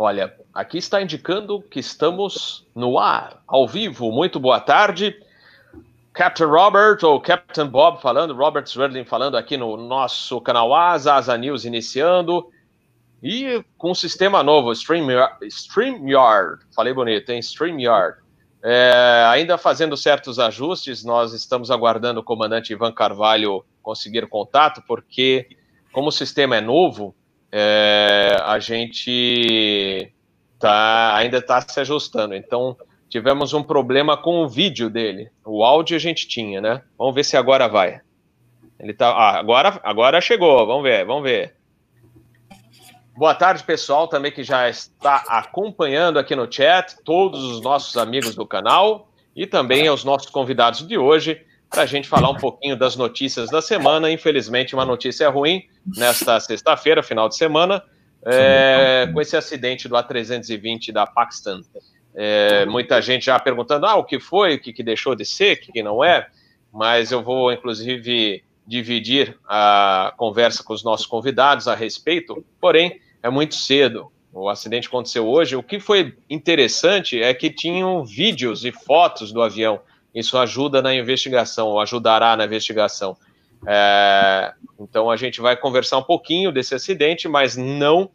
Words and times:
Olha, 0.00 0.32
aqui 0.54 0.78
está 0.78 1.02
indicando 1.02 1.60
que 1.60 1.80
estamos 1.80 2.64
no 2.72 3.00
ar, 3.00 3.42
ao 3.48 3.66
vivo. 3.66 4.12
Muito 4.12 4.38
boa 4.38 4.60
tarde. 4.60 5.20
Captain 6.12 6.46
Robert 6.46 6.98
ou 7.02 7.20
Captain 7.20 7.66
Bob 7.66 8.00
falando, 8.00 8.32
Robert 8.32 8.68
Swerdling 8.68 9.04
falando 9.04 9.36
aqui 9.36 9.56
no 9.56 9.76
nosso 9.76 10.40
canal 10.40 10.72
Asa, 10.72 11.14
Asa 11.14 11.36
News 11.36 11.64
iniciando. 11.64 12.48
E 13.20 13.64
com 13.76 13.90
um 13.90 13.94
sistema 13.94 14.40
novo, 14.40 14.70
StreamYard. 14.70 15.44
StreamYard 15.50 16.64
falei 16.72 16.94
bonito, 16.94 17.30
hein? 17.30 17.42
StreamYard. 17.42 18.18
É, 18.62 19.26
ainda 19.28 19.58
fazendo 19.58 19.96
certos 19.96 20.38
ajustes, 20.38 21.02
nós 21.02 21.32
estamos 21.32 21.72
aguardando 21.72 22.20
o 22.20 22.24
comandante 22.24 22.72
Ivan 22.72 22.92
Carvalho 22.92 23.64
conseguir 23.82 24.28
contato, 24.28 24.80
porque, 24.86 25.48
como 25.92 26.10
o 26.10 26.12
sistema 26.12 26.54
é 26.54 26.60
novo, 26.60 27.16
é, 27.50 28.36
a 28.44 28.58
gente 28.58 30.12
tá, 30.58 31.14
ainda 31.16 31.38
está 31.38 31.60
se 31.60 31.80
ajustando. 31.80 32.34
Então, 32.34 32.76
tivemos 33.08 33.52
um 33.52 33.62
problema 33.62 34.16
com 34.16 34.42
o 34.42 34.48
vídeo 34.48 34.90
dele. 34.90 35.30
O 35.44 35.64
áudio 35.64 35.96
a 35.96 36.00
gente 36.00 36.28
tinha, 36.28 36.60
né? 36.60 36.82
Vamos 36.96 37.14
ver 37.14 37.24
se 37.24 37.36
agora 37.36 37.68
vai. 37.68 38.00
Ele 38.78 38.92
tá. 38.92 39.08
Ah, 39.10 39.38
agora, 39.38 39.80
agora 39.82 40.20
chegou. 40.20 40.66
Vamos 40.66 40.82
ver, 40.82 41.04
vamos 41.04 41.22
ver. 41.22 41.56
Boa 43.16 43.34
tarde, 43.34 43.64
pessoal, 43.64 44.06
também 44.06 44.30
que 44.30 44.44
já 44.44 44.68
está 44.68 45.24
acompanhando 45.26 46.20
aqui 46.20 46.36
no 46.36 46.50
chat, 46.50 47.02
todos 47.02 47.42
os 47.42 47.60
nossos 47.60 47.96
amigos 47.96 48.36
do 48.36 48.46
canal 48.46 49.08
e 49.34 49.44
também 49.44 49.88
aos 49.88 50.04
nossos 50.04 50.30
convidados 50.30 50.86
de 50.86 50.96
hoje 50.96 51.44
para 51.70 51.82
a 51.82 51.86
gente 51.86 52.08
falar 52.08 52.30
um 52.30 52.36
pouquinho 52.36 52.76
das 52.76 52.96
notícias 52.96 53.50
da 53.50 53.60
semana. 53.60 54.10
Infelizmente, 54.10 54.74
uma 54.74 54.84
notícia 54.84 55.28
ruim 55.28 55.62
nesta 55.96 56.38
sexta-feira, 56.40 57.02
final 57.02 57.28
de 57.28 57.36
semana, 57.36 57.82
é, 58.24 59.08
com 59.12 59.20
esse 59.20 59.36
acidente 59.36 59.88
do 59.88 59.94
A320 59.94 60.92
da 60.92 61.06
Paxton. 61.06 61.62
É, 62.14 62.66
muita 62.66 63.00
gente 63.00 63.26
já 63.26 63.38
perguntando 63.38 63.86
ah, 63.86 63.96
o 63.96 64.04
que 64.04 64.18
foi, 64.18 64.54
o 64.54 64.60
que, 64.60 64.72
que 64.72 64.82
deixou 64.82 65.14
de 65.14 65.24
ser, 65.24 65.56
o 65.56 65.60
que, 65.60 65.72
que 65.72 65.82
não 65.82 66.02
é, 66.02 66.26
mas 66.72 67.12
eu 67.12 67.22
vou, 67.22 67.52
inclusive, 67.52 68.42
dividir 68.66 69.38
a 69.48 70.12
conversa 70.16 70.64
com 70.64 70.72
os 70.72 70.82
nossos 70.82 71.06
convidados 71.06 71.68
a 71.68 71.74
respeito, 71.74 72.44
porém, 72.60 73.00
é 73.22 73.30
muito 73.30 73.54
cedo. 73.54 74.10
O 74.32 74.48
acidente 74.48 74.88
aconteceu 74.88 75.26
hoje. 75.26 75.56
O 75.56 75.62
que 75.62 75.80
foi 75.80 76.14
interessante 76.28 77.20
é 77.20 77.32
que 77.32 77.50
tinham 77.50 78.04
vídeos 78.04 78.64
e 78.64 78.70
fotos 78.70 79.32
do 79.32 79.42
avião. 79.42 79.80
Isso 80.18 80.36
ajuda 80.38 80.82
na 80.82 80.94
investigação, 80.94 81.68
ou 81.68 81.80
ajudará 81.80 82.36
na 82.36 82.44
investigação. 82.44 83.16
É, 83.66 84.52
então 84.78 85.10
a 85.10 85.16
gente 85.16 85.40
vai 85.40 85.56
conversar 85.56 85.98
um 85.98 86.02
pouquinho 86.02 86.52
desse 86.52 86.74
acidente, 86.74 87.28
mas 87.28 87.56
não 87.56 88.10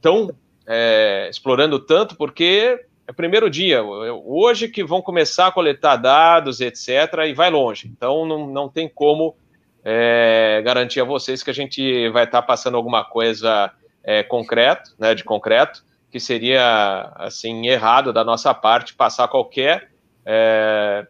tão 0.00 0.30
é, 0.66 1.28
explorando 1.30 1.78
tanto, 1.78 2.16
porque 2.16 2.80
é 3.06 3.10
o 3.10 3.14
primeiro 3.14 3.48
dia. 3.48 3.82
Hoje 3.82 4.68
que 4.68 4.84
vão 4.84 5.00
começar 5.00 5.48
a 5.48 5.52
coletar 5.52 5.96
dados, 5.96 6.60
etc., 6.60 6.88
e 7.28 7.34
vai 7.34 7.50
longe. 7.50 7.88
Então 7.88 8.26
não, 8.26 8.46
não 8.46 8.68
tem 8.68 8.88
como 8.88 9.36
é, 9.84 10.60
garantir 10.64 11.00
a 11.00 11.04
vocês 11.04 11.42
que 11.42 11.50
a 11.50 11.54
gente 11.54 12.08
vai 12.10 12.24
estar 12.24 12.42
passando 12.42 12.76
alguma 12.76 13.04
coisa 13.04 13.70
é, 14.02 14.22
concreto, 14.22 14.90
né, 14.98 15.14
de 15.14 15.22
concreto, 15.22 15.84
que 16.10 16.18
seria 16.18 17.12
assim 17.16 17.66
errado 17.68 18.12
da 18.12 18.24
nossa 18.24 18.52
parte 18.54 18.94
passar 18.94 19.28
qualquer 19.28 19.90
é, 20.24 21.06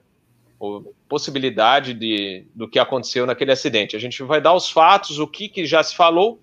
possibilidade 1.09 1.93
de, 1.95 2.47
do 2.55 2.69
que 2.69 2.79
aconteceu 2.79 3.27
naquele 3.27 3.53
acidente. 3.53 3.97
A 3.97 3.99
gente 3.99 4.23
vai 4.23 4.41
dar 4.41 4.55
os 4.55 4.71
fatos, 4.71 5.19
o 5.19 5.27
que, 5.27 5.48
que 5.48 5.67
já 5.67 5.83
se 5.83 5.95
falou, 5.95 6.41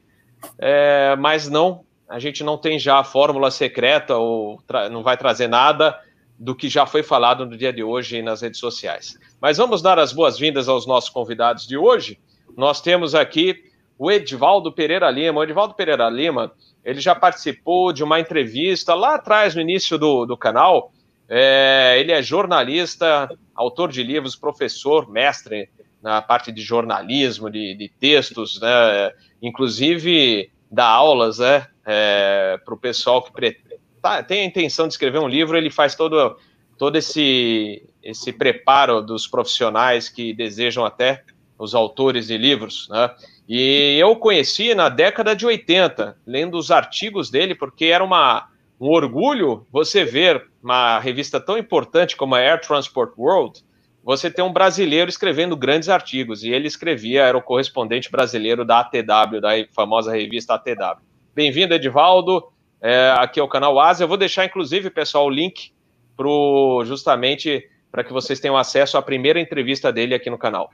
é, 0.60 1.16
mas 1.18 1.50
não, 1.50 1.84
a 2.08 2.20
gente 2.20 2.44
não 2.44 2.58
tem 2.58 2.78
já 2.78 3.00
a 3.00 3.04
fórmula 3.04 3.50
secreta 3.50 4.16
ou 4.16 4.62
não 4.92 5.02
vai 5.02 5.18
trazer 5.18 5.48
nada 5.48 6.00
do 6.38 6.56
que 6.56 6.70
já 6.70 6.86
foi 6.86 7.04
falado 7.04 7.46
no 7.46 7.58
dia 7.58 7.74
de 7.74 7.84
hoje 7.84 8.22
nas 8.22 8.42
redes 8.42 8.60
sociais. 8.60 9.18
Mas 9.42 9.58
vamos 9.58 9.82
dar 9.82 9.98
as 9.98 10.14
boas-vindas 10.14 10.68
aos 10.68 10.86
nossos 10.86 11.10
convidados 11.10 11.68
de 11.68 11.78
hoje. 11.78 12.20
Nós 12.56 12.82
temos 12.82 13.16
aqui 13.16 13.64
o 13.98 14.12
Edvaldo 14.12 14.72
Pereira 14.72 15.10
Lima. 15.10 15.40
O 15.40 15.44
Edvaldo 15.44 15.74
Pereira 15.74 16.10
Lima, 16.10 16.52
ele 16.84 17.00
já 17.00 17.16
participou 17.16 17.92
de 17.92 18.04
uma 18.04 18.20
entrevista 18.20 18.94
lá 18.94 19.16
atrás, 19.16 19.56
no 19.56 19.62
início 19.62 19.98
do, 19.98 20.26
do 20.26 20.38
canal, 20.38 20.92
é, 21.30 21.98
ele 22.00 22.12
é 22.12 22.22
jornalista, 22.22 23.30
autor 23.56 23.92
de 23.92 24.04
livros, 24.04 24.36
professor, 24.36 25.10
mestre 25.10 25.70
na 26.02 26.22
parte 26.22 26.52
de 26.52 26.62
jornalismo, 26.62 27.50
de, 27.50 27.76
de 27.76 27.90
textos, 27.90 28.60
né? 28.60 29.12
inclusive 29.42 30.52
dá 30.70 30.86
aulas 30.86 31.40
né? 31.40 31.68
É, 31.86 32.60
para 32.64 32.74
o 32.74 32.78
pessoal 32.78 33.22
que 33.22 33.58
tá, 34.02 34.24
tem 34.24 34.42
a 34.42 34.46
intenção 34.46 34.88
de 34.88 34.94
escrever 34.94 35.20
um 35.20 35.28
livro, 35.28 35.58
ele 35.58 35.70
faz 35.70 35.96
todo, 35.96 36.38
todo 36.78 36.98
esse, 36.98 37.84
esse 38.02 38.34
preparo 38.34 39.02
dos 39.02 39.28
profissionais 39.28 40.10
que 40.10 40.34
desejam 40.34 40.86
até 40.86 41.24
os 41.58 41.76
autores 41.76 42.28
de 42.28 42.38
livros, 42.38 42.88
né? 42.90 43.12
E 43.48 43.98
eu 44.00 44.16
conheci 44.16 44.74
na 44.74 44.88
década 44.90 45.36
de 45.36 45.46
80, 45.46 46.18
lendo 46.26 46.58
os 46.58 46.72
artigos 46.72 47.30
dele, 47.30 47.54
porque 47.54 47.86
era 47.86 48.04
uma, 48.04 48.48
um 48.84 48.90
orgulho 48.90 49.66
você 49.72 50.04
ver 50.04 50.46
uma 50.62 51.00
revista 51.00 51.40
tão 51.40 51.58
importante 51.58 52.18
como 52.18 52.36
a 52.36 52.40
Air 52.40 52.60
Transport 52.60 53.14
World, 53.18 53.64
você 54.04 54.30
ter 54.30 54.42
um 54.42 54.52
brasileiro 54.52 55.10
escrevendo 55.10 55.56
grandes 55.56 55.88
artigos, 55.88 56.44
e 56.44 56.50
ele 56.50 56.68
escrevia, 56.68 57.24
era 57.24 57.38
o 57.38 57.42
correspondente 57.42 58.12
brasileiro 58.12 58.66
da 58.66 58.82
ATW, 58.82 59.40
da 59.40 59.52
famosa 59.74 60.12
revista 60.12 60.56
ATW. 60.56 61.02
Bem-vindo, 61.34 61.74
Edivaldo, 61.74 62.52
é, 62.82 63.16
aqui 63.18 63.40
é 63.40 63.44
o 63.44 63.48
canal 63.48 63.80
Asa. 63.80 64.04
Eu 64.04 64.08
vou 64.10 64.18
deixar, 64.18 64.44
inclusive, 64.44 64.90
pessoal, 64.90 65.28
o 65.28 65.30
link 65.30 65.72
pro, 66.18 66.84
justamente 66.86 67.66
para 67.90 68.04
que 68.04 68.12
vocês 68.12 68.42
tenham 68.42 68.58
acesso 68.58 68.98
à 68.98 69.02
primeira 69.02 69.40
entrevista 69.40 69.94
dele 69.94 70.14
aqui 70.14 70.30
no 70.30 70.38
canal. 70.38 70.70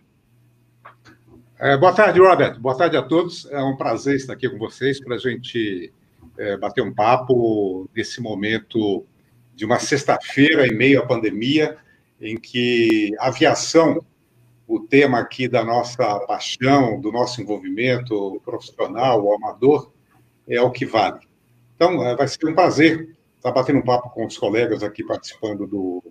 É, 1.60 1.78
boa 1.78 1.94
tarde, 1.94 2.20
Robert. 2.20 2.60
Boa 2.60 2.76
tarde 2.76 2.98
a 2.98 3.04
todos. 3.04 3.46
É 3.52 3.62
um 3.62 3.78
prazer 3.78 4.16
estar 4.16 4.34
aqui 4.34 4.50
com 4.50 4.58
vocês 4.58 5.00
para 5.00 5.14
a 5.16 5.20
gente 5.20 5.94
é, 6.40 6.58
bater 6.58 6.82
um 6.82 6.94
papo 6.94 7.90
nesse 7.96 8.22
momento 8.22 9.06
de 9.54 9.66
uma 9.66 9.78
sexta-feira 9.78 10.66
em 10.66 10.74
meio 10.74 11.02
à 11.02 11.06
pandemia, 11.06 11.78
em 12.20 12.38
que 12.38 13.14
aviação, 13.20 14.04
o 14.66 14.80
tema 14.80 15.20
aqui 15.20 15.48
da 15.48 15.66
nossa 15.66 16.20
paixão, 16.22 17.00
do 17.02 17.12
nosso 17.12 17.42
envolvimento 17.42 18.42
profissional, 18.46 19.34
amador, 19.34 19.92
é 20.48 20.62
o 20.62 20.72
que 20.72 20.86
vale. 20.86 21.20
Então, 21.76 22.06
é, 22.06 22.16
vai 22.16 22.28
ser 22.28 22.48
um 22.48 22.56
prazer 22.56 23.16
estar 23.36 23.52
batendo 23.52 23.80
um 23.80 23.84
papo 23.84 24.10
com 24.10 24.26
os 24.26 24.38
colegas 24.38 24.82
aqui 24.82 25.04
participando 25.04 25.68
do, 25.68 26.04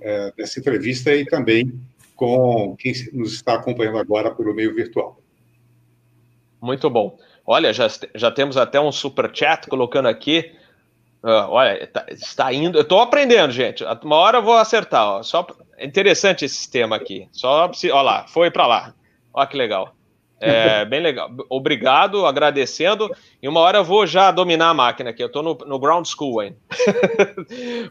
é, 0.00 0.32
dessa 0.36 0.58
entrevista 0.58 1.14
e 1.14 1.26
também 1.26 1.78
com 2.14 2.74
quem 2.78 2.92
nos 3.12 3.34
está 3.34 3.54
acompanhando 3.54 3.98
agora 3.98 4.34
pelo 4.34 4.54
meio 4.54 4.74
virtual. 4.74 5.20
Muito 6.60 6.88
bom. 6.88 7.18
Olha, 7.46 7.72
já, 7.72 7.86
já 8.14 8.30
temos 8.30 8.56
até 8.56 8.80
um 8.80 8.90
super 8.90 9.30
chat 9.32 9.68
colocando 9.68 10.06
aqui. 10.06 10.52
Uh, 11.22 11.48
olha, 11.48 11.86
tá, 11.86 12.04
está 12.08 12.52
indo. 12.52 12.76
Eu 12.76 12.82
estou 12.82 13.00
aprendendo, 13.00 13.52
gente. 13.52 13.84
Uma 14.02 14.16
hora 14.16 14.38
eu 14.38 14.42
vou 14.42 14.56
acertar. 14.56 15.06
Ó. 15.06 15.22
Só 15.22 15.46
é 15.76 15.86
interessante 15.86 16.44
esse 16.44 16.56
sistema 16.56 16.96
aqui. 16.96 17.28
Só 17.30 17.70
olha 17.92 18.02
lá, 18.02 18.26
foi 18.26 18.50
para 18.50 18.66
lá. 18.66 18.94
Olha 19.32 19.46
que 19.46 19.56
legal. 19.56 19.94
É 20.40 20.84
bem 20.86 21.00
legal. 21.00 21.30
Obrigado, 21.48 22.26
agradecendo. 22.26 23.08
E 23.40 23.48
uma 23.48 23.60
hora 23.60 23.78
eu 23.78 23.84
vou 23.84 24.06
já 24.06 24.32
dominar 24.32 24.70
a 24.70 24.74
máquina 24.74 25.10
aqui. 25.10 25.22
Eu 25.22 25.28
estou 25.28 25.42
no, 25.42 25.54
no 25.66 25.78
ground 25.78 26.06
school 26.06 26.40
ainda. 26.40 26.58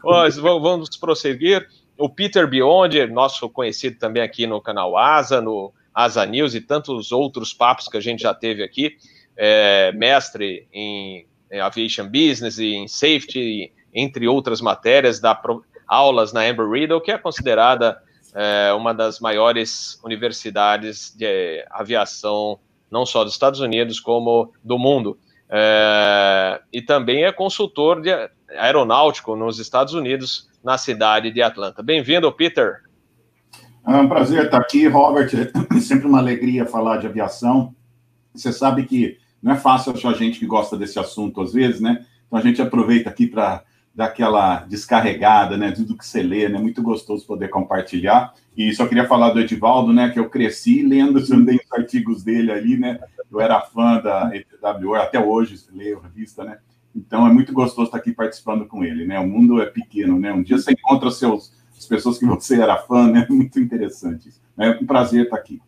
vamos 0.60 0.96
prosseguir. 0.98 1.66
O 1.98 2.10
Peter 2.10 2.46
Beyond, 2.46 3.06
nosso 3.06 3.48
conhecido 3.48 3.98
também 3.98 4.22
aqui 4.22 4.46
no 4.46 4.60
canal 4.60 4.98
Asa, 4.98 5.40
no 5.40 5.72
Asa 5.94 6.26
News 6.26 6.54
e 6.54 6.60
tantos 6.60 7.10
outros 7.10 7.54
papos 7.54 7.88
que 7.88 7.96
a 7.96 8.02
gente 8.02 8.20
já 8.22 8.34
teve 8.34 8.62
aqui 8.62 8.98
é, 9.36 9.92
mestre 9.92 10.66
em, 10.72 11.26
Aviation 11.62 12.06
Business 12.06 12.58
e 12.58 12.74
em 12.74 12.88
Safety, 12.88 13.72
entre 13.94 14.26
outras 14.26 14.60
matérias, 14.60 15.20
dá 15.20 15.34
pro, 15.34 15.64
aulas 15.86 16.32
na 16.32 16.48
Embry-Riddle, 16.48 17.00
que 17.00 17.12
é 17.12 17.18
considerada 17.18 17.98
é, 18.34 18.72
uma 18.72 18.92
das 18.92 19.20
maiores 19.20 20.00
universidades 20.04 21.14
de 21.16 21.64
aviação, 21.70 22.58
não 22.90 23.06
só 23.06 23.22
dos 23.22 23.32
Estados 23.32 23.60
Unidos, 23.60 24.00
como 24.00 24.52
do 24.62 24.78
mundo. 24.78 25.18
É, 25.48 26.60
e 26.72 26.82
também 26.82 27.24
é 27.24 27.32
consultor 27.32 28.02
de 28.02 28.10
aeronáutico 28.58 29.36
nos 29.36 29.58
Estados 29.58 29.94
Unidos, 29.94 30.48
na 30.64 30.76
cidade 30.76 31.30
de 31.30 31.40
Atlanta. 31.40 31.82
Bem-vindo, 31.82 32.30
Peter. 32.32 32.80
É 33.86 33.96
um 33.96 34.08
prazer 34.08 34.46
estar 34.46 34.58
aqui, 34.58 34.88
Robert. 34.88 35.30
É 35.32 35.78
sempre 35.80 36.08
uma 36.08 36.18
alegria 36.18 36.66
falar 36.66 36.96
de 36.96 37.06
aviação. 37.06 37.72
Você 38.34 38.52
sabe 38.52 38.84
que 38.84 39.16
não 39.46 39.52
é 39.52 39.56
fácil 39.56 39.92
achar 39.92 40.12
gente 40.12 40.40
que 40.40 40.44
gosta 40.44 40.76
desse 40.76 40.98
assunto 40.98 41.40
às 41.40 41.52
vezes, 41.52 41.80
né? 41.80 42.04
Então 42.26 42.36
a 42.36 42.42
gente 42.42 42.60
aproveita 42.60 43.08
aqui 43.08 43.28
para 43.28 43.62
dar 43.94 44.06
aquela 44.06 44.64
descarregada, 44.64 45.56
né? 45.56 45.70
Do 45.70 45.96
que 45.96 46.04
você 46.04 46.20
lê, 46.20 46.48
né? 46.48 46.58
Muito 46.58 46.82
gostoso 46.82 47.24
poder 47.24 47.46
compartilhar. 47.46 48.34
E 48.56 48.74
só 48.74 48.88
queria 48.88 49.06
falar 49.06 49.30
do 49.30 49.38
Edivaldo, 49.38 49.92
né? 49.92 50.10
Que 50.10 50.18
eu 50.18 50.28
cresci 50.28 50.82
lendo 50.82 51.24
também 51.24 51.60
os 51.64 51.72
artigos 51.72 52.24
dele 52.24 52.50
ali, 52.50 52.76
né? 52.76 52.98
Eu 53.30 53.40
era 53.40 53.60
fã 53.60 54.00
da 54.00 54.32
ETW, 54.34 54.96
até 54.96 55.24
hoje 55.24 55.64
leio 55.72 56.00
a 56.00 56.08
revista, 56.08 56.42
né? 56.42 56.58
Então 56.92 57.24
é 57.24 57.32
muito 57.32 57.52
gostoso 57.52 57.86
estar 57.86 57.98
aqui 57.98 58.10
participando 58.10 58.66
com 58.66 58.82
ele, 58.82 59.06
né? 59.06 59.20
O 59.20 59.28
mundo 59.28 59.62
é 59.62 59.66
pequeno, 59.66 60.18
né? 60.18 60.32
Um 60.32 60.42
dia 60.42 60.58
você 60.58 60.72
encontra 60.72 61.08
seus, 61.12 61.52
as 61.78 61.86
pessoas 61.86 62.18
que 62.18 62.26
você 62.26 62.60
era 62.60 62.78
fã, 62.78 63.08
né? 63.08 63.24
Muito 63.30 63.60
interessante. 63.60 64.28
É 64.58 64.70
um 64.70 64.86
prazer 64.86 65.26
estar 65.26 65.36
aqui. 65.36 65.62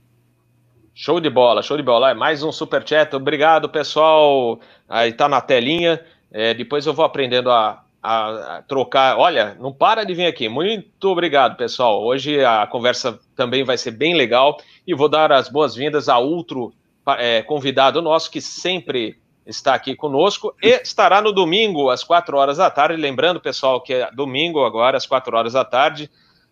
Show 1.00 1.20
de 1.20 1.30
bola, 1.30 1.62
show 1.62 1.76
de 1.76 1.82
bola. 1.84 2.12
Mais 2.12 2.42
um 2.42 2.50
super 2.50 2.82
chat. 2.84 3.14
Obrigado, 3.14 3.68
pessoal. 3.68 4.58
Aí 4.88 5.12
tá 5.12 5.28
na 5.28 5.40
telinha. 5.40 6.04
É, 6.28 6.52
depois 6.52 6.84
eu 6.86 6.92
vou 6.92 7.04
aprendendo 7.04 7.52
a, 7.52 7.84
a, 8.02 8.56
a, 8.56 8.62
trocar. 8.62 9.16
Olha, 9.16 9.56
não 9.60 9.72
para 9.72 10.02
de 10.02 10.12
vir 10.12 10.26
aqui. 10.26 10.48
Muito 10.48 11.08
obrigado, 11.08 11.56
pessoal. 11.56 12.04
Hoje 12.04 12.44
a 12.44 12.66
conversa 12.66 13.16
também 13.36 13.62
vai 13.62 13.78
ser 13.78 13.92
bem 13.92 14.16
legal 14.16 14.58
e 14.84 14.92
vou 14.92 15.08
dar 15.08 15.30
as 15.30 15.48
boas-vindas 15.48 16.08
a 16.08 16.18
outro 16.18 16.74
é, 17.16 17.42
convidado 17.42 18.02
nosso 18.02 18.28
que 18.28 18.40
sempre 18.40 19.16
está 19.46 19.74
aqui 19.74 19.94
conosco 19.94 20.52
e 20.60 20.80
estará 20.82 21.22
no 21.22 21.30
domingo 21.30 21.90
às 21.90 22.02
quatro 22.02 22.36
horas 22.36 22.56
da 22.56 22.72
tarde. 22.72 23.00
Lembrando, 23.00 23.40
pessoal, 23.40 23.80
que 23.80 23.94
é 23.94 24.10
domingo 24.10 24.64
agora 24.64 24.96
às 24.96 25.06
quatro 25.06 25.36
horas 25.36 25.52
da 25.52 25.64
tarde. 25.64 26.10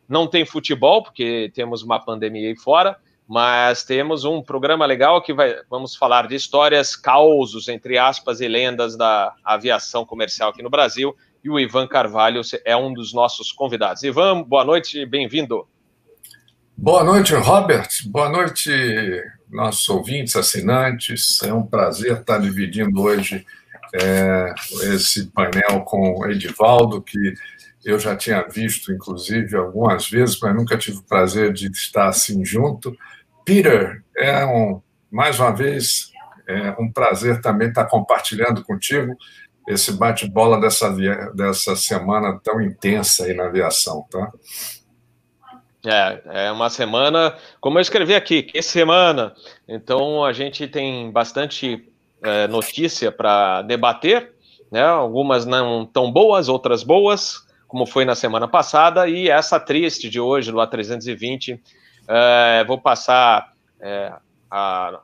Não 0.08 0.28
tem 0.28 0.46
futebol 0.46 1.02
porque 1.02 1.50
temos 1.52 1.82
uma 1.82 1.98
pandemia 1.98 2.48
aí 2.48 2.56
fora, 2.56 2.96
mas 3.28 3.82
temos 3.82 4.25
um 4.25 4.40
programa 4.40 4.87
legal 4.87 5.20
que 5.20 5.34
vai, 5.34 5.56
vamos 5.69 5.96
falar 5.96 6.28
de 6.28 6.37
histórias, 6.37 6.94
causos, 6.94 7.69
entre 7.69 7.99
aspas, 7.99 8.40
e 8.40 8.46
lendas 8.46 8.96
da 8.96 9.34
aviação 9.44 10.06
comercial 10.06 10.50
aqui 10.50 10.62
no 10.62 10.70
Brasil. 10.70 11.14
E 11.43 11.50
o 11.50 11.58
Ivan 11.58 11.87
Carvalho 11.87 12.40
é 12.64 12.76
um 12.76 12.93
dos 12.93 13.12
nossos 13.12 13.52
convidados. 13.52 14.02
Ivan, 14.02 14.43
boa 14.43 14.64
noite, 14.64 15.05
bem-vindo. 15.06 15.67
Boa 16.76 17.02
noite, 17.02 17.34
Robert. 17.34 17.88
Boa 18.06 18.28
noite, 18.28 18.70
nossos 19.50 19.88
ouvintes, 19.88 20.37
assinantes. 20.37 21.43
É 21.43 21.52
um 21.52 21.67
prazer 21.67 22.20
estar 22.20 22.38
dividindo 22.38 23.00
hoje 23.00 23.44
é, 23.94 24.55
esse 24.94 25.26
painel 25.26 25.81
com 25.84 26.19
o 26.19 26.31
Edivaldo, 26.31 27.00
que 27.00 27.34
eu 27.84 27.99
já 27.99 28.17
tinha 28.17 28.43
visto, 28.43 28.93
inclusive, 28.93 29.56
algumas 29.56 30.11
vezes, 30.11 30.38
mas 30.40 30.55
nunca 30.55 30.76
tive 30.76 30.99
o 30.99 31.02
prazer 31.02 31.52
de 31.52 31.70
estar 31.70 32.08
assim 32.08 32.44
junto. 32.44 32.96
Peter, 33.46 34.02
é 34.16 34.44
um, 34.44 34.82
mais 35.08 35.38
uma 35.38 35.54
vez, 35.54 36.10
é 36.48 36.75
um 36.81 36.90
prazer 36.93 37.40
também 37.40 37.69
estar 37.69 37.84
compartilhando 37.84 38.64
contigo 38.64 39.16
esse 39.69 39.93
bate-bola 39.93 40.60
dessa, 40.60 40.90
dessa 41.32 41.76
semana 41.76 42.40
tão 42.43 42.60
intensa 42.60 43.25
aí 43.25 43.34
na 43.34 43.46
aviação, 43.46 44.04
tá? 44.10 44.32
É, 45.84 46.46
é 46.48 46.52
uma 46.52 46.69
semana, 46.69 47.37
como 47.60 47.78
eu 47.78 47.82
escrevi 47.82 48.16
aqui, 48.16 48.43
que 48.43 48.60
semana. 48.60 49.32
Então 49.69 50.25
a 50.25 50.32
gente 50.32 50.66
tem 50.66 51.12
bastante 51.12 51.88
é, 52.22 52.48
notícia 52.48 53.12
para 53.12 53.62
debater, 53.62 54.32
né? 54.72 54.82
Algumas 54.82 55.46
não 55.46 55.87
tão 55.87 56.10
boas, 56.10 56.48
outras 56.48 56.82
boas, 56.82 57.46
como 57.69 57.87
foi 57.87 58.04
na 58.04 58.16
semana 58.16 58.48
passada, 58.48 59.08
e 59.08 59.28
essa 59.28 59.60
triste 59.60 60.08
de 60.08 60.19
hoje, 60.19 60.50
do 60.50 60.58
A320, 60.58 61.60
é, 62.08 62.64
vou 62.67 62.79
passar 62.79 63.53
é, 63.81 64.12
a, 64.50 65.00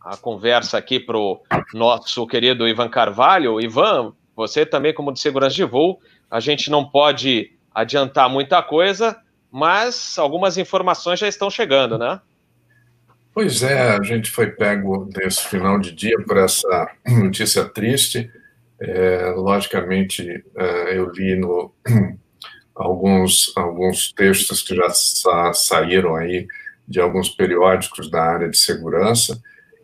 a 0.00 0.16
conversa 0.16 0.78
aqui 0.78 0.98
para 0.98 1.16
o 1.16 1.40
nosso 1.74 2.26
querido 2.26 2.66
Ivan 2.66 2.88
Carvalho. 2.88 3.60
Ivan, 3.60 4.12
você 4.34 4.64
também, 4.64 4.94
como 4.94 5.12
de 5.12 5.20
segurança 5.20 5.54
de 5.54 5.64
voo, 5.64 6.00
a 6.30 6.40
gente 6.40 6.70
não 6.70 6.84
pode 6.84 7.52
adiantar 7.74 8.28
muita 8.28 8.62
coisa, 8.62 9.16
mas 9.50 10.18
algumas 10.18 10.58
informações 10.58 11.18
já 11.18 11.28
estão 11.28 11.50
chegando, 11.50 11.98
né? 11.98 12.20
Pois 13.32 13.62
é, 13.62 13.96
a 13.96 14.02
gente 14.02 14.30
foi 14.30 14.50
pego 14.50 15.08
nesse 15.16 15.46
final 15.46 15.78
de 15.78 15.92
dia 15.92 16.16
por 16.26 16.36
essa 16.36 16.90
notícia 17.06 17.64
triste. 17.64 18.30
É, 18.80 19.32
logicamente, 19.36 20.42
é, 20.56 20.98
eu 20.98 21.10
li 21.10 21.36
no, 21.36 21.72
alguns, 22.80 23.52
alguns 23.56 24.10
textos 24.12 24.62
que 24.62 24.74
já 24.74 24.88
sa 24.90 25.52
saíram 25.52 26.16
aí 26.16 26.46
de 26.88 26.98
alguns 26.98 27.28
periódicos 27.28 28.10
da 28.10 28.22
área 28.22 28.48
de 28.48 28.56
segurança. 28.56 29.40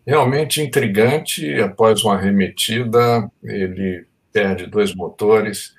Realmente 0.06 0.62
intrigante, 0.62 1.54
após 1.60 2.02
uma 2.02 2.14
arremetida, 2.14 3.30
ele 3.44 4.06
perde 4.32 4.66
dois 4.66 4.94
motores, 4.94 5.74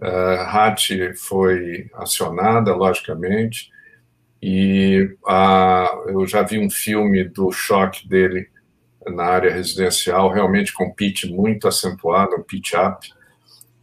RAT 0.00 0.90
foi 1.16 1.90
acionada, 1.94 2.74
logicamente, 2.74 3.70
e 4.40 5.08
uh, 5.24 6.10
eu 6.10 6.26
já 6.26 6.42
vi 6.42 6.58
um 6.58 6.68
filme 6.68 7.24
do 7.24 7.52
choque 7.52 8.08
dele 8.08 8.48
na 9.06 9.24
área 9.24 9.52
residencial, 9.52 10.30
realmente 10.30 10.72
com 10.72 10.92
pitch 10.92 11.24
muito 11.26 11.68
acentuado, 11.68 12.36
um 12.36 12.42
pitch 12.42 12.72
up, 12.74 13.06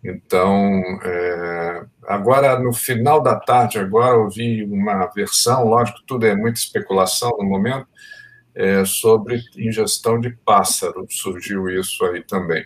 então, 0.04 0.82
é, 1.04 1.86
agora 2.10 2.60
no 2.60 2.74
final 2.74 3.22
da 3.22 3.36
tarde, 3.36 3.78
agora 3.78 4.16
eu 4.16 4.28
vi 4.28 4.64
uma 4.64 5.06
versão, 5.14 5.66
lógico, 5.66 6.00
tudo 6.08 6.26
é 6.26 6.36
muita 6.36 6.60
especulação 6.60 7.30
no 7.38 7.46
momento, 7.46 7.88
é, 8.56 8.84
sobre 8.84 9.40
ingestão 9.56 10.20
de 10.20 10.32
pássaro, 10.44 11.06
surgiu 11.08 11.70
isso 11.70 12.04
aí 12.06 12.24
também. 12.24 12.66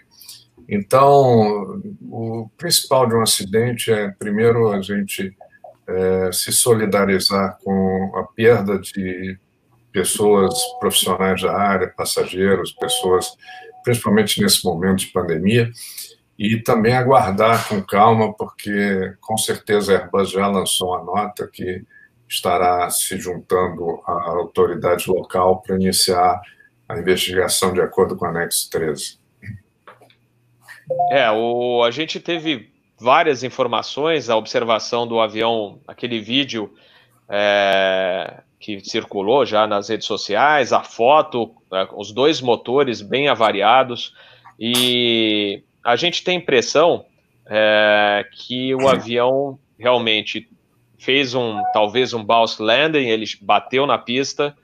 Então, 0.68 1.81
o 2.10 2.50
principal 2.57 3.06
de 3.06 3.16
um 3.16 3.22
acidente 3.22 3.92
é, 3.92 4.10
primeiro, 4.12 4.72
a 4.72 4.81
gente 4.81 5.36
é, 5.88 6.31
se 6.31 6.54
solidarizar 6.54 7.57
com 7.62 8.13
a 8.16 8.24
perda 8.24 8.80
de 8.80 9.38
pessoas 9.92 10.54
profissionais 10.80 11.42
da 11.42 11.54
área, 11.54 11.89
passageiros, 11.89 12.72
pessoas, 12.72 13.36
principalmente 13.84 14.42
nesse 14.42 14.63
momento 14.63 15.00
de 15.00 15.07
pandemia, 15.07 15.69
e 16.38 16.58
também 16.62 16.96
aguardar 16.96 17.68
com 17.68 17.82
calma, 17.82 18.34
porque 18.34 19.14
com 19.22 19.38
certeza 19.38 19.96
a 19.96 20.02
Airbus 20.02 20.32
já 20.32 20.48
lançou 20.48 20.90
uma 20.90 21.04
nota 21.04 21.48
que 21.52 21.84
estará 22.28 22.90
se 22.90 23.18
juntando 23.18 24.02
à 24.06 24.30
autoridade 24.32 25.10
local 25.10 25.62
para 25.62 25.76
iniciar 25.76 26.42
a 26.90 26.98
investigação 26.98 27.74
de 27.74 27.82
acordo 27.82 28.16
com 28.16 28.26
o 28.26 28.30
anexo 28.30 28.70
13. 28.70 29.20
É, 31.12 31.30
o, 31.32 31.84
a 31.84 31.92
gente 31.92 32.20
teve 32.20 32.74
várias 33.00 33.44
informações, 33.44 34.30
a 34.30 34.36
observação 34.36 35.08
do 35.08 35.20
avião, 35.20 35.80
aquele 35.88 36.20
vídeo 36.20 36.74
é, 37.30 38.42
que 38.60 38.80
circulou 38.80 39.46
já 39.46 39.68
nas 39.68 39.90
redes 39.90 40.08
sociais, 40.08 40.74
a 40.74 40.82
foto, 40.82 41.54
é, 41.72 41.88
os 41.96 42.12
dois 42.12 42.42
motores 42.42 43.02
bem 43.02 43.28
avariados, 43.28 44.14
e 44.60 45.64
a 45.84 45.96
gente 45.96 46.24
tem 46.24 46.38
a 46.38 46.40
impressão 46.40 47.06
é, 47.46 48.26
que 48.32 48.74
o 48.74 48.88
avião 48.88 49.60
realmente 49.78 50.50
fez 50.98 51.36
um, 51.36 51.62
talvez 51.74 52.13
um 52.13 52.24
bounce 52.24 52.62
landing, 52.62 53.08
ele 53.10 53.25
bateu 53.42 53.86
na 53.86 53.98
pista, 53.98 54.56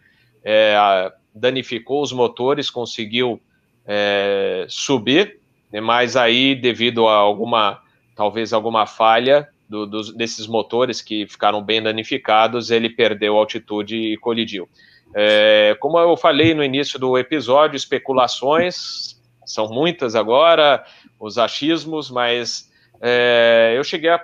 é, 0.44 1.12
danificou 1.36 2.02
os 2.02 2.14
motores, 2.14 2.70
conseguiu 2.70 3.42
é, 3.86 4.66
subir, 4.70 5.40
mas 5.84 6.16
aí 6.16 6.56
devido 6.56 7.08
a 7.08 7.16
alguma, 7.16 7.82
talvez 8.16 8.54
alguma 8.54 8.86
falha 8.86 9.50
do, 9.68 9.86
dos, 9.86 10.14
desses 10.16 10.48
motores 10.48 11.02
que 11.02 11.28
ficaram 11.28 11.62
bem 11.62 11.82
danificados, 11.82 12.72
ele 12.72 12.90
perdeu 12.90 13.38
altitude 13.38 13.96
e 13.96 14.18
colidiu. 14.18 14.70
É, 15.14 15.76
como 15.80 16.00
eu 16.00 16.16
falei 16.16 16.54
no 16.54 16.64
início 16.64 16.98
do 16.98 17.18
episódio, 17.18 17.76
especulações 17.76 19.20
são 19.46 19.68
muitas 19.68 20.16
agora, 20.16 20.86
os 21.20 21.38
achismos, 21.38 22.10
mas 22.10 22.72
é, 23.02 23.74
eu 23.76 23.84
cheguei 23.84 24.10
a, 24.10 24.24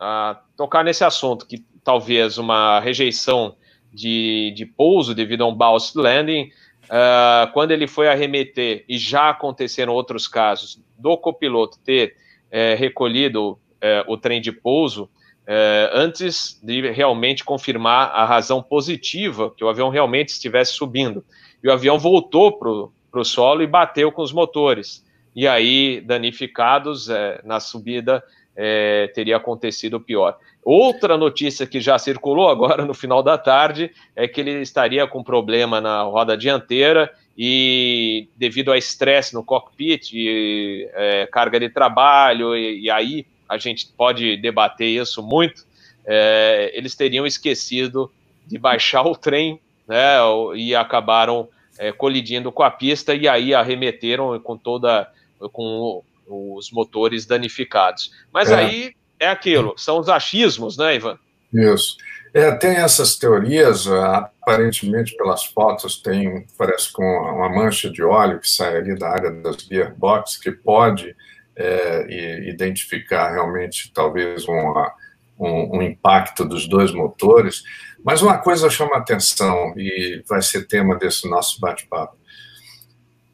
a, 0.00 0.40
tocar 0.56 0.82
nesse 0.82 1.04
assunto, 1.04 1.46
que 1.46 1.64
talvez 1.84 2.38
uma 2.38 2.80
rejeição 2.80 3.54
de, 3.92 4.52
de 4.56 4.64
pouso 4.64 5.14
devido 5.14 5.42
a 5.42 5.46
um 5.46 5.54
bounce 5.54 5.96
landing, 5.96 6.50
uh, 6.84 7.52
quando 7.52 7.72
ele 7.72 7.86
foi 7.86 8.08
arremeter, 8.08 8.84
e 8.88 8.96
já 8.96 9.30
aconteceram 9.30 9.92
outros 9.92 10.26
casos, 10.26 10.80
do 10.98 11.16
copiloto 11.16 11.78
ter 11.84 12.16
é, 12.50 12.74
recolhido 12.74 13.58
é, 13.80 14.04
o 14.06 14.16
trem 14.16 14.40
de 14.40 14.52
pouso, 14.52 15.10
é, 15.44 15.90
antes 15.92 16.60
de 16.62 16.88
realmente 16.92 17.42
confirmar 17.42 18.10
a 18.10 18.24
razão 18.24 18.62
positiva 18.62 19.52
que 19.56 19.64
o 19.64 19.68
avião 19.68 19.88
realmente 19.88 20.28
estivesse 20.28 20.74
subindo. 20.74 21.24
E 21.62 21.68
o 21.68 21.72
avião 21.72 21.98
voltou 21.98 22.52
para 22.52 23.20
o 23.20 23.24
solo 23.24 23.62
e 23.62 23.66
bateu 23.66 24.12
com 24.12 24.22
os 24.22 24.32
motores 24.32 25.04
e 25.34 25.46
aí 25.46 26.00
danificados 26.00 27.08
é, 27.08 27.40
na 27.44 27.60
subida 27.60 28.22
é, 28.54 29.10
teria 29.14 29.36
acontecido 29.36 30.00
pior. 30.00 30.38
Outra 30.64 31.16
notícia 31.16 31.66
que 31.66 31.80
já 31.80 31.98
circulou 31.98 32.48
agora 32.48 32.84
no 32.84 32.94
final 32.94 33.22
da 33.22 33.36
tarde 33.36 33.90
é 34.14 34.28
que 34.28 34.40
ele 34.40 34.60
estaria 34.60 35.06
com 35.06 35.22
problema 35.22 35.80
na 35.80 36.02
roda 36.02 36.36
dianteira 36.36 37.12
e 37.36 38.28
devido 38.36 38.70
a 38.70 38.78
estresse 38.78 39.34
no 39.34 39.42
cockpit, 39.42 40.12
e, 40.12 40.88
é, 40.92 41.26
carga 41.26 41.58
de 41.58 41.68
trabalho, 41.70 42.54
e, 42.54 42.82
e, 42.82 42.90
aí 42.90 43.26
a 43.48 43.56
gente 43.56 43.86
pode 43.96 44.36
debater 44.36 44.88
isso 44.88 45.22
muito, 45.22 45.64
é, 46.04 46.70
eles 46.74 46.94
teriam 46.94 47.26
esquecido 47.26 48.12
de 48.46 48.58
baixar 48.58 49.02
o 49.02 49.16
trem 49.16 49.58
né, 49.88 50.16
e 50.54 50.74
acabaram 50.74 51.48
é, 51.78 51.90
colidindo 51.90 52.52
com 52.52 52.62
a 52.62 52.70
pista 52.70 53.14
e 53.14 53.26
aí 53.26 53.54
arremeteram 53.54 54.38
com 54.40 54.56
toda 54.56 55.10
com 55.50 56.02
os 56.26 56.70
motores 56.70 57.26
danificados. 57.26 58.12
Mas 58.32 58.50
é. 58.50 58.54
aí 58.54 58.94
é 59.18 59.28
aquilo, 59.28 59.74
são 59.76 59.98
os 59.98 60.08
achismos, 60.08 60.76
né, 60.76 60.96
Ivan? 60.96 61.18
Isso. 61.52 61.96
É, 62.34 62.50
tem 62.52 62.76
essas 62.76 63.16
teorias, 63.16 63.86
aparentemente 63.86 65.14
pelas 65.16 65.44
fotos 65.44 66.00
tem, 66.00 66.46
parece 66.56 66.90
com 66.90 67.04
uma 67.04 67.48
mancha 67.50 67.90
de 67.90 68.02
óleo 68.02 68.40
que 68.40 68.48
sai 68.48 68.78
ali 68.78 68.98
da 68.98 69.10
área 69.10 69.30
das 69.30 69.56
gearbox, 69.56 70.38
que 70.38 70.50
pode 70.50 71.14
é, 71.54 72.48
identificar 72.48 73.32
realmente 73.32 73.92
talvez 73.92 74.48
uma, 74.48 74.94
um, 75.38 75.76
um, 75.76 75.82
impacto 75.82 76.44
dos 76.44 76.66
dois 76.66 76.90
motores. 76.90 77.62
Mas 78.02 78.22
uma 78.22 78.38
coisa 78.38 78.70
chama 78.70 78.96
atenção 78.96 79.74
e 79.76 80.22
vai 80.26 80.40
ser 80.40 80.66
tema 80.66 80.96
desse 80.96 81.28
nosso 81.28 81.60
bate-papo: 81.60 82.16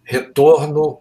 retorno 0.03 1.01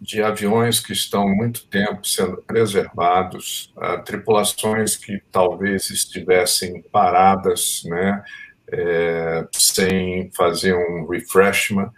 de 0.00 0.22
aviões 0.22 0.80
que 0.80 0.92
estão 0.92 1.28
muito 1.28 1.66
tempo 1.66 2.06
sendo 2.06 2.36
preservados, 2.38 3.72
uh, 3.76 4.02
tripulações 4.04 4.96
que 4.96 5.20
talvez 5.32 5.90
estivessem 5.90 6.82
paradas, 6.92 7.82
né, 7.84 8.22
é, 8.70 9.46
sem 9.52 10.30
fazer 10.32 10.74
um 10.74 11.06
refreshment. 11.08 11.90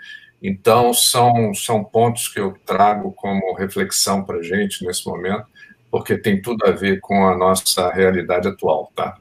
Então, 0.43 0.95
são, 0.95 1.53
são 1.53 1.85
pontos 1.85 2.29
que 2.29 2.41
eu 2.41 2.57
trago 2.65 3.13
como 3.13 3.55
reflexão 3.55 4.25
para 4.25 4.39
a 4.39 4.43
gente 4.43 4.85
nesse 4.87 5.07
momento, 5.07 5.45
porque 5.91 6.17
tem 6.17 6.41
tudo 6.41 6.65
a 6.67 6.71
ver 6.71 7.01
com 7.01 7.27
a 7.27 7.37
nossa 7.37 7.93
realidade 7.93 8.49
atual, 8.49 8.91
tá? 8.95 9.19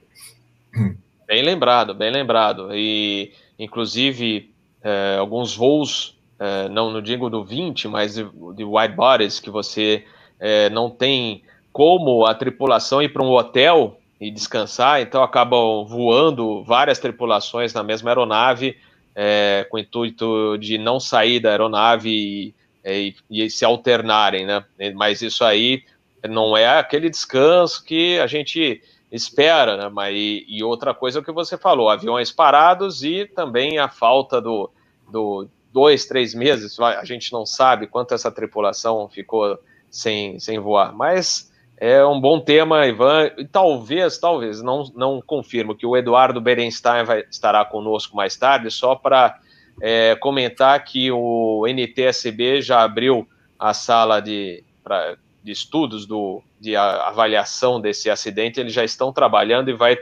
Bem 1.27 1.43
lembrado, 1.43 1.93
bem 1.93 2.11
lembrado. 2.11 2.69
E, 2.73 3.33
inclusive, 3.57 4.53
é, 4.81 5.17
alguns 5.19 5.55
voos 5.55 6.18
é, 6.39 6.69
não, 6.69 6.89
não 6.89 7.01
digo 7.01 7.29
do 7.29 7.43
20, 7.43 7.87
mas 7.89 8.15
de, 8.15 8.23
de 8.55 8.63
wide 8.63 8.95
bodies, 8.95 9.39
que 9.39 9.49
você 9.49 10.05
é, 10.39 10.69
não 10.69 10.89
tem 10.89 11.43
como 11.71 12.25
a 12.25 12.33
tripulação 12.33 13.01
ir 13.01 13.09
para 13.09 13.23
um 13.23 13.31
hotel 13.31 13.99
e 14.19 14.31
descansar, 14.31 15.01
então 15.01 15.21
acabam 15.21 15.85
voando 15.85 16.63
várias 16.63 16.99
tripulações 16.99 17.73
na 17.73 17.83
mesma 17.83 18.09
aeronave, 18.09 18.77
é, 19.15 19.67
com 19.69 19.77
o 19.77 19.79
intuito 19.79 20.57
de 20.57 20.77
não 20.77 20.99
sair 20.99 21.39
da 21.39 21.49
aeronave 21.49 22.09
e, 22.09 22.53
e, 22.85 23.15
e, 23.29 23.49
se 23.49 23.65
alternarem, 23.65 24.45
né? 24.45 24.63
Mas 24.95 25.21
isso 25.21 25.43
aí 25.43 25.83
não 26.27 26.55
é 26.55 26.79
aquele 26.79 27.09
descanso 27.09 27.83
que 27.83 28.19
a 28.19 28.27
gente 28.27 28.81
espera, 29.11 29.77
né? 29.77 29.89
Mas, 29.89 30.15
e, 30.15 30.45
e 30.47 30.63
outra 30.63 30.93
coisa 30.93 31.19
é 31.19 31.21
o 31.21 31.25
que 31.25 31.31
você 31.31 31.57
falou, 31.57 31.89
aviões 31.89 32.31
parados 32.31 33.03
e 33.03 33.25
também 33.25 33.77
a 33.77 33.89
falta 33.89 34.41
do, 34.41 34.69
do 35.09 35.47
dois, 35.71 36.05
três 36.05 36.33
meses, 36.33 36.79
a 36.79 37.05
gente 37.05 37.31
não 37.31 37.45
sabe 37.45 37.87
quanto 37.87 38.13
essa 38.13 38.31
tripulação 38.31 39.07
ficou 39.07 39.57
sem, 39.89 40.39
sem 40.39 40.59
voar, 40.59 40.93
mas 40.93 41.49
é 41.77 42.03
um 42.05 42.19
bom 42.19 42.39
tema, 42.41 42.85
Ivan, 42.85 43.31
e 43.37 43.45
talvez, 43.45 44.17
talvez, 44.17 44.61
não, 44.61 44.83
não 44.95 45.21
confirmo 45.21 45.75
que 45.75 45.85
o 45.85 45.95
Eduardo 45.95 46.41
Berenstein 46.41 47.05
vai, 47.05 47.23
estará 47.31 47.63
conosco 47.63 48.17
mais 48.17 48.35
tarde, 48.35 48.69
só 48.69 48.95
para 48.95 49.39
é, 49.81 50.15
comentar 50.15 50.83
que 50.83 51.09
o 51.09 51.65
NTSB 51.65 52.61
já 52.61 52.83
abriu 52.83 53.25
a 53.57 53.73
sala 53.73 54.19
de, 54.19 54.61
pra, 54.83 55.15
de 55.41 55.51
estudos 55.51 56.05
do, 56.05 56.41
de 56.59 56.75
avaliação 56.75 57.79
desse 57.79 58.09
acidente, 58.09 58.59
eles 58.59 58.73
já 58.73 58.83
estão 58.83 59.13
trabalhando 59.13 59.69
e 59.69 59.73
vai, 59.73 59.97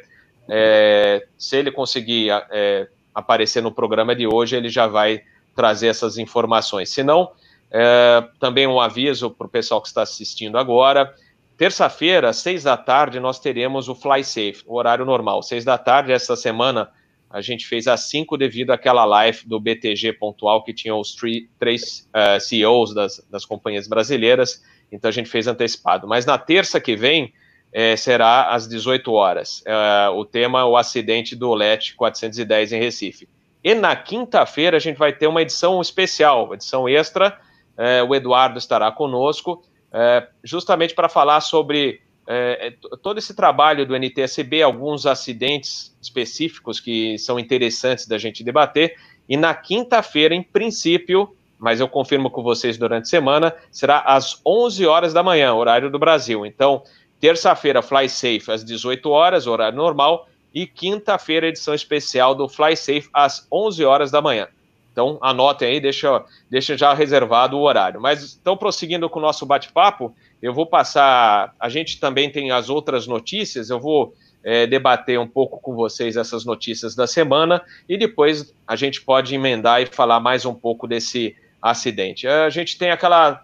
é, 0.50 1.27
se 1.38 1.57
ele 1.57 1.71
conseguir 1.71 2.31
é, 2.50 2.88
aparecer 3.13 3.62
no 3.62 3.71
programa 3.71 4.15
de 4.15 4.25
hoje, 4.25 4.55
ele 4.55 4.69
já 4.69 4.88
vai 4.88 5.21
trazer 5.57 5.87
essas 5.87 6.19
informações. 6.19 6.91
Se 6.91 7.03
não, 7.03 7.31
é, 7.71 8.23
também 8.39 8.67
um 8.67 8.79
aviso 8.79 9.31
para 9.31 9.47
o 9.47 9.49
pessoal 9.49 9.81
que 9.81 9.87
está 9.87 10.03
assistindo 10.03 10.57
agora. 10.57 11.13
Terça-feira, 11.57 12.31
seis 12.31 12.63
da 12.63 12.77
tarde, 12.77 13.19
nós 13.19 13.39
teremos 13.39 13.89
o 13.89 13.95
Fly 13.95 14.23
Safe, 14.23 14.63
o 14.67 14.75
horário 14.75 15.03
normal. 15.03 15.41
Seis 15.41 15.65
da 15.65 15.75
tarde, 15.75 16.11
essa 16.11 16.35
semana, 16.35 16.91
a 17.27 17.41
gente 17.41 17.65
fez 17.65 17.87
às 17.87 18.01
cinco 18.01 18.37
devido 18.37 18.69
àquela 18.69 19.03
live 19.03 19.47
do 19.47 19.59
BTG 19.59 20.13
pontual 20.13 20.63
que 20.63 20.71
tinha 20.71 20.95
os 20.95 21.15
três 21.59 22.07
uh, 22.13 22.39
CEOs 22.39 22.93
das, 22.93 23.27
das 23.29 23.43
companhias 23.43 23.87
brasileiras, 23.87 24.63
então 24.91 25.09
a 25.09 25.11
gente 25.11 25.27
fez 25.27 25.47
antecipado. 25.47 26.07
Mas 26.07 26.27
na 26.27 26.37
terça 26.37 26.79
que 26.79 26.95
vem, 26.95 27.33
é, 27.73 27.95
será 27.95 28.49
às 28.51 28.67
18 28.67 29.11
horas. 29.11 29.63
É, 29.65 30.09
o 30.09 30.23
tema 30.23 30.61
é 30.61 30.63
o 30.63 30.77
acidente 30.77 31.35
do 31.35 31.53
LET 31.53 31.95
410 31.95 32.71
em 32.71 32.79
Recife. 32.79 33.27
E 33.67 33.75
na 33.75 33.97
quinta-feira 33.97 34.77
a 34.77 34.79
gente 34.79 34.95
vai 34.95 35.12
ter 35.12 35.27
uma 35.27 35.41
edição 35.41 35.81
especial, 35.81 36.53
edição 36.53 36.88
extra. 36.88 37.38
É, 37.77 38.01
o 38.01 38.15
Eduardo 38.15 38.57
estará 38.57 38.89
conosco, 38.93 39.62
é, 39.91 40.25
justamente 40.41 40.95
para 40.95 41.09
falar 41.09 41.41
sobre 41.41 42.00
é, 42.25 42.67
é 42.67 42.97
todo 43.03 43.17
esse 43.17 43.36
trabalho 43.36 43.86
do 43.86 43.93
NTSB, 43.93 44.62
alguns 44.62 45.05
acidentes 45.05 45.93
específicos 46.01 46.79
que 46.79 47.17
são 47.17 47.38
interessantes 47.38 48.07
da 48.07 48.17
gente 48.17 48.41
debater. 48.41 48.95
E 49.27 49.36
na 49.36 49.53
quinta-feira, 49.53 50.33
em 50.33 50.41
princípio, 50.41 51.36
mas 51.59 51.81
eu 51.81 51.89
confirmo 51.89 52.31
com 52.31 52.41
vocês 52.41 52.77
durante 52.77 53.03
a 53.03 53.09
semana, 53.09 53.53
será 53.69 54.00
às 54.00 54.39
11 54.45 54.86
horas 54.86 55.12
da 55.12 55.21
manhã, 55.21 55.53
horário 55.53 55.91
do 55.91 56.00
Brasil. 56.00 56.45
Então, 56.45 56.83
terça-feira, 57.19 57.81
Fly 57.81 58.07
Safe 58.07 58.50
às 58.50 58.63
18 58.63 59.09
horas, 59.09 59.45
horário 59.45 59.77
normal 59.77 60.25
e 60.57 60.65
quinta-feira, 60.65 61.47
edição 61.47 61.75
especial 61.75 62.33
do 62.33 62.49
Fly 62.49 62.75
Safe 62.75 63.07
às 63.13 63.45
11 63.51 63.85
horas 63.85 64.09
da 64.09 64.23
manhã. 64.23 64.47
Então, 64.91 65.19
anotem 65.21 65.67
aí, 65.67 65.79
deixa, 65.79 66.25
deixa 66.49 66.75
já 66.75 66.95
reservado 66.95 67.55
o 67.55 67.61
horário. 67.61 68.01
Mas, 68.01 68.35
então, 68.41 68.57
prosseguindo 68.57 69.07
com 69.07 69.19
o 69.19 69.21
nosso 69.21 69.45
bate-papo, 69.45 70.15
eu 70.41 70.51
vou 70.51 70.65
passar. 70.65 71.53
A 71.59 71.69
gente 71.69 71.99
também 71.99 72.31
tem 72.31 72.49
as 72.49 72.71
outras 72.71 73.05
notícias, 73.05 73.69
eu 73.69 73.79
vou 73.79 74.15
é, 74.43 74.65
debater 74.65 75.19
um 75.19 75.27
pouco 75.27 75.59
com 75.59 75.75
vocês 75.75 76.17
essas 76.17 76.43
notícias 76.43 76.95
da 76.95 77.05
semana 77.05 77.61
e 77.87 77.95
depois 77.95 78.51
a 78.67 78.75
gente 78.75 79.01
pode 79.01 79.35
emendar 79.35 79.79
e 79.83 79.85
falar 79.85 80.19
mais 80.19 80.43
um 80.43 80.55
pouco 80.55 80.87
desse 80.87 81.35
acidente. 81.61 82.27
A 82.27 82.49
gente 82.49 82.79
tem 82.79 82.89
aquela. 82.89 83.43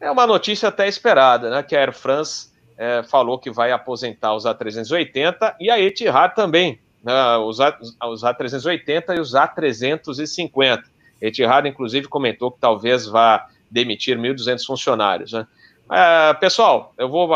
É 0.00 0.10
uma 0.10 0.26
notícia 0.26 0.70
até 0.70 0.88
esperada, 0.88 1.50
né? 1.50 1.62
Que 1.62 1.76
a 1.76 1.80
Air 1.80 1.92
France 1.92 2.53
é, 2.76 3.02
falou 3.02 3.38
que 3.38 3.50
vai 3.50 3.72
aposentar 3.72 4.34
os 4.34 4.44
A380 4.44 5.56
e 5.60 5.70
a 5.70 5.78
Etihad 5.78 6.34
também, 6.34 6.78
né, 7.02 7.36
os, 7.38 7.60
A, 7.60 7.76
os 8.08 8.22
A380 8.22 9.16
e 9.16 9.20
os 9.20 9.32
A350. 9.32 10.82
Etihad, 11.20 11.66
inclusive, 11.66 12.08
comentou 12.08 12.50
que 12.50 12.58
talvez 12.58 13.06
vá 13.06 13.46
demitir 13.70 14.18
1.200 14.18 14.64
funcionários. 14.64 15.32
Né? 15.32 15.46
É, 15.90 16.34
pessoal, 16.34 16.92
eu 16.98 17.08
vou 17.08 17.28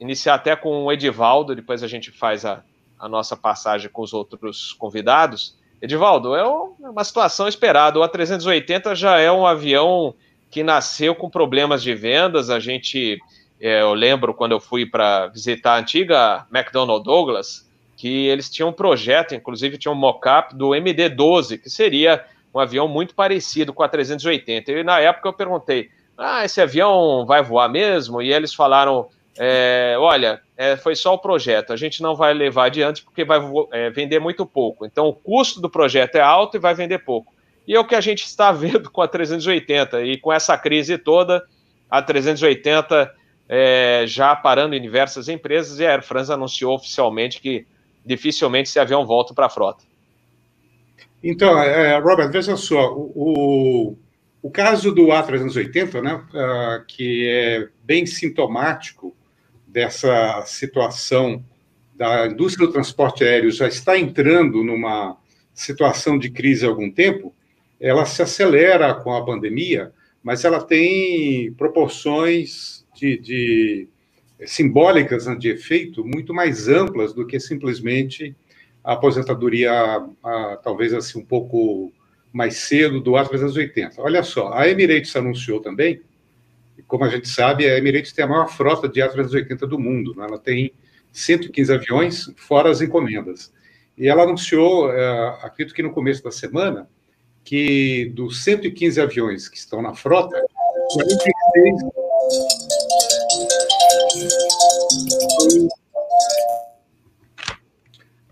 iniciar 0.00 0.34
até 0.34 0.54
com 0.56 0.84
o 0.84 0.92
Edivaldo, 0.92 1.54
depois 1.54 1.82
a 1.82 1.88
gente 1.88 2.10
faz 2.10 2.44
a, 2.44 2.62
a 2.98 3.08
nossa 3.08 3.36
passagem 3.36 3.90
com 3.90 4.02
os 4.02 4.12
outros 4.12 4.72
convidados. 4.72 5.56
Edivaldo, 5.80 6.34
é 6.34 6.44
uma 6.44 7.04
situação 7.04 7.46
esperada. 7.46 7.98
O 7.98 8.02
A380 8.02 8.94
já 8.94 9.18
é 9.18 9.30
um 9.30 9.46
avião 9.46 10.14
que 10.50 10.62
nasceu 10.62 11.14
com 11.14 11.28
problemas 11.28 11.82
de 11.82 11.94
vendas. 11.94 12.48
A 12.48 12.58
gente 12.58 13.18
é, 13.18 13.20
eu 13.60 13.94
lembro 13.94 14.34
quando 14.34 14.52
eu 14.52 14.60
fui 14.60 14.84
para 14.84 15.28
visitar 15.28 15.74
a 15.74 15.78
antiga 15.78 16.46
McDonnell 16.52 17.00
Douglas, 17.00 17.66
que 17.96 18.26
eles 18.26 18.50
tinham 18.50 18.68
um 18.68 18.72
projeto, 18.72 19.34
inclusive 19.34 19.78
tinha 19.78 19.90
um 19.90 19.96
mock-up 19.96 20.54
do 20.54 20.70
MD-12, 20.70 21.58
que 21.60 21.70
seria 21.70 22.24
um 22.54 22.58
avião 22.58 22.86
muito 22.86 23.14
parecido 23.14 23.72
com 23.72 23.82
a 23.82 23.88
380. 23.88 24.70
E 24.72 24.84
na 24.84 25.00
época 25.00 25.28
eu 25.28 25.32
perguntei, 25.32 25.90
ah, 26.16 26.44
esse 26.44 26.60
avião 26.60 27.24
vai 27.26 27.42
voar 27.42 27.68
mesmo? 27.68 28.20
E 28.20 28.32
eles 28.32 28.52
falaram, 28.52 29.08
é, 29.38 29.96
olha, 29.98 30.40
é, 30.56 30.76
foi 30.76 30.94
só 30.94 31.14
o 31.14 31.18
projeto, 31.18 31.72
a 31.72 31.76
gente 31.76 32.02
não 32.02 32.14
vai 32.14 32.32
levar 32.32 32.66
adiante 32.66 33.02
porque 33.02 33.24
vai 33.24 33.40
é, 33.72 33.90
vender 33.90 34.18
muito 34.18 34.46
pouco. 34.46 34.86
Então 34.86 35.06
o 35.08 35.12
custo 35.12 35.60
do 35.60 35.68
projeto 35.68 36.16
é 36.16 36.20
alto 36.20 36.56
e 36.56 36.60
vai 36.60 36.74
vender 36.74 36.98
pouco. 36.98 37.34
E 37.66 37.74
é 37.74 37.80
o 37.80 37.84
que 37.84 37.94
a 37.94 38.00
gente 38.00 38.24
está 38.24 38.52
vendo 38.52 38.90
com 38.90 39.02
a 39.02 39.08
380. 39.08 40.02
E 40.04 40.18
com 40.18 40.32
essa 40.32 40.56
crise 40.56 40.96
toda, 40.98 41.42
a 41.90 42.02
380 42.02 43.12
é, 43.48 44.04
já 44.06 44.34
parando 44.34 44.74
em 44.74 44.82
diversas 44.82 45.28
empresas, 45.28 45.78
e 45.78 45.86
a 45.86 45.92
Air 45.92 46.02
France 46.02 46.32
anunciou 46.32 46.74
oficialmente 46.74 47.40
que 47.40 47.66
dificilmente 48.04 48.68
esse 48.68 48.78
avião 48.78 49.06
volta 49.06 49.34
para 49.34 49.46
a 49.46 49.50
frota. 49.50 49.84
Então, 51.22 51.58
é, 51.58 51.98
Robert, 51.98 52.30
veja 52.30 52.56
só, 52.56 52.94
o, 52.94 53.96
o 54.42 54.50
caso 54.50 54.92
do 54.92 55.06
A380, 55.06 56.02
né, 56.02 56.14
uh, 56.14 56.84
que 56.86 57.28
é 57.28 57.68
bem 57.82 58.06
sintomático 58.06 59.14
dessa 59.66 60.42
situação 60.46 61.44
da 61.96 62.26
indústria 62.26 62.66
do 62.66 62.72
transporte 62.72 63.24
aéreo 63.24 63.50
já 63.50 63.66
está 63.66 63.98
entrando 63.98 64.62
numa 64.62 65.16
situação 65.52 66.18
de 66.18 66.30
crise 66.30 66.64
há 66.64 66.68
algum 66.68 66.90
tempo, 66.90 67.34
ela 67.80 68.04
se 68.04 68.22
acelera 68.22 68.94
com 68.94 69.12
a 69.14 69.24
pandemia, 69.24 69.92
mas 70.22 70.44
ela 70.44 70.62
tem 70.62 71.52
proporções 71.54 72.75
de, 72.96 73.18
de 73.18 73.88
simbólicas 74.44 75.26
né, 75.26 75.34
de 75.34 75.50
efeito 75.50 76.04
muito 76.04 76.34
mais 76.34 76.68
amplas 76.68 77.12
do 77.12 77.26
que 77.26 77.38
simplesmente 77.38 78.34
a 78.82 78.92
aposentadoria, 78.92 79.72
a, 80.22 80.60
talvez 80.62 80.92
assim, 80.92 81.18
um 81.18 81.24
pouco 81.24 81.92
mais 82.32 82.56
cedo 82.56 83.00
do 83.00 83.12
A380. 83.12 83.94
Olha 83.98 84.22
só, 84.22 84.52
a 84.52 84.68
Emirates 84.68 85.14
anunciou 85.16 85.60
também 85.60 86.00
como 86.86 87.04
a 87.04 87.08
gente 87.08 87.28
sabe, 87.28 87.68
a 87.68 87.76
Emirates 87.76 88.12
tem 88.12 88.24
a 88.24 88.28
maior 88.28 88.48
frota 88.48 88.88
de 88.88 89.00
A380 89.00 89.66
do 89.66 89.78
mundo. 89.78 90.14
Né? 90.14 90.26
Ela 90.26 90.38
tem 90.38 90.72
115 91.12 91.72
aviões, 91.72 92.32
fora 92.36 92.70
as 92.70 92.80
encomendas. 92.80 93.52
E 93.96 94.08
ela 94.08 94.24
anunciou, 94.24 94.92
é, 94.92 95.28
acredito 95.42 95.74
que 95.74 95.82
no 95.82 95.92
começo 95.92 96.22
da 96.22 96.30
semana, 96.30 96.88
que 97.44 98.12
dos 98.14 98.44
115 98.44 99.00
aviões 99.00 99.48
que 99.48 99.56
estão 99.56 99.80
na 99.80 99.94
frota, 99.94 100.40
46 100.92 101.76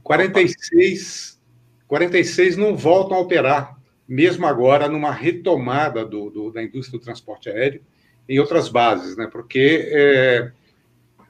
46, 0.04 1.40
46 1.88 2.56
não 2.56 2.76
voltam 2.76 3.16
a 3.16 3.20
operar, 3.20 3.76
mesmo 4.06 4.46
agora 4.46 4.86
numa 4.86 5.10
retomada 5.10 6.04
do, 6.04 6.30
do, 6.30 6.52
da 6.52 6.62
indústria 6.62 6.98
do 6.98 7.02
transporte 7.02 7.48
aéreo 7.48 7.80
em 8.28 8.38
outras 8.38 8.68
bases, 8.68 9.16
né? 9.16 9.26
porque 9.26 9.88
é, 9.90 10.52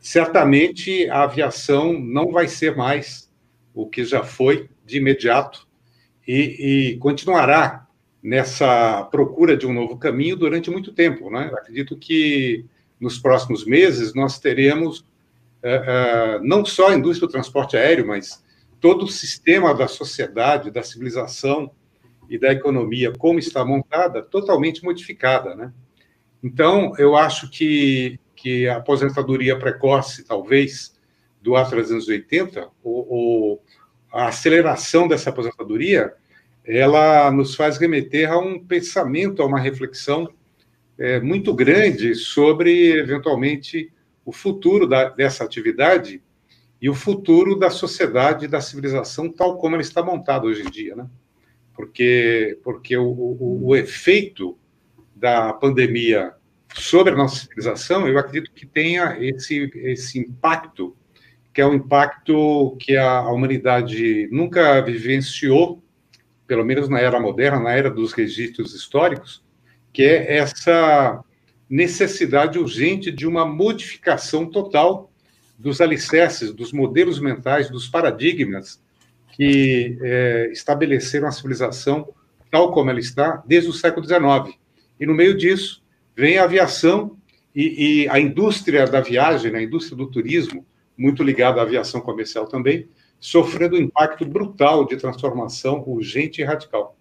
certamente 0.01 1.09
a 1.09 1.23
aviação 1.23 1.99
não 1.99 2.31
vai 2.33 2.49
ser 2.49 2.77
mais 2.77 3.31
o 3.73 3.89
que 3.89 4.05
já 4.05 4.23
foi 4.23 4.69
de 4.85 4.99
imediato 4.99 5.67
e, 6.27 6.93
e 6.93 6.97
continuará 6.99 7.87
nessa 8.23 9.05
procura 9.05 9.57
de 9.57 9.67
um 9.67 9.73
novo 9.73 9.97
caminho 9.97 10.37
durante 10.37 10.71
muito 10.71 10.93
tempo. 10.93 11.31
Né? 11.31 11.51
Acredito 11.55 11.97
que 11.97 12.65
nos 12.99 13.19
próximos 13.19 13.65
meses 13.65 14.15
nós 14.15 14.39
teremos 14.39 15.05
é, 15.63 15.75
é, 15.87 16.41
não 16.43 16.65
só 16.65 16.89
a 16.89 16.95
indústria 16.95 17.27
do 17.27 17.33
transporte 17.33 17.77
aéreo, 17.77 18.07
mas 18.07 18.44
todo 18.85 19.07
o 19.07 19.09
sistema 19.09 19.75
da 19.75 19.89
sociedade, 19.89 20.71
da 20.71 20.83
civilização 20.83 21.71
e 22.29 22.39
da 22.39 22.53
economia, 22.53 23.15
como 23.17 23.39
está 23.39 23.65
montada, 23.65 24.21
totalmente 24.21 24.85
modificada, 24.85 25.55
né? 25.57 25.73
Então, 26.43 26.93
eu 26.99 27.17
acho 27.17 27.49
que, 27.49 28.21
que 28.37 28.69
a 28.69 28.77
aposentadoria 28.77 29.59
precoce, 29.59 30.23
talvez, 30.23 30.95
do 31.41 31.53
A380, 31.53 32.69
ou, 32.83 33.09
ou 33.09 33.65
a 34.13 34.27
aceleração 34.27 35.09
dessa 35.09 35.31
aposentadoria, 35.31 36.13
ela 36.63 37.31
nos 37.31 37.55
faz 37.55 37.79
remeter 37.79 38.31
a 38.31 38.39
um 38.39 38.63
pensamento, 38.63 39.41
a 39.41 39.47
uma 39.47 39.61
reflexão 39.61 40.31
é, 40.99 41.21
muito 41.21 41.55
grande 41.55 42.15
sobre, 42.15 42.99
eventualmente, 42.99 43.91
o 44.27 44.31
futuro 44.31 44.87
da, 44.87 45.09
dessa 45.09 45.43
atividade 45.43 46.23
e 46.85 46.91
o 46.91 46.95
futuro 46.95 47.59
da 47.59 47.71
sociedade, 47.71 48.47
da 48.47 48.61
civilização, 48.61 49.33
tal 49.33 49.57
como 49.57 49.75
ela 49.75 49.81
está 49.81 50.03
montada 50.03 50.45
hoje 50.45 50.61
em 50.61 50.71
dia, 50.71 50.95
né? 50.95 51.09
Porque, 51.75 52.59
porque 52.63 52.95
o, 52.95 53.09
o, 53.09 53.69
o 53.69 53.75
efeito 53.75 54.59
da 55.17 55.55
pandemia 55.55 56.35
sobre 56.75 57.15
a 57.15 57.17
nossa 57.17 57.37
civilização, 57.37 58.07
eu 58.07 58.19
acredito 58.19 58.53
que 58.53 58.67
tenha 58.67 59.17
esse, 59.19 59.73
esse 59.77 60.19
impacto, 60.19 60.95
que 61.55 61.63
é 61.63 61.67
um 61.67 61.73
impacto 61.73 62.77
que 62.79 62.99
a, 62.99 63.31
humanidade 63.31 64.29
nunca 64.31 64.83
vivenciou, 64.83 65.83
pelo 66.47 66.67
menos 66.67 66.87
na 66.87 67.01
era 67.01 67.19
moderna, 67.19 67.61
na 67.61 67.73
era 67.73 67.91
dos 67.91 68.13
registros 68.13 68.75
históricos, 68.75 69.43
que 69.91 70.03
é 70.03 70.37
essa 70.37 71.25
necessidade 71.67 72.59
urgente 72.59 73.11
de 73.11 73.27
uma 73.27 73.47
modificação 73.47 74.45
total 74.45 75.11
dos 75.59 75.81
alicerces, 75.81 76.53
dos 76.53 76.73
modelos 76.73 77.19
mentais, 77.21 77.71
dos 77.71 77.89
paradigmas 77.89 78.83
que 79.33 79.99
é, 80.01 80.51
estabeleceram 80.53 81.27
a 81.27 81.33
civilização 81.33 82.09
tal 82.51 82.71
como 82.71 82.89
ela 82.89 83.01
está 83.01 83.43
desde 83.45 83.69
o 83.69 83.73
século 83.73 84.07
XIX. 84.07 84.57
E 85.01 85.05
no 85.05 85.13
meio 85.13 85.37
disso 85.37 85.83
vem 86.15 86.39
a 86.39 86.45
aviação 86.45 87.19
e, 87.53 88.05
e 88.05 88.09
a 88.09 88.21
indústria 88.21 88.87
da 88.87 89.01
viagem, 89.01 89.51
né, 89.51 89.59
a 89.59 89.63
indústria 89.63 89.97
do 89.97 90.09
turismo, 90.09 90.65
muito 90.97 91.23
ligada 91.25 91.61
à 91.61 91.65
aviação 91.65 92.01
comercial 92.01 92.47
também, 92.47 92.89
sofrendo 93.19 93.75
um 93.75 93.81
impacto 93.81 94.25
brutal 94.25 94.87
de 94.87 94.97
transformação 94.97 95.83
urgente 95.85 96.41
e 96.41 96.45
radical. 96.45 96.97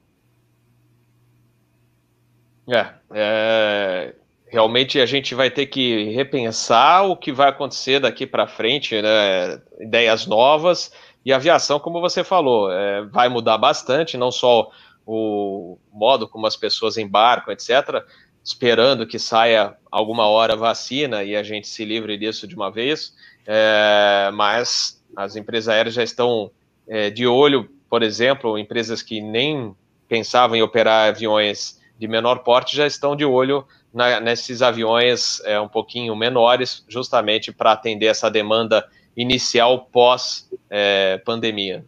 É, 2.68 2.94
é, 3.14 4.16
realmente 4.54 5.00
a 5.00 5.06
gente 5.08 5.34
vai 5.34 5.50
ter 5.50 5.66
que 5.66 6.12
repensar 6.14 7.10
o 7.10 7.18
que 7.18 7.32
vai 7.32 7.50
acontecer 7.50 8.00
daqui 8.00 8.28
para 8.28 8.46
frente, 8.46 9.02
né? 9.02 9.60
ideias 9.80 10.28
novas, 10.28 10.94
e 11.26 11.34
a 11.34 11.38
aviação, 11.38 11.80
como 11.80 12.00
você 12.00 12.24
falou, 12.24 12.72
é, 12.72 13.02
vai 13.06 13.30
mudar 13.30 13.58
bastante, 13.58 14.16
não 14.16 14.32
só 14.32 14.70
o 15.08 15.80
modo 15.92 16.28
como 16.28 16.46
as 16.46 16.56
pessoas 16.56 16.98
embarcam, 16.98 17.52
etc., 17.52 18.04
esperando 18.44 19.08
que 19.08 19.18
saia 19.18 19.74
alguma 19.90 20.28
hora 20.28 20.56
vacina 20.56 21.24
e 21.24 21.36
a 21.36 21.42
gente 21.42 21.68
se 21.68 21.84
livre 21.84 22.16
disso 22.16 22.48
de 22.48 22.54
uma 22.54 22.70
vez, 22.70 23.16
é, 23.48 24.30
mas 24.36 25.04
as 25.16 25.36
empresas 25.36 25.68
aéreas 25.68 25.96
já 25.96 26.04
estão 26.04 26.52
é, 26.88 27.10
de 27.10 27.26
olho, 27.26 27.68
por 27.90 28.04
exemplo, 28.04 28.56
empresas 28.56 29.02
que 29.02 29.20
nem 29.20 29.76
pensavam 30.08 30.56
em 30.56 30.62
operar 30.62 31.10
aviões 31.10 31.82
de 32.04 32.08
menor 32.10 32.40
porte 32.40 32.76
já 32.76 32.86
estão 32.86 33.16
de 33.16 33.24
olho 33.24 33.66
na, 33.94 34.20
nesses 34.20 34.62
aviões 34.62 35.40
é, 35.46 35.58
um 35.58 35.70
pouquinho 35.70 36.14
menores, 36.18 36.84
justamente 36.90 37.50
para 37.50 37.72
atender 37.72 38.08
essa 38.08 38.30
demanda 38.30 38.86
inicial 39.16 39.86
pós-pandemia. 39.86 41.86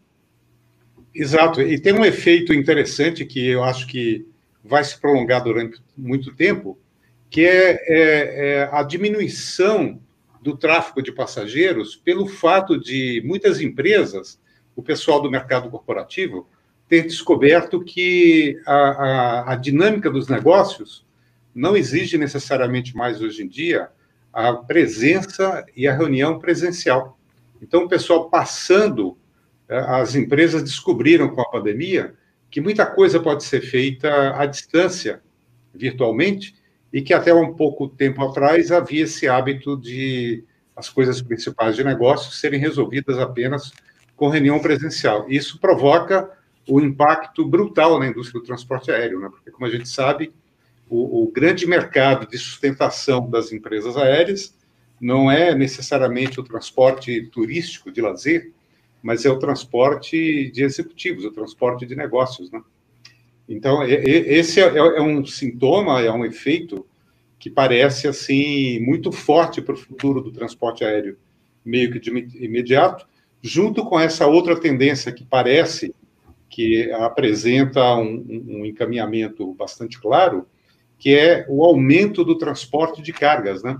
É, 1.14 1.22
Exato, 1.22 1.62
e 1.62 1.78
tem 1.78 1.92
um 1.92 2.06
efeito 2.06 2.54
interessante 2.54 3.26
que 3.26 3.46
eu 3.46 3.62
acho 3.62 3.88
que 3.88 4.26
vai 4.64 4.86
se 4.86 4.98
prolongar 4.98 5.44
durante 5.44 5.82
muito 5.98 6.34
tempo, 6.34 6.80
que 7.30 7.46
é, 7.46 7.72
é, 7.72 7.78
é 7.90 8.70
a 8.72 8.84
diminuição 8.84 10.00
do 10.42 10.56
tráfego 10.56 11.02
de 11.02 11.12
passageiros 11.12 11.98
pelo 11.98 12.26
fato 12.26 12.80
de 12.80 13.22
muitas 13.26 13.60
empresas, 13.60 14.40
o 14.78 14.82
pessoal 14.82 15.22
do 15.22 15.30
mercado 15.30 15.70
corporativo, 15.70 16.48
ter 16.88 17.04
descoberto 17.04 17.84
que 17.84 18.62
a, 18.66 18.76
a, 18.76 19.54
a 19.54 19.56
dinâmica 19.56 20.10
dos 20.10 20.28
negócios 20.28 21.06
não 21.54 21.76
exige 21.76 22.18
necessariamente 22.18 22.96
mais 22.96 23.22
hoje 23.22 23.44
em 23.44 23.48
dia 23.48 23.90
a 24.34 24.54
presença 24.54 25.66
e 25.76 25.88
a 25.88 25.96
reunião 25.96 26.38
presencial. 26.38 27.18
Então, 27.62 27.86
o 27.86 27.90
pessoal 27.90 28.30
passando, 28.30 29.18
eh, 29.70 29.78
as 29.78 30.14
empresas 30.14 30.62
descobriram 30.62 31.30
com 31.30 31.42
a 31.42 31.50
pandemia 31.50 32.14
que 32.52 32.60
muita 32.60 32.86
coisa 32.86 33.20
pode 33.20 33.46
ser 33.46 33.62
feita 33.62 34.38
à 34.38 34.46
distância, 34.46 35.22
virtualmente, 35.74 36.54
e 36.92 37.02
que 37.02 37.14
até 37.14 37.34
um 37.34 37.54
pouco 37.54 37.88
tempo 37.88 38.22
atrás 38.24 38.72
havia 38.72 39.04
esse 39.04 39.28
hábito 39.28 39.78
de 39.78 40.44
as 40.76 40.90
coisas 40.90 41.22
principais 41.22 41.78
de 41.78 41.84
negócio 41.84 42.32
serem 42.34 42.60
resolvidas 42.60 43.18
apenas 43.18 43.72
com 44.16 44.28
reunião 44.28 44.60
presencial. 44.60 45.26
Isso 45.30 45.60
provoca 45.60 46.30
o 46.68 46.80
impacto 46.80 47.46
brutal 47.46 48.00
na 48.00 48.08
indústria 48.08 48.40
do 48.42 48.46
transporte 48.46 48.92
aéreo, 48.92 49.20
né? 49.20 49.30
porque, 49.30 49.52
como 49.52 49.66
a 49.66 49.70
gente 49.70 49.88
sabe, 49.88 50.34
o, 50.90 51.24
o, 51.24 51.32
grande 51.32 51.66
mercado 51.66 52.28
de 52.28 52.38
sustentação 52.38 53.30
das 53.30 53.52
empresas 53.52 53.98
aéreas 53.98 54.56
não 55.00 55.30
é 55.30 55.54
necessariamente 55.54 56.40
o 56.40 56.44
transporte 56.44 57.28
turístico 57.32 57.92
de 57.92 58.02
lazer, 58.02 58.52
mas 59.02 59.26
é 59.26 59.30
o 59.30 59.38
transporte 59.38 60.50
de 60.52 60.64
executivos, 60.64 61.26
o 61.26 61.32
transporte 61.32 61.86
de 61.86 61.96
negócios, 61.96 62.52
né? 62.52 62.62
Então, 63.48 63.84
esse 63.84 64.60
é, 64.60 64.78
é 64.78 65.02
um 65.02 65.24
sintoma, 65.24 66.02
é 66.02 66.12
um 66.12 66.26
efeito 66.26 66.86
que 67.38 67.50
parece, 67.50 68.08
assim, 68.08 68.80
muito 68.80 69.12
forte 69.12 69.62
para 69.62 69.76
o 69.76 69.78
futuro 69.78 70.20
do 70.20 70.32
transporte 70.32 70.84
aéreo, 70.84 71.18
meio 71.64 71.92
que 71.92 72.00
de 72.00 72.10
imediato, 72.44 73.06
junto 73.44 73.86
com 73.86 74.00
essa 74.00 74.26
outra 74.26 74.60
tendência 74.60 75.12
que 75.12 75.24
parece 75.24 75.94
que 76.56 76.90
apresenta 76.94 77.98
um, 77.98 78.26
um 78.48 78.66
encaminhamento 78.66 79.54
bastante 79.56 80.00
claro, 80.00 80.48
que 80.98 81.14
é 81.14 81.46
o 81.50 81.66
aumento 81.66 82.24
do 82.24 82.38
transporte 82.38 83.02
de 83.02 83.12
cargas, 83.12 83.62
né? 83.62 83.78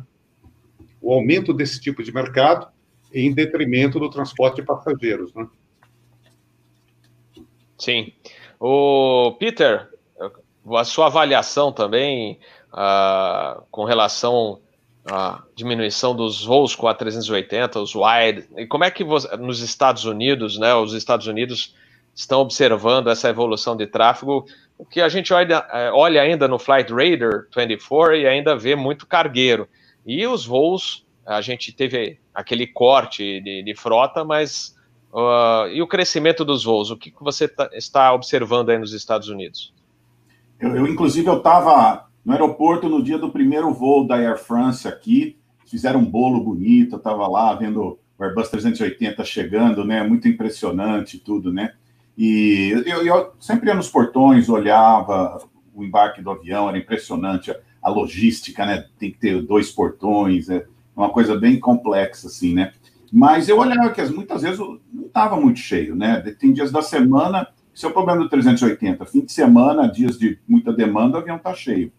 O 1.02 1.14
aumento 1.14 1.54
desse 1.54 1.80
tipo 1.80 2.04
de 2.04 2.14
mercado 2.14 2.68
em 3.14 3.34
detrimento 3.34 3.98
do 3.98 4.10
transporte 4.10 4.58
de 4.58 4.64
passageiros, 4.64 5.34
né? 5.34 5.48
Sim. 7.78 8.12
O 8.60 9.38
Peter, 9.40 9.88
a 10.70 10.84
sua 10.84 11.06
avaliação 11.06 11.72
também 11.72 12.42
uh, 12.74 13.64
com 13.72 13.86
relação 13.86 14.60
à 15.10 15.42
diminuição 15.56 16.14
dos 16.14 16.44
voos 16.44 16.76
com 16.76 16.90
a 16.90 16.94
380, 16.94 17.80
os 17.80 17.96
wide, 17.96 18.50
e 18.58 18.68
como 18.68 18.84
é 18.84 18.92
que 18.92 19.06
você, 19.06 19.34
nos 19.38 19.62
Estados 19.62 20.04
Unidos, 20.04 20.60
né, 20.60 20.76
os 20.76 20.92
Estados 20.92 21.26
Unidos 21.26 21.74
estão 22.16 22.40
observando 22.40 23.10
essa 23.10 23.30
evolução 23.30 23.76
de 23.76 23.86
tráfego 23.86 24.46
o 24.78 24.86
que 24.86 25.02
a 25.02 25.10
gente 25.10 25.34
olha, 25.34 25.66
é, 25.72 25.92
olha 25.92 26.22
ainda 26.22 26.48
no 26.48 26.60
Flight 26.60 26.92
Radar 26.92 27.46
24 27.56 28.16
e 28.16 28.28
ainda 28.28 28.56
vê 28.56 28.76
muito 28.76 29.08
cargueiro. 29.08 29.68
E 30.06 30.26
os 30.28 30.46
voos, 30.46 31.06
a 31.26 31.42
gente 31.42 31.72
teve 31.72 32.20
aquele 32.34 32.68
corte 32.68 33.40
de, 33.42 33.64
de 33.64 33.76
frota, 33.76 34.24
mas 34.24 34.76
uh, 35.14 35.68
e 35.72 35.82
o 35.82 35.88
crescimento 35.88 36.44
dos 36.44 36.64
voos? 36.64 36.92
O 36.92 36.98
que, 36.98 37.14
você 37.22 37.48
tá, 37.48 37.70
está 37.74 38.14
observando 38.14 38.70
aí 38.70 38.78
nos 38.78 38.94
Estados 38.94 39.30
Unidos? 39.30 39.74
Eu, 40.60 40.76
eu 40.76 40.88
inclusive, 40.88 41.28
eu 41.28 41.38
estava 41.38 42.08
no 42.24 42.34
aeroporto 42.34 42.90
no 42.90 43.02
dia 43.02 43.18
do 43.18 43.30
primeiro 43.32 43.74
voo 43.74 44.06
da 44.06 44.16
Air 44.16 44.38
France 44.38 44.88
aqui, 44.88 45.38
fizeram 45.66 46.02
um 46.02 46.06
bolo 46.06 46.44
bonito, 46.44 46.96
eu 46.96 46.98
estava 46.98 47.28
lá 47.28 47.54
vendo 47.54 47.98
o 48.18 48.24
Airbus 48.24 48.50
380 48.50 49.24
chegando, 49.24 49.86
né? 49.86 50.04
Muito 50.04 50.28
impressionante 50.28 51.18
tudo, 51.18 51.52
né? 51.52 51.74
E 52.18 52.70
eu, 52.86 53.06
eu, 53.06 53.34
sempre 53.40 53.70
ia 53.70 53.76
nos 53.76 53.90
portões, 53.90 54.48
olhava 54.48 55.42
o 55.74 55.84
embarque 55.84 56.22
do 56.22 56.32
avião, 56.32 56.70
era 56.70 56.78
impressionante 56.78 57.52
a, 57.52 57.58
a 57.82 57.90
logística, 57.90 58.66
né? 58.66 58.86
Tem 58.98 59.12
que 59.12 59.18
ter 59.18 59.42
dois 59.42 59.72
portões, 59.72 60.50
é 60.50 60.66
uma 60.96 61.10
coisa 61.10 61.38
bem 61.38 61.60
complexa, 61.60 62.28
assim, 62.28 62.54
né? 62.54 62.72
Mas 63.12 63.50
eu 63.50 63.60
olhava 63.60 63.90
que 63.92 64.02
muitas 64.06 64.42
vezes 64.42 64.60
não 64.60 65.06
estava 65.06 65.40
muito 65.40 65.60
cheio, 65.60 65.96
né? 65.96 66.20
Tem 66.40 66.54
dias 66.54 66.72
da 66.72 66.82
semana, 66.82 67.48
esse 67.74 67.86
é 67.86 67.90
o 67.90 67.94
problema 67.94 68.22
do 68.22 68.30
380, 68.30 69.06
fim 69.06 69.22
de 69.22 69.32
semana, 69.32 69.92
dias 69.92 70.18
de 70.18 70.40
muita 70.48 70.72
demanda, 70.72 71.18
o 71.18 71.22
avião 71.22 71.36
está 71.36 71.54
cheio. 71.54 71.92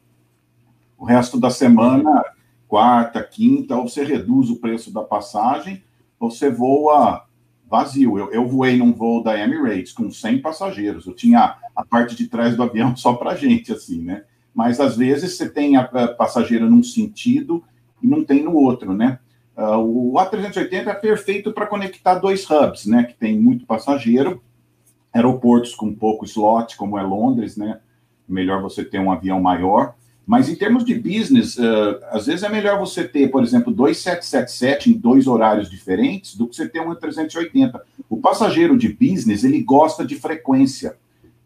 O 0.99 1.05
resto 1.05 1.39
da 1.39 1.51
semana, 1.51 2.25
quarta, 2.67 3.23
quinta, 3.23 3.77
ou 3.77 3.89
você 3.89 4.03
reduz 4.03 4.49
o 4.49 4.57
preço 4.57 4.93
da 4.93 5.03
passagem, 5.03 5.83
ou 6.19 6.31
você 6.31 6.51
voa 6.51 7.26
vazio. 7.69 8.19
Eu, 8.19 8.33
eu 8.33 8.47
voei 8.47 8.77
num 8.77 8.93
voo 8.93 9.23
da 9.23 9.39
Emirates 9.39 9.93
com 9.93 10.11
100 10.11 10.41
passageiros. 10.41 11.07
Eu 11.07 11.15
tinha 11.15 11.57
a 11.75 11.85
parte 11.85 12.15
de 12.15 12.29
trás 12.29 12.57
do 12.57 12.63
avião 12.63 12.95
só 12.97 13.15
para 13.15 13.35
gente, 13.35 13.73
assim, 13.73 14.03
né? 14.03 14.25
Mas 14.55 14.81
às 14.81 14.97
vezes 14.97 15.37
você 15.37 15.49
tem 15.49 15.77
a, 15.77 15.85
passageira 15.85 16.69
num 16.69 16.83
sentido 16.83 17.63
e 18.03 18.07
não 18.07 18.25
tem 18.25 18.43
no 18.43 18.55
outro, 18.55 18.95
né? 18.95 19.19
Uh, 19.57 20.13
o 20.13 20.15
A380 20.15 20.87
é 20.87 20.95
perfeito 20.95 21.53
para 21.53 21.67
conectar 21.67 22.17
dois 22.17 22.49
hubs, 22.49 22.87
né? 22.87 23.05
Que 23.05 23.15
tem 23.15 23.39
muito 23.39 23.67
passageiro, 23.67 24.43
aeroportos 25.13 25.75
com 25.75 25.95
pouco 25.95 26.25
slot, 26.25 26.77
como 26.77 26.99
é 26.99 27.03
Londres, 27.03 27.57
né? 27.57 27.81
Melhor 28.29 28.63
você 28.63 28.85
ter 28.85 28.99
um 28.99 29.13
avião 29.13 29.41
maior. 29.41 29.95
Mas 30.27 30.49
em 30.49 30.57
termos 30.57 30.85
de 30.85 30.93
business, 30.95 31.57
uh, 31.57 32.01
às 32.11 32.27
vezes 32.27 32.43
é 32.43 32.49
melhor 32.49 32.81
você 32.81 33.07
ter, 33.07 33.31
por 33.31 33.45
exemplo, 33.45 33.73
dois 33.73 33.99
777 33.99 34.91
em 34.91 34.95
dois 34.95 35.29
horários 35.29 35.71
diferentes 35.71 36.35
do 36.35 36.49
que 36.49 36.57
você 36.57 36.69
ter 36.69 36.81
um 36.81 36.93
380. 36.93 37.81
O 38.11 38.17
passageiro 38.17 38.77
de 38.77 38.89
business, 38.89 39.45
ele 39.45 39.63
gosta 39.63 40.05
de 40.05 40.17
frequência. 40.17 40.97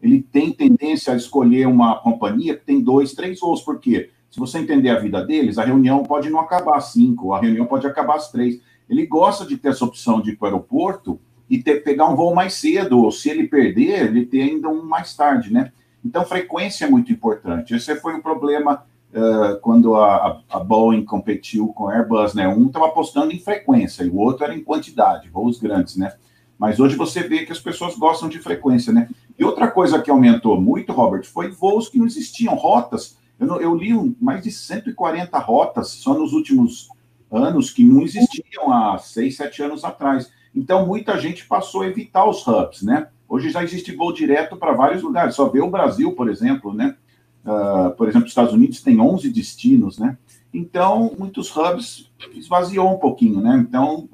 Ele 0.01 0.19
tem 0.19 0.51
tendência 0.51 1.13
a 1.13 1.15
escolher 1.15 1.67
uma 1.67 1.99
companhia 1.99 2.57
que 2.57 2.65
tem 2.65 2.81
dois, 2.81 3.13
três 3.13 3.39
voos. 3.39 3.61
Por 3.61 3.79
quê? 3.79 4.09
Se 4.31 4.39
você 4.39 4.57
entender 4.57 4.89
a 4.89 4.99
vida 4.99 5.23
deles, 5.23 5.59
a 5.59 5.63
reunião 5.63 6.01
pode 6.01 6.31
não 6.31 6.39
acabar 6.39 6.77
às 6.77 6.91
cinco, 6.91 7.33
a 7.33 7.39
reunião 7.39 7.67
pode 7.67 7.85
acabar 7.85 8.15
às 8.15 8.31
três. 8.31 8.59
Ele 8.89 9.05
gosta 9.05 9.45
de 9.45 9.57
ter 9.57 9.69
essa 9.69 9.85
opção 9.85 10.21
de 10.21 10.31
ir 10.31 10.37
para 10.37 10.45
o 10.45 10.47
aeroporto 10.47 11.19
e 11.47 11.61
ter, 11.61 11.83
pegar 11.83 12.07
um 12.07 12.15
voo 12.15 12.33
mais 12.33 12.55
cedo, 12.55 12.97
ou 12.99 13.11
se 13.11 13.29
ele 13.29 13.47
perder, 13.47 14.07
ele 14.07 14.25
ter 14.25 14.41
ainda 14.41 14.69
um 14.69 14.83
mais 14.83 15.13
tarde, 15.13 15.53
né? 15.53 15.71
Então, 16.03 16.25
frequência 16.25 16.85
é 16.85 16.89
muito 16.89 17.11
importante. 17.11 17.75
Esse 17.75 17.95
foi 17.95 18.15
o 18.15 18.21
problema 18.21 18.83
uh, 19.13 19.59
quando 19.61 19.95
a, 19.95 20.41
a, 20.49 20.59
Boeing 20.59 21.05
competiu 21.05 21.67
com 21.67 21.87
a 21.87 21.95
Airbus, 21.95 22.33
né? 22.33 22.47
Um 22.47 22.67
estava 22.67 22.87
apostando 22.87 23.31
em 23.31 23.39
frequência 23.39 24.03
e 24.03 24.09
o 24.09 24.17
outro 24.17 24.43
era 24.43 24.55
em 24.55 24.63
quantidade, 24.63 25.29
voos 25.29 25.59
grandes, 25.59 25.95
né? 25.95 26.13
Mas 26.57 26.79
hoje 26.79 26.95
você 26.95 27.23
vê 27.23 27.45
que 27.45 27.51
as 27.51 27.59
pessoas 27.59 27.95
gostam 27.95 28.29
de 28.29 28.39
frequência, 28.39 28.93
né? 28.93 29.09
E 29.37 29.43
outra 29.43 29.69
coisa 29.69 30.01
que 30.01 30.11
aumentou 30.11 30.59
muito, 30.59 30.93
Robert, 30.93 31.23
foi 31.25 31.49
voos 31.49 31.89
que 31.89 31.97
não 31.97 32.05
existiam, 32.05 32.53
rotas. 32.55 33.17
Eu, 33.39 33.59
eu 33.59 33.75
li 33.75 33.93
um, 33.93 34.15
mais 34.21 34.43
de 34.43 34.51
140 34.51 35.37
rotas 35.39 35.89
só 35.89 36.13
nos 36.13 36.33
últimos 36.33 36.87
anos 37.31 37.71
que 37.71 37.83
não 37.83 38.01
existiam 38.01 38.71
há 38.71 38.97
seis, 38.99 39.37
sete 39.37 39.63
anos 39.63 39.83
atrás. 39.83 40.31
Então, 40.53 40.85
muita 40.85 41.17
gente 41.17 41.47
passou 41.47 41.81
a 41.81 41.87
evitar 41.87 42.25
os 42.29 42.45
hubs, 42.45 42.83
né? 42.83 43.07
Hoje 43.31 43.49
já 43.49 43.63
existe 43.63 43.95
voo 43.95 44.11
direto 44.11 44.57
para 44.57 44.73
vários 44.73 45.01
lugares. 45.01 45.35
Só 45.35 45.47
vê 45.47 45.61
o 45.61 45.69
Brasil, 45.69 46.11
por 46.11 46.29
exemplo, 46.29 46.73
né? 46.73 46.97
Uh, 47.45 47.89
por 47.95 48.09
exemplo, 48.09 48.25
os 48.25 48.31
Estados 48.31 48.53
Unidos 48.53 48.81
tem 48.81 48.99
11 48.99 49.29
destinos, 49.31 49.97
né? 49.97 50.17
Então, 50.53 51.15
muitos 51.17 51.49
hubs 51.55 52.11
esvaziou 52.33 52.93
um 52.93 52.97
pouquinho, 52.97 53.39
né? 53.39 53.65
Então, 53.65 54.09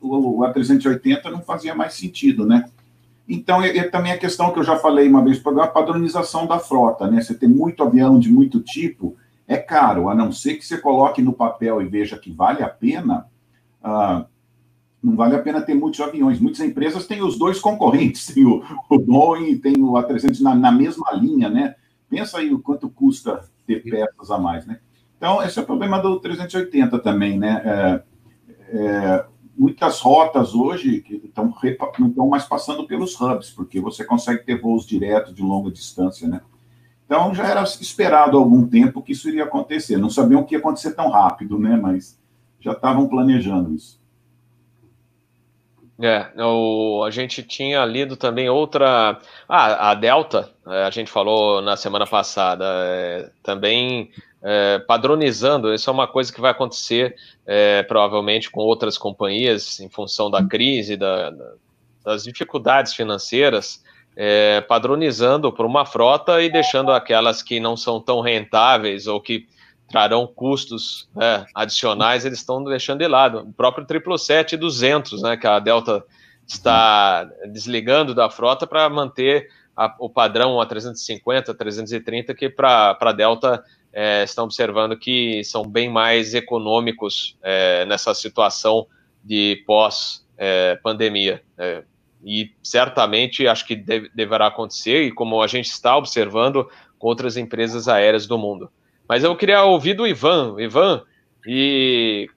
o, 0.00 0.38
o 0.38 0.38
A380 0.42 1.24
não 1.32 1.42
fazia 1.42 1.74
mais 1.74 1.94
sentido, 1.94 2.46
né? 2.46 2.70
Então, 3.28 3.60
e, 3.60 3.76
e 3.76 3.82
também 3.90 4.12
a 4.12 4.18
questão 4.18 4.52
que 4.52 4.60
eu 4.60 4.64
já 4.64 4.76
falei 4.76 5.08
uma 5.08 5.24
vez, 5.24 5.44
a 5.44 5.66
padronização 5.66 6.46
da 6.46 6.60
frota, 6.60 7.10
né? 7.10 7.20
Você 7.20 7.34
tem 7.34 7.48
muito 7.48 7.82
avião 7.82 8.20
de 8.20 8.30
muito 8.30 8.60
tipo, 8.60 9.16
é 9.48 9.56
caro, 9.56 10.08
a 10.08 10.14
não 10.14 10.30
ser 10.30 10.54
que 10.54 10.64
você 10.64 10.78
coloque 10.78 11.20
no 11.20 11.32
papel 11.32 11.82
e 11.82 11.88
veja 11.88 12.16
que 12.16 12.30
vale 12.30 12.62
a 12.62 12.68
pena, 12.68 13.26
uh, 13.82 14.24
não 15.02 15.16
vale 15.16 15.34
a 15.34 15.42
pena 15.42 15.62
ter 15.62 15.74
muitos 15.74 16.00
aviões. 16.00 16.38
Muitas 16.38 16.60
empresas 16.60 17.06
têm 17.06 17.22
os 17.22 17.38
dois 17.38 17.58
concorrentes, 17.58 18.26
tem 18.32 18.44
o, 18.44 18.62
o 18.88 18.98
Boeing 18.98 19.50
e 19.50 19.58
tem 19.58 19.74
o 19.82 19.92
A300 19.92 20.40
na, 20.40 20.54
na, 20.54 20.70
mesma 20.70 21.10
linha, 21.12 21.48
né? 21.48 21.74
Pensa 22.08 22.38
aí 22.38 22.52
o 22.52 22.60
quanto 22.60 22.88
custa 22.88 23.48
ter 23.66 23.82
peças 23.82 24.30
a 24.30 24.38
mais, 24.38 24.66
né? 24.66 24.80
Então, 25.16 25.42
esse 25.42 25.58
é 25.58 25.62
o 25.62 25.66
problema 25.66 25.98
do 25.98 26.18
380 26.18 26.98
também, 26.98 27.38
né? 27.38 27.62
É, 27.64 28.02
é, 28.72 29.24
muitas 29.56 30.00
rotas 30.00 30.54
hoje 30.54 31.00
que 31.02 31.16
estão, 31.16 31.54
não 31.98 32.08
estão 32.08 32.28
mais 32.28 32.44
passando 32.44 32.86
pelos 32.86 33.20
hubs, 33.20 33.50
porque 33.50 33.80
você 33.80 34.04
consegue 34.04 34.44
ter 34.44 34.60
voos 34.60 34.86
diretos 34.86 35.34
de 35.34 35.42
longa 35.42 35.70
distância, 35.70 36.26
né? 36.26 36.40
Então, 37.04 37.34
já 37.34 37.46
era 37.46 37.62
esperado 37.62 38.38
há 38.38 38.40
algum 38.40 38.66
tempo 38.66 39.02
que 39.02 39.12
isso 39.12 39.28
iria 39.28 39.44
acontecer. 39.44 39.96
Não 39.96 40.08
sabiam 40.08 40.44
que 40.44 40.54
ia 40.54 40.58
acontecer 40.58 40.92
tão 40.92 41.10
rápido, 41.10 41.58
né? 41.58 41.76
Mas 41.76 42.18
já 42.60 42.72
estavam 42.72 43.08
planejando 43.08 43.74
isso. 43.74 43.99
É, 46.02 46.32
o, 46.42 47.04
a 47.04 47.10
gente 47.10 47.42
tinha 47.42 47.84
lido 47.84 48.16
também 48.16 48.48
outra. 48.48 49.18
Ah, 49.46 49.90
a 49.90 49.94
Delta, 49.94 50.50
é, 50.66 50.84
a 50.84 50.90
gente 50.90 51.10
falou 51.10 51.60
na 51.60 51.76
semana 51.76 52.06
passada, 52.06 52.64
é, 52.66 53.30
também 53.42 54.10
é, 54.42 54.78
padronizando. 54.78 55.74
Isso 55.74 55.90
é 55.90 55.92
uma 55.92 56.08
coisa 56.08 56.32
que 56.32 56.40
vai 56.40 56.52
acontecer 56.52 57.14
é, 57.46 57.82
provavelmente 57.82 58.50
com 58.50 58.60
outras 58.60 58.96
companhias, 58.96 59.78
em 59.78 59.90
função 59.90 60.30
da 60.30 60.42
crise, 60.42 60.96
da, 60.96 61.32
das 62.02 62.24
dificuldades 62.24 62.94
financeiras, 62.94 63.84
é, 64.16 64.62
padronizando 64.62 65.52
por 65.52 65.66
uma 65.66 65.84
frota 65.84 66.40
e 66.40 66.50
deixando 66.50 66.92
aquelas 66.92 67.42
que 67.42 67.60
não 67.60 67.76
são 67.76 68.00
tão 68.00 68.20
rentáveis 68.20 69.06
ou 69.06 69.20
que 69.20 69.46
trarão 69.90 70.26
custos 70.26 71.08
né, 71.14 71.44
adicionais, 71.54 72.24
eles 72.24 72.38
estão 72.38 72.62
deixando 72.62 73.00
de 73.00 73.08
lado. 73.08 73.40
O 73.40 73.52
próprio 73.52 73.84
777-200, 73.84 75.20
né, 75.20 75.36
que 75.36 75.46
a 75.46 75.58
Delta 75.58 76.04
está 76.46 77.24
desligando 77.52 78.14
da 78.14 78.30
frota 78.30 78.66
para 78.66 78.88
manter 78.88 79.48
a, 79.76 79.94
o 79.98 80.08
padrão 80.08 80.60
a 80.60 80.66
350, 80.66 81.52
330, 81.54 82.34
que 82.34 82.48
para 82.48 82.96
a 83.00 83.12
Delta 83.12 83.64
é, 83.92 84.22
estão 84.22 84.44
observando 84.44 84.96
que 84.96 85.42
são 85.44 85.64
bem 85.64 85.90
mais 85.90 86.34
econômicos 86.34 87.36
é, 87.42 87.84
nessa 87.86 88.14
situação 88.14 88.86
de 89.24 89.62
pós-pandemia. 89.66 91.42
É, 91.58 91.82
e 92.24 92.52
certamente 92.62 93.48
acho 93.48 93.66
que 93.66 93.74
deve, 93.74 94.10
deverá 94.14 94.46
acontecer, 94.46 95.04
e 95.04 95.12
como 95.12 95.42
a 95.42 95.46
gente 95.46 95.66
está 95.66 95.96
observando 95.96 96.68
com 96.98 97.08
outras 97.08 97.36
empresas 97.36 97.88
aéreas 97.88 98.26
do 98.26 98.38
mundo. 98.38 98.70
Mas 99.10 99.24
eu 99.24 99.34
queria 99.34 99.64
ouvir 99.64 99.94
do 99.94 100.06
Ivan. 100.06 100.54
Ivan, 100.56 101.02
e 101.44 102.30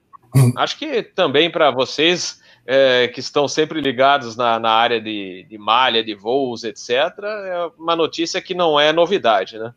acho 0.58 0.76
que 0.76 1.04
também 1.04 1.48
para 1.48 1.70
vocês 1.70 2.40
é, 2.66 3.06
que 3.06 3.20
estão 3.20 3.46
sempre 3.46 3.80
ligados 3.80 4.34
na, 4.34 4.58
na 4.58 4.70
área 4.70 5.00
de, 5.00 5.46
de, 5.48 5.56
malha, 5.56 6.02
de 6.02 6.16
voos, 6.16 6.64
etc., 6.64 6.90
é 6.90 7.70
uma 7.78 7.94
notícia 7.94 8.42
que 8.42 8.54
não 8.54 8.80
é 8.80 8.92
novidade, 8.92 9.56
né? 9.56 9.72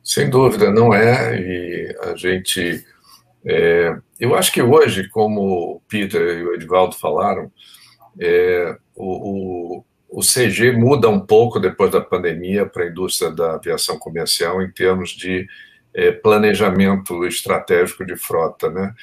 Sem 0.00 0.30
dúvida, 0.30 0.70
não 0.70 0.94
é. 0.94 1.40
E 1.40 1.96
a 2.04 2.14
gente. 2.14 2.84
É, 3.44 3.96
eu 4.20 4.36
acho 4.36 4.52
que 4.52 4.62
hoje, 4.62 5.08
como 5.08 5.40
o 5.40 5.82
Peter 5.88 6.38
e 6.38 6.44
o 6.44 6.54
Edvaldo 6.54 6.94
falaram, 6.94 7.50
é, 8.20 8.76
o, 8.94 9.80
o, 9.80 9.84
o 10.08 10.20
CG 10.20 10.70
muda 10.70 11.08
um 11.08 11.18
pouco 11.18 11.58
depois 11.58 11.90
da 11.90 12.00
pandemia 12.00 12.64
para 12.64 12.84
a 12.84 12.88
indústria 12.88 13.28
da 13.28 13.56
aviação 13.56 13.98
comercial 13.98 14.62
em 14.62 14.70
termos 14.70 15.10
de 15.10 15.44
é, 15.98 16.12
planejamento 16.12 17.26
estratégico 17.26 18.06
de 18.06 18.14
frota, 18.14 18.70
né? 18.70 18.94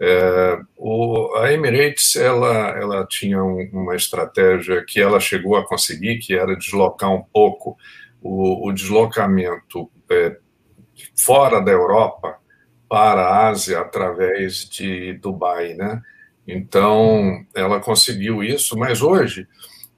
É, 0.00 0.58
o, 0.76 1.34
a 1.36 1.52
Emirates 1.52 2.16
ela, 2.16 2.68
ela 2.70 3.06
tinha 3.06 3.42
um, 3.42 3.68
uma 3.72 3.94
estratégia 3.94 4.82
que 4.86 4.98
ela 4.98 5.20
chegou 5.20 5.56
a 5.56 5.66
conseguir, 5.66 6.18
que 6.18 6.34
era 6.34 6.56
deslocar 6.56 7.12
um 7.12 7.22
pouco 7.22 7.76
o, 8.22 8.66
o 8.66 8.72
deslocamento 8.72 9.90
é, 10.10 10.38
fora 11.18 11.60
da 11.60 11.70
Europa 11.70 12.38
para 12.88 13.20
a 13.20 13.48
Ásia 13.48 13.80
através 13.80 14.66
de 14.70 15.14
Dubai, 15.14 15.74
né? 15.74 16.00
Então 16.46 17.44
ela 17.54 17.78
conseguiu 17.78 18.42
isso, 18.42 18.78
mas 18.78 19.02
hoje 19.02 19.46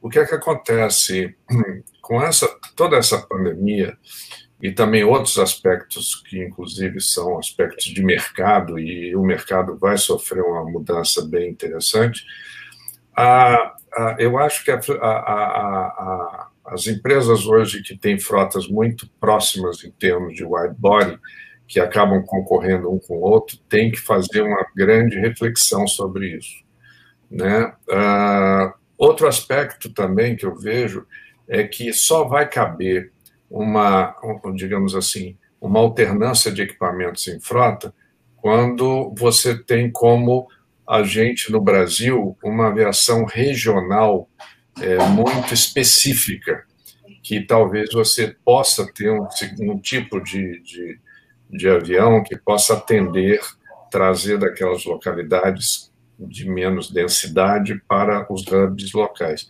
o 0.02 0.08
que 0.08 0.18
é 0.18 0.26
que 0.26 0.34
acontece 0.34 1.36
com 2.02 2.20
essa 2.20 2.48
toda 2.74 2.96
essa 2.96 3.18
pandemia? 3.20 3.96
E 4.62 4.70
também 4.70 5.02
outros 5.02 5.38
aspectos 5.38 6.22
que, 6.28 6.42
inclusive, 6.42 7.00
são 7.00 7.38
aspectos 7.38 7.86
de 7.86 8.02
mercado, 8.02 8.78
e 8.78 9.16
o 9.16 9.22
mercado 9.22 9.76
vai 9.78 9.96
sofrer 9.96 10.42
uma 10.42 10.64
mudança 10.64 11.24
bem 11.26 11.50
interessante. 11.50 12.24
Eu 14.18 14.38
acho 14.38 14.64
que 14.64 14.70
a, 14.70 14.76
a, 14.76 15.06
a, 15.06 16.48
as 16.66 16.86
empresas 16.86 17.46
hoje 17.46 17.82
que 17.82 17.96
têm 17.96 18.18
frotas 18.18 18.68
muito 18.68 19.08
próximas 19.18 19.82
em 19.82 19.90
termos 19.90 20.34
de 20.34 20.44
wide 20.44 20.74
body, 20.76 21.18
que 21.66 21.80
acabam 21.80 22.22
concorrendo 22.26 22.92
um 22.92 22.98
com 22.98 23.18
o 23.18 23.22
outro, 23.22 23.56
tem 23.68 23.90
que 23.90 24.00
fazer 24.00 24.42
uma 24.42 24.66
grande 24.76 25.18
reflexão 25.18 25.86
sobre 25.86 26.36
isso. 26.36 26.64
Né? 27.30 27.72
Outro 28.98 29.26
aspecto 29.26 29.88
também 29.88 30.36
que 30.36 30.44
eu 30.44 30.54
vejo 30.54 31.06
é 31.48 31.64
que 31.64 31.92
só 31.92 32.24
vai 32.24 32.48
caber 32.48 33.12
uma, 33.50 34.14
digamos 34.54 34.94
assim, 34.94 35.36
uma 35.60 35.80
alternância 35.80 36.52
de 36.52 36.62
equipamentos 36.62 37.26
em 37.28 37.40
frota 37.40 37.92
quando 38.36 39.14
você 39.16 39.56
tem 39.56 39.90
como 39.90 40.48
agente 40.86 41.52
no 41.52 41.60
Brasil 41.60 42.36
uma 42.42 42.68
aviação 42.68 43.24
regional 43.24 44.28
é, 44.80 44.98
muito 45.08 45.52
específica, 45.52 46.64
que 47.22 47.40
talvez 47.40 47.90
você 47.92 48.34
possa 48.44 48.90
ter 48.92 49.10
um, 49.10 49.26
um 49.60 49.78
tipo 49.78 50.20
de, 50.20 50.60
de, 50.62 50.98
de 51.50 51.68
avião 51.68 52.22
que 52.22 52.36
possa 52.36 52.74
atender, 52.74 53.40
trazer 53.90 54.38
daquelas 54.38 54.84
localidades 54.84 55.92
de 56.18 56.48
menos 56.48 56.90
densidade 56.90 57.80
para 57.86 58.26
os 58.32 58.44
hubs 58.46 58.92
locais. 58.92 59.48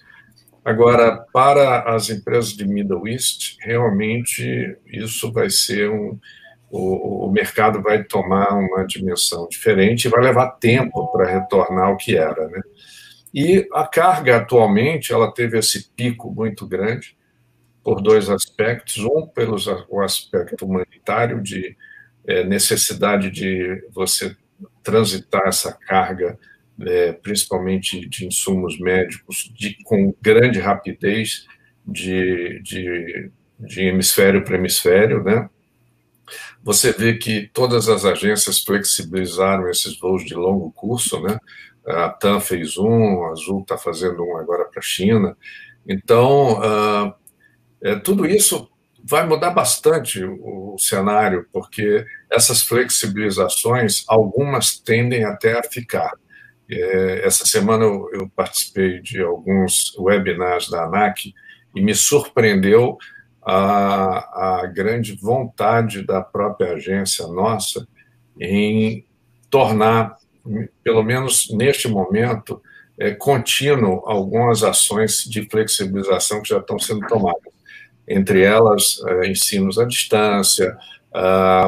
Agora, 0.65 1.25
para 1.33 1.95
as 1.95 2.11
empresas 2.11 2.53
de 2.53 2.67
Middle 2.67 3.09
East, 3.09 3.57
realmente 3.61 4.77
isso 4.87 5.33
vai 5.33 5.49
ser 5.51 5.91
um. 5.91 6.19
O, 6.71 7.27
o 7.27 7.33
mercado 7.33 7.83
vai 7.83 8.05
tomar 8.05 8.55
uma 8.55 8.87
dimensão 8.87 9.49
diferente 9.49 10.05
e 10.05 10.09
vai 10.09 10.23
levar 10.23 10.53
tempo 10.53 11.11
para 11.11 11.29
retornar 11.29 11.87
ao 11.87 11.97
que 11.97 12.17
era. 12.17 12.47
Né? 12.47 12.61
E 13.35 13.67
a 13.73 13.85
carga, 13.87 14.37
atualmente, 14.37 15.13
ela 15.13 15.33
teve 15.33 15.59
esse 15.59 15.91
pico 15.97 16.31
muito 16.31 16.67
grande 16.69 17.17
por 17.83 18.01
dois 18.01 18.31
aspectos. 18.31 18.99
Um, 18.99 19.27
pelo 19.27 19.57
o 19.89 20.01
aspecto 20.01 20.65
humanitário, 20.65 21.43
de 21.43 21.77
é, 22.25 22.45
necessidade 22.45 23.31
de 23.31 23.85
você 23.93 24.37
transitar 24.83 25.43
essa 25.47 25.73
carga 25.73 26.39
é, 26.87 27.13
principalmente 27.13 28.09
de 28.09 28.27
insumos 28.27 28.79
médicos, 28.79 29.53
de, 29.55 29.77
com 29.85 30.15
grande 30.21 30.59
rapidez 30.59 31.47
de, 31.87 32.61
de, 32.63 33.31
de 33.59 33.83
hemisfério 33.83 34.45
para 34.45 34.57
hemisfério, 34.57 35.23
né? 35.23 35.49
Você 36.63 36.93
vê 36.93 37.15
que 37.17 37.49
todas 37.53 37.89
as 37.89 38.05
agências 38.05 38.61
flexibilizaram 38.61 39.69
esses 39.69 39.99
voos 39.99 40.25
de 40.25 40.35
longo 40.35 40.71
curso, 40.73 41.21
né? 41.21 41.39
A 41.87 42.09
TAM 42.11 42.41
fez 42.41 42.77
um, 42.77 43.25
a 43.25 43.33
Azul 43.33 43.63
está 43.63 43.77
fazendo 43.77 44.23
um 44.23 44.37
agora 44.37 44.65
para 44.67 44.79
a 44.79 44.83
China. 44.83 45.37
Então, 45.89 46.61
uh, 46.61 47.15
é, 47.83 47.97
tudo 47.97 48.27
isso 48.27 48.71
vai 49.03 49.27
mudar 49.27 49.51
bastante 49.51 50.23
o, 50.23 50.75
o, 50.75 50.79
cenário, 50.79 51.47
porque 51.53 52.05
essas 52.31 52.63
flexibilizações, 52.63 54.05
algumas 54.07 54.79
tendem 54.79 55.25
até 55.25 55.59
a 55.59 55.63
ficar. 55.63 56.13
É, 56.71 57.27
essa 57.27 57.45
semana 57.45 57.85
eu, 57.85 58.09
eu, 58.13 58.29
participei 58.29 59.01
de 59.01 59.21
alguns 59.21 59.93
webinars 59.99 60.71
da 60.71 60.85
ANAC 60.85 61.35
e 61.75 61.83
me 61.83 61.95
surpreendeu 61.95 62.97
a, 63.43 64.61
a 64.61 64.67
grande 64.67 65.17
vontade 65.17 66.07
da 66.07 66.21
própria 66.21 66.75
agência 66.75 67.27
nossa 67.27 67.89
em 68.39 69.05
tornar, 69.51 70.17
pelo 70.85 71.03
menos 71.03 71.51
neste 71.51 71.89
momento, 71.89 72.63
é, 72.97 73.11
contínuo 73.13 74.05
algumas 74.07 74.63
ações 74.63 75.25
de 75.25 75.49
flexibilização 75.51 76.41
que 76.41 76.51
já 76.51 76.59
estão 76.59 76.79
sendo 76.79 77.05
tomadas. 77.09 77.53
Entre 78.07 78.43
elas, 78.43 79.01
é, 79.09 79.29
ensinos 79.29 79.77
à 79.79 79.85
distância, 79.85 80.77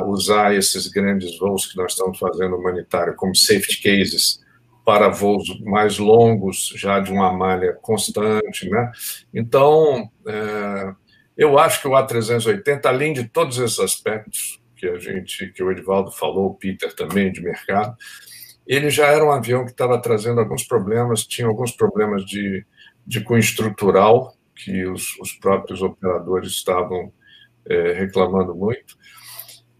usar 0.06 0.54
esses 0.54 0.86
grandes 0.86 1.36
voos 1.36 1.66
que 1.66 1.76
nós 1.76 1.92
estamos 1.92 2.16
fazendo 2.16 2.54
humanitário 2.54 3.16
como 3.16 3.34
safety 3.34 3.82
cases, 3.82 4.40
para 4.84 5.08
voos 5.08 5.60
mais 5.60 5.98
longos, 5.98 6.72
já 6.76 7.00
de 7.00 7.12
uma 7.12 7.32
malha 7.32 7.72
constante. 7.80 8.68
Né? 8.68 8.90
Então, 9.32 10.10
é, 10.26 10.94
eu 11.36 11.58
acho 11.58 11.80
que 11.80 11.88
o 11.88 11.92
A380, 11.92 12.86
além 12.86 13.12
de 13.12 13.24
todos 13.24 13.58
esses 13.58 13.78
aspectos 13.78 14.60
que 14.76 14.86
a 14.86 14.98
gente, 14.98 15.52
que 15.52 15.62
o 15.62 15.70
Edivaldo 15.70 16.10
falou, 16.10 16.46
o 16.46 16.54
Peter 16.54 16.92
também, 16.94 17.30
de 17.30 17.40
mercado, 17.40 17.96
ele 18.66 18.90
já 18.90 19.06
era 19.06 19.24
um 19.24 19.30
avião 19.30 19.64
que 19.64 19.70
estava 19.70 20.00
trazendo 20.00 20.40
alguns 20.40 20.64
problemas, 20.64 21.26
tinha 21.26 21.46
alguns 21.46 21.72
problemas 21.72 22.24
de, 22.24 22.64
de 23.06 23.20
cunho 23.20 23.40
estrutural, 23.40 24.34
que 24.54 24.84
os, 24.86 25.18
os 25.20 25.32
próprios 25.32 25.82
operadores 25.82 26.50
estavam 26.50 27.12
é, 27.68 27.92
reclamando 27.92 28.54
muito. 28.54 28.96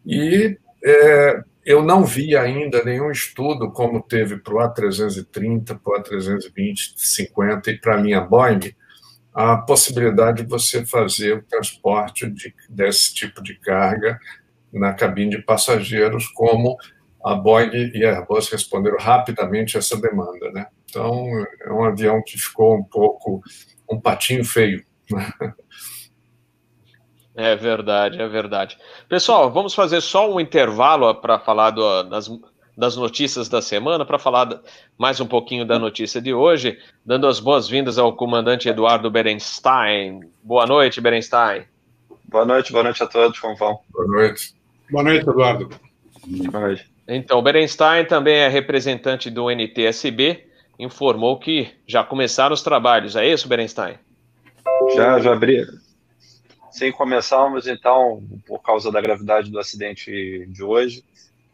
E 0.04 0.58
é, 0.84 1.42
eu 1.64 1.82
não 1.82 2.04
vi 2.04 2.36
ainda 2.36 2.84
nenhum 2.84 3.10
estudo 3.10 3.70
como 3.70 4.02
teve 4.02 4.38
para 4.38 4.54
o 4.54 4.58
A330, 4.58 5.78
para 5.78 6.00
o 6.00 6.02
A320, 6.02 6.94
50 6.96 7.70
e 7.70 7.78
para 7.78 7.94
a 7.94 8.00
linha 8.00 8.20
Boeing, 8.20 8.74
a 9.32 9.56
possibilidade 9.56 10.42
de 10.42 10.48
você 10.48 10.84
fazer 10.84 11.38
o 11.38 11.42
transporte 11.42 12.28
de, 12.28 12.54
desse 12.68 13.14
tipo 13.14 13.42
de 13.42 13.58
carga 13.58 14.18
na 14.72 14.92
cabine 14.92 15.36
de 15.36 15.42
passageiros, 15.42 16.26
como 16.28 16.76
a 17.24 17.34
Boeing 17.34 17.92
e 17.94 18.04
a 18.04 18.16
Airbus 18.16 18.50
responderam 18.50 18.98
rapidamente 18.98 19.76
essa 19.76 19.96
demanda. 19.96 20.50
Né? 20.50 20.66
Então, 20.84 21.26
é 21.64 21.72
um 21.72 21.84
avião 21.84 22.22
que 22.24 22.36
ficou 22.36 22.76
um 22.76 22.84
pouco 22.84 23.40
um 23.90 24.00
patinho 24.00 24.44
feio. 24.44 24.84
É 27.34 27.56
verdade, 27.56 28.20
é 28.20 28.28
verdade. 28.28 28.76
Pessoal, 29.08 29.50
vamos 29.50 29.74
fazer 29.74 30.00
só 30.00 30.30
um 30.30 30.38
intervalo 30.38 31.14
para 31.14 31.38
falar 31.38 31.70
do, 31.70 32.02
das, 32.02 32.30
das 32.76 32.96
notícias 32.96 33.48
da 33.48 33.62
semana, 33.62 34.04
para 34.04 34.18
falar 34.18 34.60
mais 34.98 35.18
um 35.18 35.26
pouquinho 35.26 35.64
da 35.64 35.78
notícia 35.78 36.20
de 36.20 36.34
hoje, 36.34 36.78
dando 37.04 37.26
as 37.26 37.40
boas-vindas 37.40 37.96
ao 37.96 38.14
comandante 38.14 38.68
Eduardo 38.68 39.10
Berenstein. 39.10 40.20
Boa 40.42 40.66
noite, 40.66 41.00
Berenstein. 41.00 41.64
Boa 42.24 42.44
noite, 42.44 42.70
boa 42.70 42.84
noite 42.84 43.02
a 43.02 43.06
todos, 43.06 43.38
como 43.38 43.56
vão? 43.56 43.78
Boa 43.90 44.06
noite. 44.06 44.54
Boa 44.90 45.04
noite, 45.04 45.28
Eduardo. 45.28 45.70
Boa 46.26 46.60
noite. 46.60 46.92
Então, 47.08 47.38
o 47.38 47.42
Berenstein 47.42 48.04
também 48.04 48.36
é 48.36 48.48
representante 48.48 49.30
do 49.30 49.50
NTSB, 49.50 50.46
informou 50.78 51.38
que 51.38 51.70
já 51.86 52.04
começaram 52.04 52.54
os 52.54 52.62
trabalhos, 52.62 53.16
é 53.16 53.26
isso, 53.26 53.48
Berenstein? 53.48 53.94
Já, 54.94 55.18
já 55.18 55.32
abri, 55.32 55.64
Sim, 56.72 56.90
começamos 56.90 57.66
então, 57.66 58.26
por 58.46 58.62
causa 58.62 58.90
da 58.90 58.98
gravidade 58.98 59.50
do 59.50 59.58
acidente 59.58 60.46
de 60.48 60.64
hoje, 60.64 61.04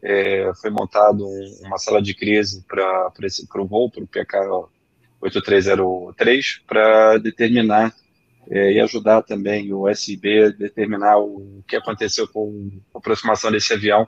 é, 0.00 0.52
foi 0.60 0.70
montado 0.70 1.26
um, 1.26 1.60
uma 1.66 1.76
sala 1.76 2.00
de 2.00 2.14
crise 2.14 2.64
para 2.68 3.12
o 3.56 3.66
voo, 3.66 3.90
para 3.90 4.04
o 4.04 4.06
PK 4.06 4.38
8303, 5.20 6.62
para 6.64 7.18
determinar 7.18 7.92
é, 8.48 8.74
e 8.74 8.80
ajudar 8.80 9.22
também 9.22 9.72
o 9.72 9.92
SIB 9.92 10.44
a 10.44 10.48
determinar 10.50 11.18
o 11.18 11.64
que 11.66 11.74
aconteceu 11.74 12.28
com 12.28 12.70
a 12.94 12.98
aproximação 12.98 13.50
desse 13.50 13.72
avião, 13.72 14.06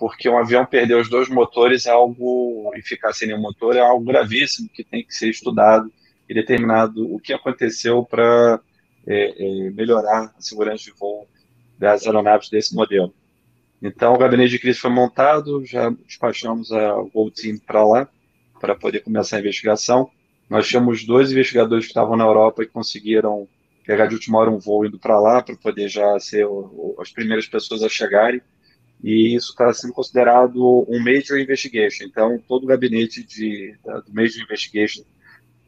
porque 0.00 0.28
um 0.28 0.36
avião 0.36 0.66
perder 0.66 0.96
os 0.96 1.08
dois 1.08 1.28
motores 1.28 1.86
é 1.86 1.90
algo, 1.90 2.72
e 2.74 2.82
ficar 2.82 3.12
sem 3.12 3.28
nenhum 3.28 3.40
motor 3.40 3.76
é 3.76 3.80
algo 3.80 4.04
gravíssimo 4.04 4.68
que 4.68 4.82
tem 4.82 5.04
que 5.04 5.14
ser 5.14 5.30
estudado 5.30 5.92
e 6.28 6.34
determinado 6.34 7.14
o 7.14 7.20
que 7.20 7.32
aconteceu 7.32 8.04
para 8.04 8.60
é, 9.06 9.66
é, 9.66 9.70
melhorar 9.70 10.34
a 10.36 10.40
segurança 10.40 10.84
de 10.84 10.92
voo 10.92 11.28
das 11.78 12.06
aeronaves 12.06 12.50
desse 12.50 12.74
modelo. 12.74 13.14
Então, 13.82 14.12
o 14.12 14.18
gabinete 14.18 14.50
de 14.50 14.58
crise 14.58 14.78
foi 14.78 14.90
montado, 14.90 15.64
já 15.64 15.88
despachamos 15.88 16.70
a 16.70 16.92
Gold 17.14 17.32
Team 17.32 17.58
para 17.58 17.86
lá, 17.86 18.08
para 18.60 18.74
poder 18.74 19.00
começar 19.00 19.36
a 19.36 19.40
investigação. 19.40 20.10
Nós 20.50 20.68
tínhamos 20.68 21.04
dois 21.04 21.32
investigadores 21.32 21.86
que 21.86 21.90
estavam 21.90 22.16
na 22.16 22.24
Europa 22.24 22.62
e 22.62 22.66
conseguiram 22.66 23.48
pegar 23.86 24.06
de 24.06 24.14
última 24.14 24.38
hora 24.38 24.50
um 24.50 24.58
voo 24.58 24.84
indo 24.84 24.98
para 24.98 25.18
lá, 25.18 25.42
para 25.42 25.56
poder 25.56 25.88
já 25.88 26.18
ser 26.20 26.46
o, 26.46 26.52
o, 26.52 26.96
as 27.00 27.10
primeiras 27.10 27.46
pessoas 27.46 27.82
a 27.82 27.88
chegarem. 27.88 28.42
E 29.02 29.34
isso 29.34 29.52
está 29.52 29.72
sendo 29.72 29.94
considerado 29.94 30.84
um 30.86 30.98
Major 31.02 31.38
Investigation. 31.38 32.04
Então, 32.04 32.38
todo 32.46 32.64
o 32.64 32.66
gabinete 32.66 33.24
de, 33.24 33.74
da, 33.82 34.00
do 34.00 34.12
Major 34.12 34.42
Investigation 34.42 35.02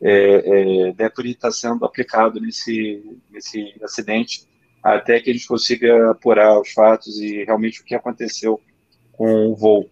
é, 0.03 0.91
é, 0.91 1.07
estar 1.25 1.53
sendo 1.53 1.85
aplicado 1.85 2.41
nesse, 2.41 3.03
nesse 3.31 3.73
acidente 3.83 4.47
até 4.83 5.21
que 5.21 5.31
a 5.31 5.33
gente 5.33 5.47
consiga 5.47 6.11
apurar 6.11 6.61
os 6.61 6.73
fatos 6.73 7.19
e 7.21 7.45
realmente 7.45 7.81
o 7.81 7.85
que 7.85 7.95
aconteceu 7.95 8.61
com 9.13 9.47
o 9.47 9.55
voo. 9.55 9.89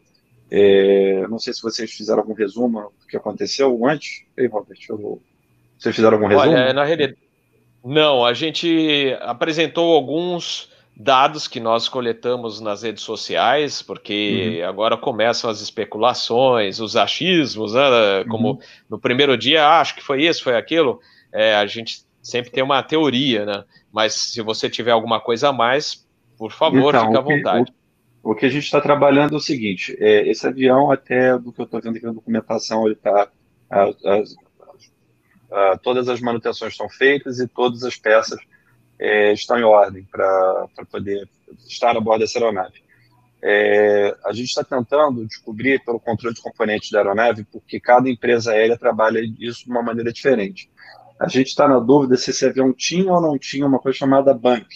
É, 0.50 1.24
não 1.28 1.38
sei 1.38 1.54
se 1.54 1.62
vocês 1.62 1.92
fizeram 1.92 2.20
algum 2.20 2.34
resumo 2.34 2.92
do 3.00 3.06
que 3.06 3.16
aconteceu 3.16 3.86
antes. 3.86 4.24
Ei, 4.36 4.48
Robert, 4.48 4.78
eu. 4.88 5.22
Vocês 5.78 5.94
fizeram 5.94 6.16
algum 6.16 6.26
resumo? 6.26 6.50
Olha, 6.50 6.72
na 6.72 6.84
realidade, 6.84 7.16
não. 7.84 8.24
A 8.24 8.34
gente 8.34 9.16
apresentou 9.20 9.94
alguns 9.94 10.70
dados 11.02 11.48
que 11.48 11.58
nós 11.58 11.88
coletamos 11.88 12.60
nas 12.60 12.82
redes 12.82 13.02
sociais, 13.02 13.80
porque 13.80 14.60
uhum. 14.60 14.68
agora 14.68 14.98
começam 14.98 15.48
as 15.48 15.62
especulações, 15.62 16.78
os 16.78 16.94
achismos, 16.94 17.72
né? 17.72 18.22
como 18.28 18.50
uhum. 18.50 18.58
no 18.88 18.98
primeiro 18.98 19.36
dia, 19.36 19.64
ah, 19.64 19.80
acho 19.80 19.94
que 19.96 20.02
foi 20.02 20.24
isso, 20.24 20.44
foi 20.44 20.56
aquilo, 20.56 21.00
é, 21.32 21.54
a 21.54 21.64
gente 21.66 22.04
sempre 22.22 22.50
tem 22.50 22.62
uma 22.62 22.82
teoria, 22.82 23.46
né? 23.46 23.64
Mas 23.90 24.12
se 24.12 24.42
você 24.42 24.68
tiver 24.68 24.90
alguma 24.90 25.18
coisa 25.18 25.48
a 25.48 25.52
mais, 25.52 26.06
por 26.36 26.52
favor, 26.52 26.94
então, 26.94 27.06
fique 27.06 27.16
à 27.16 27.20
vontade. 27.20 27.72
o 28.22 28.34
que 28.34 28.44
a 28.44 28.50
gente 28.50 28.64
está 28.64 28.80
trabalhando 28.80 29.34
é 29.34 29.38
o 29.38 29.40
seguinte: 29.40 29.96
é, 29.98 30.28
esse 30.28 30.46
avião, 30.46 30.92
até 30.92 31.38
do 31.38 31.50
que 31.50 31.62
eu 31.62 31.64
estou 31.64 31.80
vendo 31.80 31.96
aqui 31.96 32.04
na 32.04 32.12
documentação, 32.12 32.84
ele 32.84 32.94
está. 32.94 33.28
todas 35.82 36.08
as 36.10 36.20
manutenções 36.20 36.74
estão 36.74 36.90
feitas 36.90 37.40
e 37.40 37.48
todas 37.48 37.84
as 37.84 37.96
peças 37.96 38.38
é, 39.00 39.32
em 39.32 39.62
ordem 39.62 40.04
para 40.04 40.68
poder 40.92 41.26
estar 41.66 41.96
a 41.96 42.00
bordo 42.00 42.20
dessa 42.20 42.38
aeronave. 42.38 42.82
É, 43.42 44.14
a 44.26 44.32
gente 44.32 44.48
está 44.48 44.62
tentando 44.62 45.26
descobrir 45.26 45.82
pelo 45.82 45.98
controle 45.98 46.34
de 46.34 46.42
componentes 46.42 46.90
da 46.90 46.98
aeronave, 46.98 47.44
porque 47.50 47.80
cada 47.80 48.10
empresa 48.10 48.52
aérea 48.52 48.76
trabalha 48.76 49.20
isso 49.38 49.64
de 49.64 49.70
uma 49.70 49.82
maneira 49.82 50.12
diferente. 50.12 50.70
A 51.18 51.26
gente 51.26 51.46
está 51.46 51.66
na 51.66 51.78
dúvida 51.78 52.18
se 52.18 52.30
esse 52.30 52.44
avião 52.44 52.74
tinha 52.74 53.10
ou 53.10 53.20
não 53.20 53.38
tinha 53.38 53.66
uma 53.66 53.78
coisa 53.78 53.96
chamada 53.96 54.34
bump. 54.34 54.68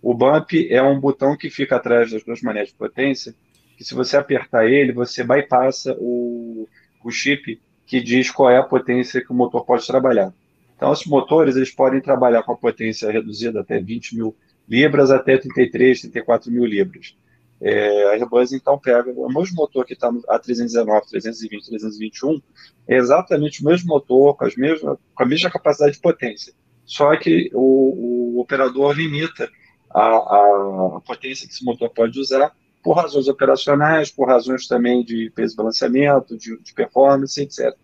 O 0.00 0.14
bump 0.14 0.52
é 0.70 0.80
um 0.80 1.00
botão 1.00 1.36
que 1.36 1.50
fica 1.50 1.76
atrás 1.76 2.12
das 2.12 2.22
duas 2.22 2.40
manete 2.40 2.70
de 2.70 2.78
potência, 2.78 3.34
que 3.76 3.84
se 3.84 3.94
você 3.94 4.16
apertar 4.16 4.66
ele, 4.66 4.92
você 4.92 5.24
bypassa 5.24 5.96
o, 5.98 6.68
o 7.04 7.10
chip 7.10 7.60
que 7.84 8.00
diz 8.00 8.30
qual 8.30 8.50
é 8.50 8.58
a 8.58 8.62
potência 8.62 9.20
que 9.20 9.32
o 9.32 9.34
motor 9.34 9.64
pode 9.64 9.84
trabalhar. 9.84 10.32
Então, 10.78 10.92
esses 10.92 11.06
motores 11.06 11.56
eles 11.56 11.72
podem 11.72 12.00
trabalhar 12.00 12.44
com 12.44 12.52
a 12.52 12.56
potência 12.56 13.10
reduzida 13.10 13.60
até 13.60 13.80
20 13.80 14.14
mil 14.14 14.36
libras 14.68 15.10
até 15.10 15.36
33, 15.36 16.02
34 16.02 16.52
mil 16.52 16.64
libras. 16.64 17.16
É, 17.60 18.04
a 18.04 18.12
Airbus, 18.12 18.52
então, 18.52 18.78
pega 18.78 19.10
o 19.10 19.26
mesmo 19.26 19.56
motor 19.56 19.84
que 19.84 19.94
está 19.94 20.12
no 20.12 20.22
A319, 20.22 21.08
320, 21.10 21.66
321, 21.66 22.40
é 22.86 22.96
exatamente 22.96 23.60
o 23.60 23.64
mesmo 23.64 23.88
motor, 23.88 24.36
com, 24.36 24.44
as 24.44 24.54
mesmas, 24.54 24.96
com 25.12 25.22
a 25.24 25.26
mesma 25.26 25.50
capacidade 25.50 25.96
de 25.96 26.00
potência. 26.00 26.54
Só 26.84 27.16
que 27.16 27.50
o, 27.52 28.36
o 28.36 28.40
operador 28.40 28.92
limita 28.96 29.50
a, 29.90 30.00
a, 30.00 31.00
potência 31.04 31.48
que 31.48 31.52
esse 31.52 31.64
motor 31.64 31.90
pode 31.90 32.20
usar 32.20 32.52
por 32.84 32.92
razões 32.92 33.26
operacionais, 33.26 34.12
por 34.12 34.28
razões 34.28 34.68
também 34.68 35.04
de 35.04 35.28
peso 35.34 35.56
balanceamento, 35.56 36.38
de, 36.38 36.56
de 36.62 36.72
performance, 36.72 37.42
etc. 37.42 37.76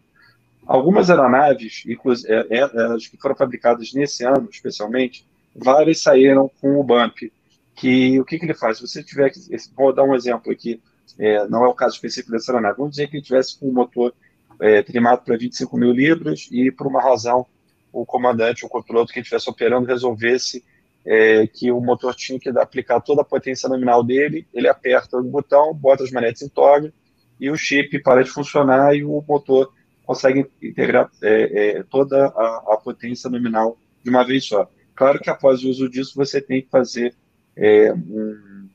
Algumas 0.66 1.10
aeronaves, 1.10 1.82
inclusive 1.86 2.32
é, 2.32 2.46
é, 2.50 2.62
as 2.94 3.06
que 3.06 3.16
foram 3.18 3.36
fabricadas 3.36 3.92
nesse 3.92 4.24
ano, 4.24 4.48
especialmente, 4.50 5.26
várias 5.54 6.00
saíram 6.00 6.50
com 6.60 6.80
o 6.80 6.82
bump, 6.82 7.30
que 7.74 8.18
o 8.18 8.24
que, 8.24 8.38
que 8.38 8.46
ele 8.46 8.54
faz? 8.54 8.78
Se 8.78 8.86
você 8.86 9.02
tiver 9.02 9.30
vou 9.76 9.92
dar 9.92 10.04
um 10.04 10.14
exemplo 10.14 10.50
aqui, 10.50 10.80
é, 11.18 11.46
não 11.48 11.64
é 11.64 11.68
o 11.68 11.74
caso 11.74 11.94
específico 11.94 12.32
dessa 12.32 12.52
aeronave, 12.52 12.76
vamos 12.78 12.92
dizer 12.92 13.08
que 13.08 13.16
ele 13.16 13.22
tivesse 13.22 13.58
com 13.58 13.68
o 13.68 13.72
motor 13.72 14.14
é, 14.60 14.82
trimado 14.82 15.22
para 15.22 15.36
25 15.36 15.76
mil 15.76 15.92
libras 15.92 16.48
e 16.50 16.70
por 16.70 16.86
uma 16.86 17.02
razão 17.02 17.46
o 17.92 18.04
comandante, 18.04 18.64
o 18.64 18.68
copiloto 18.68 19.12
que 19.12 19.20
estivesse 19.20 19.48
operando 19.48 19.86
resolvesse 19.86 20.64
é, 21.04 21.46
que 21.46 21.70
o 21.70 21.80
motor 21.80 22.14
tinha 22.14 22.38
que 22.40 22.48
aplicar 22.48 23.00
toda 23.00 23.22
a 23.22 23.24
potência 23.24 23.68
nominal 23.68 24.02
dele, 24.02 24.46
ele 24.52 24.68
aperta 24.68 25.16
o 25.16 25.22
botão, 25.22 25.74
bota 25.74 26.02
as 26.02 26.10
manetes 26.10 26.42
em 26.42 26.48
toggle 26.48 26.92
e 27.38 27.50
o 27.50 27.56
chip 27.56 27.98
para 28.00 28.24
de 28.24 28.30
funcionar 28.30 28.96
e 28.96 29.04
o 29.04 29.22
motor 29.26 29.72
consegue 30.04 30.46
integrar 30.62 31.10
é, 31.22 31.78
é, 31.78 31.82
toda 31.84 32.26
a, 32.26 32.64
a, 32.74 32.80
potência 32.82 33.28
nominal 33.30 33.78
de 34.02 34.10
uma 34.10 34.24
vez 34.24 34.46
só. 34.46 34.70
Claro 34.94 35.18
que 35.18 35.30
após 35.30 35.64
o 35.64 35.70
uso 35.70 35.88
disso, 35.88 36.12
você 36.14 36.40
tem 36.40 36.62
que 36.62 36.68
fazer 36.68 37.14
é, 37.56 37.92
um, 37.92 38.68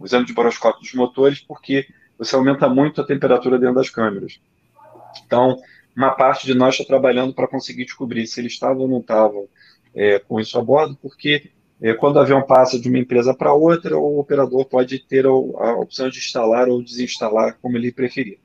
um, 0.00 0.04
exame 0.04 0.26
de 0.26 0.32
boroscópio 0.32 0.80
dos 0.80 0.94
motores, 0.94 1.40
porque 1.40 1.86
você 2.18 2.34
aumenta 2.34 2.68
muito 2.68 3.00
a 3.00 3.06
temperatura 3.06 3.58
dentro 3.58 3.76
das 3.76 3.90
câmeras. 3.90 4.40
Então, 5.24 5.56
uma 5.96 6.10
parte 6.10 6.46
de 6.46 6.54
nós 6.54 6.74
está 6.74 6.84
trabalhando 6.84 7.34
para 7.34 7.46
conseguir 7.46 7.84
descobrir 7.84 8.26
se 8.26 8.40
eles 8.40 8.52
estavam 8.52 8.82
ou 8.82 8.88
não 8.88 9.00
estavam 9.00 9.46
é, 9.94 10.18
com 10.18 10.40
isso 10.40 10.58
a 10.58 10.62
bordo, 10.62 10.98
porque 11.00 11.50
é, 11.80 11.92
quando 11.94 12.16
o 12.16 12.20
avião 12.20 12.42
passa 12.42 12.80
de 12.80 12.88
uma 12.88 12.98
empresa 12.98 13.34
para 13.34 13.52
outra, 13.52 13.96
o 13.96 14.18
operador 14.18 14.64
pode 14.64 14.98
ter 14.98 15.26
a, 15.26 15.28
a 15.28 15.76
opção 15.76 16.08
de 16.08 16.18
instalar 16.18 16.68
ou 16.68 16.82
desinstalar, 16.82 17.58
como 17.60 17.76
ele 17.76 17.92
preferir. 17.92 18.38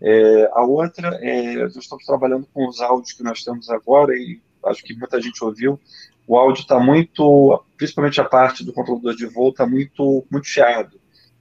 É, 0.00 0.50
a 0.52 0.62
outra, 0.64 1.18
é, 1.22 1.56
nós 1.56 1.76
estamos 1.76 2.04
trabalhando 2.04 2.46
com 2.52 2.68
os 2.68 2.80
áudios 2.80 3.12
que 3.12 3.22
nós 3.22 3.42
temos 3.42 3.68
agora, 3.68 4.14
e 4.14 4.40
acho 4.66 4.82
que 4.84 4.94
muita 4.94 5.20
gente 5.20 5.42
ouviu. 5.42 5.78
O 6.26 6.36
áudio 6.36 6.60
está 6.62 6.78
muito, 6.78 7.62
principalmente 7.76 8.20
a 8.20 8.24
parte 8.24 8.64
do 8.64 8.72
controlador 8.72 9.14
de 9.16 9.26
voo, 9.26 9.50
está 9.50 9.66
muito, 9.66 10.24
muito 10.30 10.46
chiado. 10.46 11.00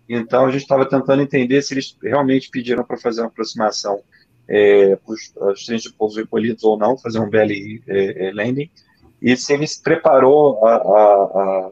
Então, 0.10 0.46
a 0.46 0.52
gente 0.52 0.62
estava 0.62 0.86
tentando 0.86 1.22
entender 1.22 1.62
se 1.62 1.74
eles 1.74 1.98
realmente 2.02 2.50
pediram 2.50 2.84
para 2.84 2.98
fazer 2.98 3.22
uma 3.22 3.28
aproximação 3.28 4.02
é, 4.48 4.96
para 4.96 5.52
os 5.52 5.65
trens 5.65 5.84
de 5.84 5.91
pouso 5.91 6.17
recolhidos 6.17 6.63
ou 6.63 6.78
não, 6.78 6.98
fazer 6.98 7.20
um 7.20 7.30
VLI 7.30 7.84
é, 7.88 8.28
é, 8.28 8.32
landing, 8.32 8.70
e 9.22 9.36
se 9.36 9.54
eles 9.54 9.76
preparou 9.78 10.65
a, 10.65 10.76
a, 10.76 11.72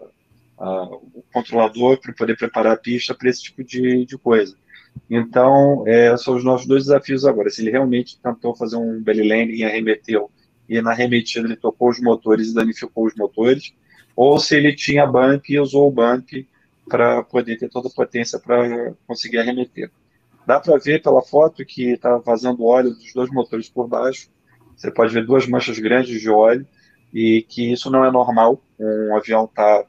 a, 0.58 0.84
o 0.84 1.24
controlador 1.32 2.00
para 2.02 2.13
poder 2.13 2.36
preparar 2.36 2.74
a 2.74 2.78
pista 2.78 3.13
para 3.15 3.30
esse 3.30 3.43
tipo 3.43 3.63
de, 3.63 4.06
de 4.06 4.17
coisa. 4.17 4.58
Então, 5.10 5.84
é, 5.88 6.15
são 6.17 6.36
os 6.36 6.43
nossos 6.43 6.67
dois 6.67 6.86
desafios 6.86 7.25
agora. 7.25 7.49
Se 7.49 7.62
ele 7.62 7.71
realmente 7.71 8.19
tentou 8.19 8.55
fazer 8.55 8.75
um 8.75 9.01
belly 9.01 9.27
landing 9.27 9.55
e 9.55 9.63
arremeteu, 9.63 10.31
e 10.67 10.81
na 10.81 10.91
arremetida 10.91 11.47
ele 11.47 11.55
tocou 11.55 11.89
os 11.89 11.99
motores 12.01 12.49
e 12.49 12.55
danificou 12.55 13.05
os 13.05 13.15
motores, 13.15 13.73
ou 14.15 14.39
se 14.39 14.55
ele 14.55 14.73
tinha 14.73 15.05
bump 15.05 15.49
e 15.49 15.60
usou 15.60 15.88
o 15.88 15.91
bump 15.91 16.47
para 16.88 17.23
poder 17.23 17.58
ter 17.58 17.69
toda 17.69 17.88
a 17.88 17.91
potência 17.91 18.39
para 18.39 18.93
conseguir 19.08 19.39
arremeter. 19.39 19.91
Dá 20.45 20.60
para 20.60 20.77
ver 20.77 21.01
pela 21.01 21.21
foto 21.21 21.65
que 21.65 21.91
está 21.91 22.17
vazando 22.17 22.63
óleo 22.63 22.91
dos 22.91 23.13
dois 23.13 23.31
motores 23.31 23.67
por 23.67 23.88
baixo. 23.88 24.29
Você 24.75 24.91
pode 24.91 25.13
ver 25.13 25.25
duas 25.25 25.47
manchas 25.47 25.79
grandes 25.79 26.21
de 26.21 26.29
óleo 26.29 26.65
e 27.13 27.41
que 27.41 27.71
isso 27.71 27.89
não 27.89 28.05
é 28.05 28.12
normal. 28.12 28.62
Um 28.79 29.15
avião 29.15 29.45
está 29.45 29.86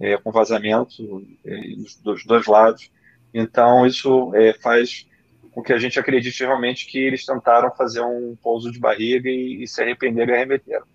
é, 0.00 0.16
com 0.16 0.30
vazamento 0.30 1.22
é, 1.44 1.60
dos 2.02 2.24
dois 2.24 2.46
lados 2.46 2.90
então, 3.32 3.86
isso 3.86 4.34
é, 4.34 4.52
faz 4.54 5.06
com 5.52 5.62
que 5.62 5.72
a 5.72 5.78
gente 5.78 5.98
acredite 5.98 6.42
realmente 6.44 6.86
que 6.86 6.98
eles 6.98 7.24
tentaram 7.24 7.74
fazer 7.74 8.00
um 8.00 8.36
pouso 8.42 8.70
de 8.70 8.78
barriga 8.78 9.28
e, 9.28 9.62
e 9.62 9.68
se 9.68 9.82
arrependeram 9.82 10.32
e 10.32 10.36
arremeteram. 10.36 10.86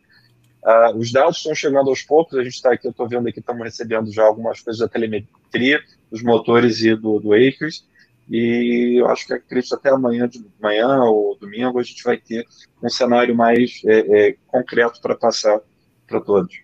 Uh, 0.63 0.97
os 0.97 1.11
dados 1.11 1.37
estão 1.37 1.53
chegando 1.53 1.89
aos 1.89 2.01
poucos, 2.01 2.39
a 2.39 2.43
gente 2.43 2.53
está 2.53 2.71
aqui, 2.71 2.87
eu 2.87 2.91
estou 2.91 3.07
vendo 3.07 3.27
aqui, 3.27 3.39
estamos 3.39 3.61
recebendo 3.61 4.11
já 4.11 4.23
algumas 4.23 4.61
coisas 4.61 4.79
da 4.79 4.87
telemetria, 4.87 5.81
dos 6.09 6.23
motores 6.23 6.81
e 6.81 6.95
do, 6.95 7.19
do 7.19 7.33
Acres, 7.33 7.85
e 8.29 9.01
eu 9.01 9.07
acho 9.07 9.27
que 9.27 9.33
acredito 9.33 9.75
até 9.75 9.89
amanhã 9.89 10.27
de 10.29 10.41
manhã 10.61 11.03
ou 11.03 11.37
domingo 11.37 11.77
a 11.77 11.83
gente 11.83 12.01
vai 12.01 12.15
ter 12.15 12.47
um 12.81 12.87
cenário 12.89 13.35
mais 13.35 13.81
é, 13.85 14.29
é, 14.29 14.35
concreto 14.47 15.01
para 15.01 15.15
passar 15.15 15.59
para 16.07 16.21
todos. 16.21 16.61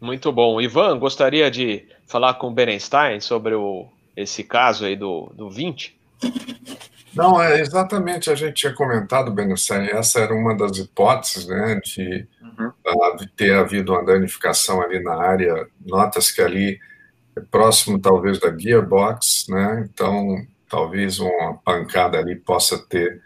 Muito 0.00 0.32
bom. 0.32 0.60
Ivan, 0.60 0.98
gostaria 0.98 1.50
de 1.50 1.86
falar 2.08 2.34
com 2.34 2.48
o 2.48 2.52
Berenstein 2.52 3.20
sobre 3.20 3.54
o, 3.54 3.86
esse 4.16 4.42
caso 4.42 4.86
aí 4.86 4.96
do, 4.96 5.30
do 5.34 5.48
20? 5.48 5.96
Não, 7.14 7.40
é 7.40 7.60
exatamente, 7.60 8.30
a 8.30 8.34
gente 8.34 8.54
tinha 8.54 8.74
comentado, 8.74 9.30
Berenstein, 9.30 9.88
essa 9.88 10.20
era 10.20 10.34
uma 10.34 10.56
das 10.56 10.76
hipóteses, 10.78 11.46
né, 11.46 11.80
de 11.84 12.26
uhum. 12.42 12.68
uh, 12.68 13.28
ter 13.36 13.54
havido 13.54 13.92
uma 13.92 14.04
danificação 14.04 14.82
ali 14.82 15.02
na 15.02 15.14
área, 15.14 15.68
notas 15.84 16.30
que 16.30 16.40
ali 16.40 16.78
é 17.36 17.40
próximo 17.40 17.98
talvez 17.98 18.40
da 18.40 18.56
gearbox, 18.56 19.46
né, 19.48 19.88
então 19.88 20.44
talvez 20.68 21.18
uma 21.18 21.54
pancada 21.64 22.18
ali 22.18 22.36
possa 22.36 22.78
ter 22.78 23.22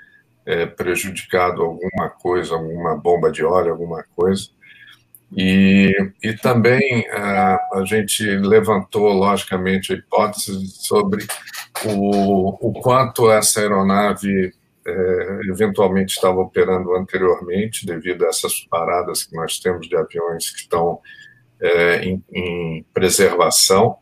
é, 0.47 0.67
prejudicado 0.67 1.63
alguma 1.63 2.09
coisa, 2.09 2.55
alguma 2.55 2.97
bomba 2.97 3.31
de 3.31 3.45
óleo, 3.45 3.73
alguma 3.73 4.05
coisa, 4.17 4.49
e, 5.35 5.95
e 6.23 6.35
também 6.35 7.07
a, 7.11 7.59
eh, 7.75 7.79
a 7.79 7.85
gente 7.85 8.25
levantou, 8.25 9.13
logicamente, 9.13 9.93
a 9.93 9.97
hipótese 9.97 10.67
sobre 10.67 11.27
o, 11.87 12.69
o 12.69 12.73
quanto 12.81 13.31
essa 13.31 13.61
aeronave 13.61 14.53
é, 14.85 15.41
eventualmente 15.49 16.15
estava 16.15 16.41
operando 16.41 16.95
anteriormente, 16.97 17.87
devido 17.87 18.25
a 18.25 18.29
essas 18.29 18.61
paradas 18.67 19.23
que 19.23 19.35
nós 19.37 19.59
temos 19.59 19.89
de 19.89 19.97
aviões 19.97 20.51
que 20.51 20.61
estão 20.61 21.01
é, 21.61 22.05
em, 22.05 22.25
em, 22.33 22.85
preservação, 22.93 23.97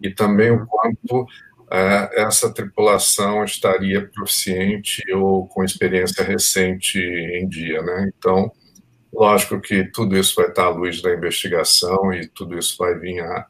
e 0.00 0.10
também 0.10 0.50
o 0.50 0.66
quanto 0.66 1.26
é, 1.70 2.22
essa 2.22 2.52
tripulação 2.52 3.44
estaria 3.44 4.06
proficiente 4.06 5.02
ou 5.12 5.48
com 5.48 5.64
experiência 5.64 6.22
recente 6.22 6.98
em 6.98 7.48
dia. 7.48 7.80
Né? 7.82 8.10
Então, 8.16 8.52
Lógico 9.12 9.60
que 9.60 9.84
tudo 9.84 10.16
isso 10.16 10.34
vai 10.36 10.48
estar 10.48 10.64
à 10.64 10.68
luz 10.68 11.00
da 11.00 11.14
investigação 11.14 12.12
e 12.12 12.26
tudo 12.28 12.58
isso 12.58 12.76
vai 12.78 12.94
vir 12.98 13.20
à, 13.20 13.46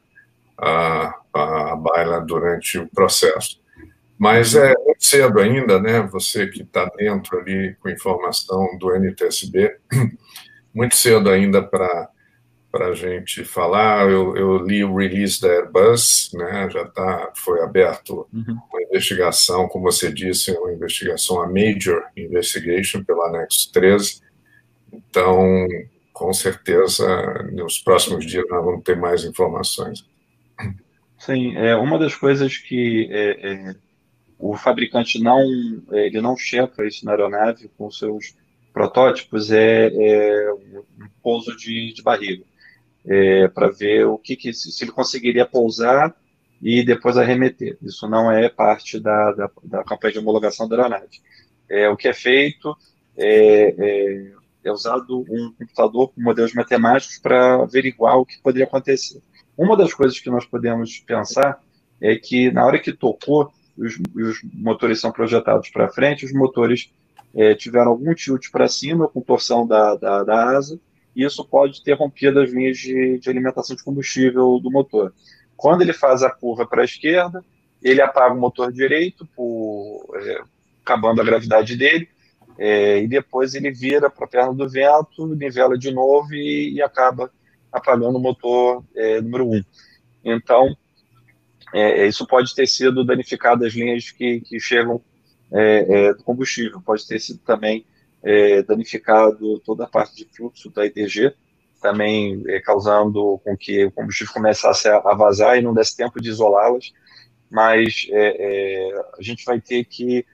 à, 0.57 1.13
à 1.33 1.75
baila 1.75 2.21
durante 2.21 2.77
o 2.77 2.87
processo. 2.87 3.59
Mas 4.17 4.55
é 4.55 4.73
muito 4.73 5.05
cedo 5.05 5.39
ainda, 5.39 5.79
né? 5.79 6.01
Você 6.11 6.47
que 6.47 6.63
está 6.63 6.89
dentro 6.97 7.37
ali 7.37 7.75
com 7.79 7.89
informação 7.89 8.77
do 8.79 8.95
NTSB, 8.95 9.77
muito 10.73 10.95
cedo 10.95 11.29
ainda 11.29 11.61
para 11.61 12.09
para 12.69 12.87
a 12.87 12.93
gente 12.93 13.43
falar. 13.43 14.09
Eu, 14.09 14.35
eu, 14.35 14.57
li 14.57 14.83
o 14.83 14.95
release 14.95 15.41
da 15.41 15.47
Airbus, 15.47 16.29
né? 16.33 16.69
Já 16.69 16.85
tá, 16.85 17.31
foi 17.35 17.61
aberto 17.61 18.27
uhum. 18.31 18.57
uma 18.71 18.83
investigação, 18.83 19.67
como 19.67 19.85
você 19.85 20.11
disse, 20.11 20.51
uma 20.51 20.71
investigação, 20.71 21.41
a 21.41 21.47
major 21.47 22.03
investigation 22.15 23.03
pelo 23.03 23.23
anexo 23.23 23.71
13 23.71 24.21
então, 24.91 25.67
com 26.13 26.33
certeza, 26.33 27.05
nos 27.51 27.79
próximos 27.79 28.25
dias 28.25 28.45
nós 28.49 28.63
vamos 28.63 28.83
ter 28.83 28.95
mais 28.95 29.23
informações. 29.23 30.05
Sim, 31.17 31.55
é 31.55 31.75
uma 31.75 31.97
das 31.97 32.15
coisas 32.15 32.57
que 32.57 33.07
é, 33.11 33.51
é, 33.51 33.75
o 34.37 34.55
fabricante 34.55 35.21
não 35.21 35.39
é, 35.91 36.07
ele 36.07 36.21
não 36.21 36.37
checa 36.37 36.85
isso 36.85 37.05
na 37.05 37.11
aeronave 37.11 37.69
com 37.77 37.89
seus 37.89 38.35
protótipos 38.73 39.51
é, 39.51 39.87
é 39.87 40.53
um 40.53 41.09
pouso 41.23 41.55
de, 41.57 41.93
de 41.93 42.03
barriga 42.03 42.43
é, 43.07 43.47
para 43.47 43.69
ver 43.69 44.05
o 44.05 44.17
que, 44.17 44.35
que 44.35 44.53
se 44.53 44.83
ele 44.83 44.91
conseguiria 44.91 45.45
pousar 45.45 46.15
e 46.61 46.83
depois 46.83 47.17
arremeter. 47.17 47.77
Isso 47.81 48.07
não 48.07 48.31
é 48.31 48.49
parte 48.49 48.99
da, 48.99 49.31
da, 49.31 49.51
da 49.63 49.83
campanha 49.83 50.13
de 50.13 50.19
homologação 50.19 50.67
da 50.67 50.75
aeronave. 50.75 51.21
É, 51.69 51.89
o 51.89 51.95
que 51.95 52.07
é 52.07 52.13
feito 52.13 52.75
é, 53.15 53.75
é, 53.77 54.31
é 54.67 54.71
usado 54.71 55.21
um 55.29 55.51
computador 55.57 56.09
com 56.09 56.21
modelos 56.21 56.53
matemáticos 56.53 57.19
para 57.19 57.63
averiguar 57.63 58.17
o 58.17 58.25
que 58.25 58.41
poderia 58.41 58.65
acontecer. 58.65 59.21
Uma 59.57 59.75
das 59.75 59.93
coisas 59.93 60.19
que 60.19 60.29
nós 60.29 60.45
podemos 60.45 60.99
pensar 60.99 61.59
é 61.99 62.15
que 62.15 62.51
na 62.51 62.65
hora 62.65 62.79
que 62.79 62.93
tocou, 62.93 63.51
os, 63.77 63.97
os 64.15 64.41
motores 64.53 64.99
são 64.99 65.11
projetados 65.11 65.69
para 65.69 65.89
frente, 65.89 66.25
os 66.25 66.33
motores 66.33 66.91
é, 67.33 67.53
tiveram 67.55 67.91
algum 67.91 68.13
tilt 68.13 68.49
para 68.51 68.67
cima 68.67 69.07
com 69.07 69.21
torção 69.21 69.65
da, 69.65 69.95
da, 69.95 70.23
da, 70.23 70.57
asa, 70.57 70.79
e 71.15 71.23
isso 71.23 71.43
pode 71.45 71.83
ter 71.83 71.93
rompido 71.93 72.39
as 72.39 72.51
linhas 72.51 72.77
de, 72.77 73.19
de 73.19 73.29
alimentação 73.29 73.75
de 73.75 73.83
combustível 73.83 74.59
do 74.59 74.71
motor. 74.71 75.13
Quando 75.55 75.81
ele 75.81 75.93
faz 75.93 76.21
a 76.21 76.29
curva 76.29 76.65
para 76.67 76.81
a 76.81 76.85
esquerda, 76.85 77.43
ele 77.81 78.01
apaga 78.01 78.33
o 78.33 78.39
motor 78.39 78.71
direito, 78.71 79.27
por, 79.35 80.05
é, 80.15 80.41
acabando 80.83 81.21
a 81.21 81.25
gravidade 81.25 81.75
dele, 81.75 82.07
é, 82.57 82.99
e 82.99 83.07
depois 83.07 83.53
ele 83.53 83.71
vira 83.71 84.09
para 84.09 84.25
a 84.25 84.27
perna 84.27 84.53
do 84.53 84.67
vento, 84.67 85.27
nivela 85.35 85.77
de 85.77 85.91
novo 85.91 86.33
e, 86.33 86.73
e 86.73 86.81
acaba 86.81 87.31
apagando 87.71 88.17
o 88.17 88.21
motor 88.21 88.83
é, 88.95 89.21
número 89.21 89.47
1. 89.47 89.55
Um. 89.55 89.63
Então, 90.25 90.75
é, 91.73 92.01
é, 92.01 92.07
isso 92.07 92.25
pode 92.25 92.53
ter 92.55 92.67
sido 92.67 93.03
danificado 93.03 93.65
as 93.65 93.73
linhas 93.73 94.09
que, 94.11 94.41
que 94.41 94.59
chegam 94.59 95.01
é, 95.51 96.07
é, 96.07 96.13
do 96.13 96.23
combustível, 96.23 96.81
pode 96.81 97.07
ter 97.07 97.19
sido 97.19 97.39
também 97.39 97.85
danificado 98.67 99.59
toda 99.59 99.85
a 99.85 99.87
parte 99.87 100.13
de 100.17 100.25
fluxo 100.35 100.69
da 100.71 100.85
ITG, 100.85 101.33
também 101.81 102.43
causando 102.65 103.39
com 103.41 103.55
que 103.55 103.85
o 103.85 103.91
combustível 103.91 104.33
começasse 104.33 104.89
a, 104.89 104.99
vazar 105.13 105.57
e 105.57 105.61
não 105.61 105.73
desse 105.73 105.95
tempo 105.95 106.19
de 106.19 106.27
isolá-las, 106.27 106.91
mas 107.49 108.05
a 109.17 109.21
gente 109.21 109.45
vai 109.45 109.61
ter 109.61 109.85
que 109.85 110.25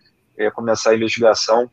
começar 0.55 0.91
a 0.91 0.95
investigação 0.95 1.69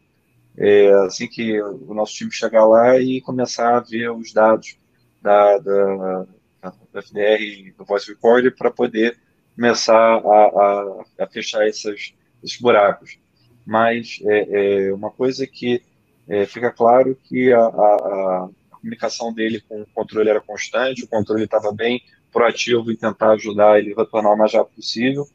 é, 0.57 0.93
assim 1.07 1.27
que 1.27 1.61
o 1.63 1.95
nosso 1.95 2.15
time 2.15 2.31
chegar 2.31 2.67
lá 2.67 2.99
e 2.99 3.21
começar 3.21 3.77
a 3.77 3.81
ver 3.81 4.11
os 4.11 4.33
dados 4.33 4.77
da, 5.23 5.59
da, 5.59 6.27
da 6.63 6.73
FDR 7.03 7.73
do 7.77 7.85
Voice 7.85 8.09
Recorder 8.09 8.55
para 8.57 8.71
poder 8.71 9.19
começar 9.55 9.95
a, 9.95 10.19
a, 10.19 11.05
a 11.21 11.27
fechar 11.27 11.67
esses, 11.67 12.15
buracos. 12.61 13.19
Mas 13.67 14.19
é, 14.25 14.89
é 14.89 14.95
uma 14.95 15.11
coisa 15.11 15.47
que 15.47 15.83
é, 16.29 16.47
fica 16.47 16.71
claro 16.71 17.17
que 17.25 17.53
a, 17.53 17.61
a, 17.61 17.65
a, 17.65 18.49
comunicação 18.71 19.33
dele 19.33 19.61
com 19.69 19.83
o 19.83 19.87
controle 19.95 20.31
era 20.31 20.41
constante, 20.41 21.05
o 21.05 21.09
controle 21.09 21.45
estava 21.45 21.71
bem 21.71 22.03
proativo 22.33 22.91
em 22.91 22.97
tentar 22.97 23.33
ajudar 23.33 23.79
ele 23.79 23.93
a 23.93 23.97
retornar 23.97 24.33
o 24.33 24.39
mais 24.39 24.53
rápido 24.53 24.77
possível. 24.77 25.27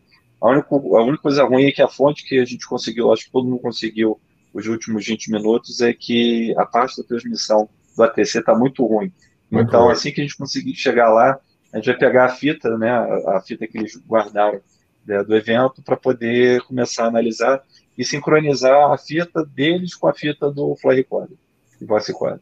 A 0.41 0.47
a 0.47 1.03
única 1.03 1.21
coisa 1.21 1.43
ruim 1.43 1.65
é 1.65 1.71
que 1.71 1.81
a 1.81 1.87
fonte 1.87 2.25
que 2.25 2.39
a 2.39 2.45
gente 2.45 2.67
conseguiu, 2.67 3.11
acho 3.11 3.25
que 3.25 3.31
todo 3.31 3.47
mundo 3.47 3.61
conseguiu 3.61 4.19
os 4.55 4.67
últimos 4.67 5.05
20 5.05 5.33
minutos, 5.33 5.81
é 5.81 5.93
que 5.93 6.55
a 6.57 6.65
parte 6.65 6.95
da 6.95 7.03
transmissão 7.05 7.67
do 7.95 8.03
ATC 8.03 8.39
está 8.39 8.55
muito 8.55 8.85
ruim. 8.85 9.11
Muito 9.51 9.67
então, 9.67 9.83
ruim. 9.83 9.91
assim 9.91 10.13
que 10.13 10.21
a 10.21 10.23
gente 10.23 10.37
conseguir 10.37 10.73
chegar 10.75 11.09
lá, 11.09 11.37
a 11.73 11.77
gente 11.77 11.87
vai 11.87 11.97
pegar 11.97 12.25
a 12.25 12.29
fita, 12.29 12.77
né, 12.77 12.89
a, 12.89 13.37
a 13.37 13.41
fita 13.41 13.67
que 13.67 13.77
eles 13.77 13.97
guardaram 14.07 14.61
né, 15.05 15.21
do 15.25 15.35
evento, 15.35 15.83
para 15.83 15.97
poder 15.97 16.61
começar 16.61 17.03
a 17.03 17.07
analisar 17.07 17.61
e 17.97 18.05
sincronizar 18.05 18.93
a 18.93 18.97
fita 18.97 19.45
deles 19.45 19.93
com 19.93 20.07
a 20.07 20.13
fita 20.13 20.49
do 20.49 20.73
Fly 20.77 20.95
Recorder, 20.95 21.37
do 21.81 21.85
Voice 21.85 22.09
Recorder. 22.09 22.39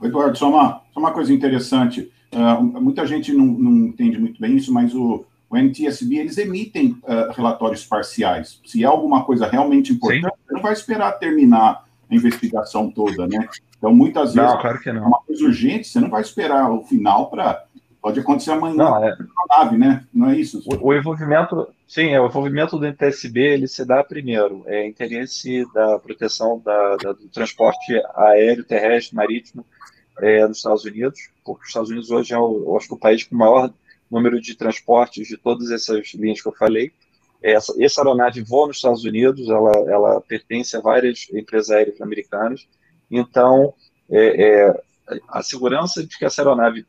Eduardo, 0.00 0.38
só 0.38 0.48
uma, 0.48 0.82
só 0.94 1.00
uma 1.00 1.12
coisa 1.12 1.32
interessante. 1.32 2.12
Uh, 2.32 2.62
muita 2.80 3.04
gente 3.04 3.32
não, 3.32 3.44
não 3.44 3.86
entende 3.88 4.18
muito 4.18 4.40
bem 4.40 4.56
isso, 4.56 4.72
mas 4.72 4.94
o, 4.94 5.24
o 5.52 5.56
NTSB, 5.58 6.16
eles 6.16 6.38
emitem 6.38 6.96
uh, 7.02 7.30
relatórios 7.36 7.84
parciais. 7.84 8.58
Se 8.64 8.82
é 8.82 8.86
alguma 8.86 9.22
coisa 9.22 9.46
realmente 9.46 9.92
importante, 9.92 10.24
Sim. 10.24 10.54
não 10.54 10.62
vai 10.62 10.72
esperar 10.72 11.12
terminar 11.18 11.84
a 12.10 12.14
investigação 12.14 12.90
toda, 12.90 13.26
né? 13.26 13.46
Então, 13.76 13.94
muitas 13.94 14.32
vezes, 14.32 14.50
não, 14.50 14.58
claro 14.58 14.80
que 14.80 14.90
não. 14.90 15.02
é 15.02 15.06
uma 15.06 15.20
coisa 15.20 15.44
urgente, 15.44 15.88
você 15.88 16.00
não 16.00 16.08
vai 16.08 16.22
esperar 16.22 16.70
o 16.72 16.82
final 16.82 17.28
para... 17.28 17.66
Pode 18.00 18.18
acontecer 18.18 18.50
amanhã 18.50 18.74
não, 18.74 19.04
é... 19.04 19.10
na 19.10 19.58
nave, 19.58 19.76
né? 19.76 20.04
Não 20.12 20.30
é 20.30 20.36
isso? 20.36 20.60
O, 20.66 20.88
o, 20.88 20.94
envolvimento, 20.94 21.68
sim, 21.86 22.08
é, 22.08 22.20
o 22.20 22.26
envolvimento 22.26 22.78
do 22.78 22.86
NTSB, 22.86 23.40
ele 23.40 23.68
se 23.68 23.84
dá 23.84 24.02
primeiro, 24.02 24.62
é 24.66 24.86
interesse 24.88 25.66
da 25.74 25.98
proteção 25.98 26.60
da, 26.64 26.96
da 26.96 27.12
do 27.12 27.28
transporte 27.28 27.92
aéreo, 28.16 28.64
terrestre, 28.64 29.14
marítimo 29.14 29.64
é, 30.18 30.46
nos 30.48 30.56
Estados 30.56 30.84
Unidos, 30.84 31.20
porque 31.44 31.62
os 31.62 31.68
Estados 31.68 31.90
Unidos 31.90 32.10
hoje 32.10 32.32
é, 32.32 32.38
o, 32.38 32.76
acho 32.76 32.88
que 32.88 32.94
o 32.94 32.98
país 32.98 33.22
com 33.22 33.36
maior 33.36 33.70
número 34.12 34.40
de 34.40 34.54
transportes 34.54 35.26
de 35.26 35.36
todas 35.36 35.70
essas 35.70 36.12
linhas 36.14 36.40
que 36.40 36.48
eu 36.48 36.52
falei. 36.52 36.92
Essa, 37.42 37.74
essa 37.82 38.00
aeronave 38.00 38.42
voa 38.42 38.68
nos 38.68 38.76
Estados 38.76 39.04
Unidos, 39.04 39.48
ela, 39.48 39.72
ela 39.90 40.20
pertence 40.20 40.76
a 40.76 40.80
várias 40.80 41.26
empresas 41.32 41.70
aéreas 41.70 42.00
americanas, 42.00 42.68
então 43.10 43.74
é, 44.08 44.68
é, 44.68 44.82
a 45.28 45.42
segurança 45.42 46.06
de 46.06 46.16
que 46.16 46.24
essa 46.24 46.42
aeronave 46.42 46.86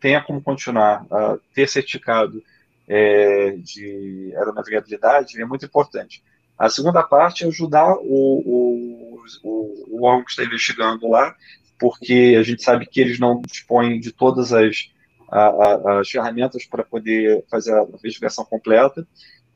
tenha 0.00 0.22
como 0.22 0.40
continuar 0.40 1.06
a 1.10 1.38
ter 1.54 1.68
certificado 1.68 2.42
é, 2.88 3.56
de 3.58 4.32
aeronavegabilidade 4.36 5.40
é 5.40 5.44
muito 5.44 5.64
importante. 5.64 6.22
A 6.58 6.68
segunda 6.68 7.02
parte 7.02 7.44
é 7.44 7.46
ajudar 7.46 7.94
o, 7.94 8.02
o, 8.02 9.24
o, 9.44 9.84
o 9.90 10.04
órgão 10.04 10.24
que 10.24 10.30
está 10.30 10.44
investigando 10.44 11.08
lá, 11.08 11.36
porque 11.78 12.36
a 12.38 12.42
gente 12.42 12.62
sabe 12.62 12.86
que 12.86 13.00
eles 13.00 13.18
não 13.18 13.40
dispõem 13.42 14.00
de 14.00 14.10
todas 14.10 14.52
as 14.52 14.90
as 15.30 16.08
ferramentas 16.08 16.64
para 16.64 16.82
poder 16.82 17.44
fazer 17.50 17.74
a 17.74 17.82
investigação 17.82 18.44
completa. 18.44 19.06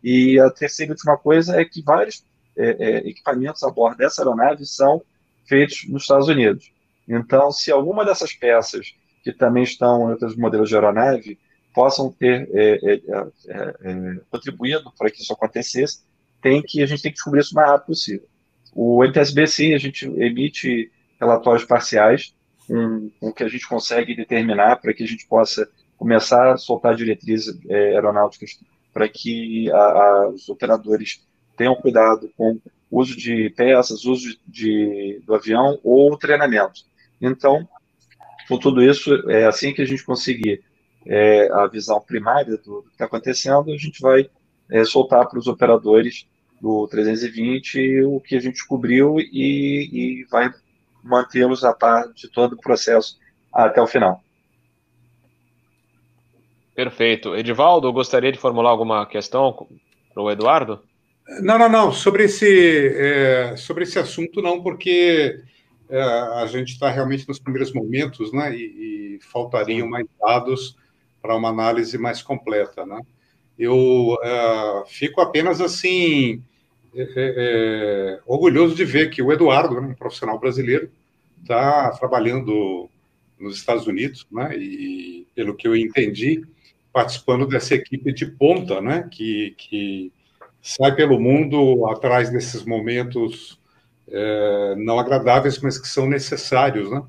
E 0.03 0.39
a 0.39 0.51
terceira 0.51 0.93
e 0.93 0.95
última 0.95 1.17
coisa 1.17 1.61
é 1.61 1.65
que 1.65 1.83
vários 1.83 2.25
é, 2.57 2.71
é, 2.71 3.09
equipamentos 3.09 3.63
a 3.63 3.71
bordo 3.71 3.97
dessa 3.97 4.23
aeronave 4.23 4.67
são 4.67 5.03
feitos 5.47 5.87
nos 5.89 6.03
Estados 6.03 6.29
Unidos. 6.29 6.73
Então, 7.09 7.51
se 7.51 7.71
alguma 7.71 8.05
dessas 8.05 8.33
peças 8.33 8.95
que 9.23 9.33
também 9.33 9.63
estão 9.63 10.09
em 10.09 10.13
outros 10.13 10.37
modelos 10.37 10.69
de 10.69 10.75
aeronave 10.75 11.39
possam 11.75 12.13
ter 12.13 12.49
é, 12.53 12.75
é, 12.75 12.95
é, 12.95 13.75
é 13.83 14.21
contribuído 14.31 14.93
para 14.99 15.11
que 15.11 15.23
isso 15.23 15.33
acontecesse, 15.33 16.03
tem 16.41 16.61
que 16.63 16.83
a 16.83 16.87
gente 16.87 17.03
tem 17.03 17.11
que 17.11 17.17
descobrir 17.17 17.41
isso 17.41 17.53
o 17.53 17.57
mais 17.57 17.71
rápido 17.71 17.87
possível. 17.87 18.29
O 18.75 19.05
NTSB, 19.05 19.47
sim, 19.47 19.75
a 19.75 19.79
gente 19.79 20.07
emite 20.07 20.91
relatórios 21.21 21.65
parciais 21.65 22.35
com, 22.67 23.11
o 23.21 23.33
que 23.33 23.45
a 23.45 23.49
gente 23.49 23.69
consegue 23.69 24.15
determinar 24.15 24.77
para 24.77 24.93
que 24.93 25.03
a 25.03 25.07
gente 25.07 25.27
possa 25.27 25.69
começar 25.97 26.53
a 26.53 26.57
soltar 26.57 26.95
diretrizes 26.95 27.59
é, 27.69 27.95
aeronáuticas 27.95 28.59
para 28.93 29.09
que 29.09 29.71
a, 29.71 29.77
a, 29.77 30.29
os 30.29 30.49
operadores 30.49 31.25
tenham 31.57 31.75
cuidado 31.75 32.31
com 32.37 32.61
uso 32.91 33.17
de 33.17 33.51
peças, 33.51 34.05
uso 34.05 34.37
de, 34.47 35.23
do 35.25 35.35
avião 35.35 35.79
ou 35.83 36.17
treinamento. 36.17 36.83
Então, 37.21 37.67
com 38.49 38.59
tudo 38.59 38.83
isso, 38.83 39.15
é 39.31 39.47
assim 39.47 39.73
que 39.73 39.81
a 39.81 39.87
gente 39.87 40.05
conseguir 40.05 40.63
é, 41.07 41.51
a 41.53 41.67
visão 41.67 42.01
primária 42.01 42.57
do, 42.57 42.83
do 42.83 42.83
que 42.83 42.93
está 42.93 43.07
acontecendo, 43.07 43.73
a 43.73 43.77
gente 43.77 44.01
vai 44.01 44.29
é, 44.71 44.85
soltar 44.85 45.29
para 45.29 45.39
os 45.39 45.47
operadores 45.47 46.27
do 46.61 46.87
320 46.89 48.03
o 48.03 48.21
que 48.21 48.37
a 48.37 48.41
gente 48.41 48.55
descobriu 48.55 49.19
e, 49.19 50.21
e 50.21 50.25
vai 50.31 50.53
mantê-los 51.03 51.65
a 51.65 51.73
par 51.73 52.13
de 52.13 52.29
todo 52.29 52.55
o 52.55 52.61
processo 52.61 53.19
até 53.53 53.81
o 53.81 53.87
final. 53.87 54.23
Perfeito. 56.75 57.37
Edivaldo, 57.37 57.93
gostaria 57.93 58.33
de 58.33 58.39
formular 58.39 58.71
alguma 58.71 59.07
questão 59.07 59.69
para 60.13 60.23
o 60.23 60.31
Eduardo? 60.31 60.83
Não, 61.41 61.59
não, 61.59 61.69
não. 61.69 61.93
Sobre 61.93 62.25
esse, 62.25 62.95
é, 62.97 63.57
sobre 63.57 63.85
esse 63.85 63.99
assunto, 63.99 64.41
não, 64.41 64.63
porque 64.63 65.39
é, 65.89 66.03
a 66.03 66.47
gente 66.47 66.73
está 66.73 66.91
realmente 66.91 67.29
nos 67.29 67.39
primeiros 67.39 67.73
momentos, 67.73 68.33
né? 68.33 68.55
E, 68.55 69.17
e 69.17 69.19
faltariam 69.21 69.89
mais 69.89 70.07
dados 70.21 70.77
para 71.21 71.37
uma 71.37 71.51
análise 71.51 71.97
mais 71.99 72.23
completa, 72.23 72.85
né? 72.87 73.01
Eu 73.59 74.19
é, 74.23 74.85
fico 74.87 75.21
apenas 75.21 75.61
assim 75.61 76.43
é, 76.95 77.03
é, 77.03 77.09
é, 77.17 78.21
orgulhoso 78.27 78.75
de 78.75 78.85
ver 78.85 79.11
que 79.11 79.23
o 79.23 79.33
Eduardo, 79.33 79.81
né, 79.81 79.89
um 79.89 79.95
profissional 79.95 80.39
brasileiro, 80.39 80.91
está 81.41 81.91
trabalhando 81.93 82.89
nos 83.39 83.57
Estados 83.57 83.87
Unidos, 83.87 84.27
né, 84.31 84.57
e 84.57 85.27
pelo 85.35 85.55
que 85.55 85.67
eu 85.67 85.75
entendi, 85.75 86.45
participando 86.93 87.47
dessa 87.47 87.75
equipe 87.75 88.13
de 88.13 88.27
ponta, 88.27 88.81
né, 88.81 89.09
que, 89.11 89.55
que 89.57 90.13
sai 90.61 90.95
pelo 90.95 91.19
mundo 91.19 91.87
atrás 91.87 92.31
desses 92.31 92.65
momentos 92.65 93.59
é, 94.09 94.75
não 94.77 94.99
agradáveis, 94.99 95.59
mas 95.59 95.79
que 95.79 95.89
são 95.89 96.07
necessários, 96.07 96.91
né, 96.91 97.03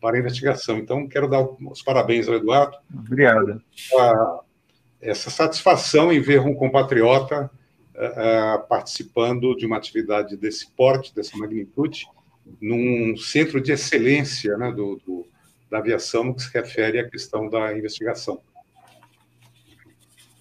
para 0.00 0.16
a 0.16 0.20
investigação. 0.20 0.78
Então, 0.78 1.08
quero 1.08 1.28
dar 1.28 1.40
os 1.42 1.82
parabéns 1.82 2.28
ao 2.28 2.34
Eduardo. 2.34 2.76
Obrigado. 2.94 3.60
A, 3.98 4.40
essa 5.00 5.30
satisfação 5.30 6.12
em 6.12 6.20
ver 6.20 6.40
um 6.40 6.54
compatriota 6.54 7.50
uh, 7.94 8.66
participando 8.68 9.54
de 9.56 9.66
uma 9.66 9.76
atividade 9.76 10.36
desse 10.36 10.70
porte, 10.72 11.14
dessa 11.14 11.36
magnitude, 11.36 12.06
num 12.60 13.16
centro 13.16 13.60
de 13.60 13.72
excelência 13.72 14.56
né, 14.56 14.70
do, 14.70 15.00
do, 15.06 15.26
da 15.70 15.78
aviação 15.78 16.24
no 16.24 16.34
que 16.34 16.42
se 16.42 16.52
refere 16.52 16.98
à 16.98 17.08
questão 17.08 17.48
da 17.48 17.76
investigação. 17.76 18.40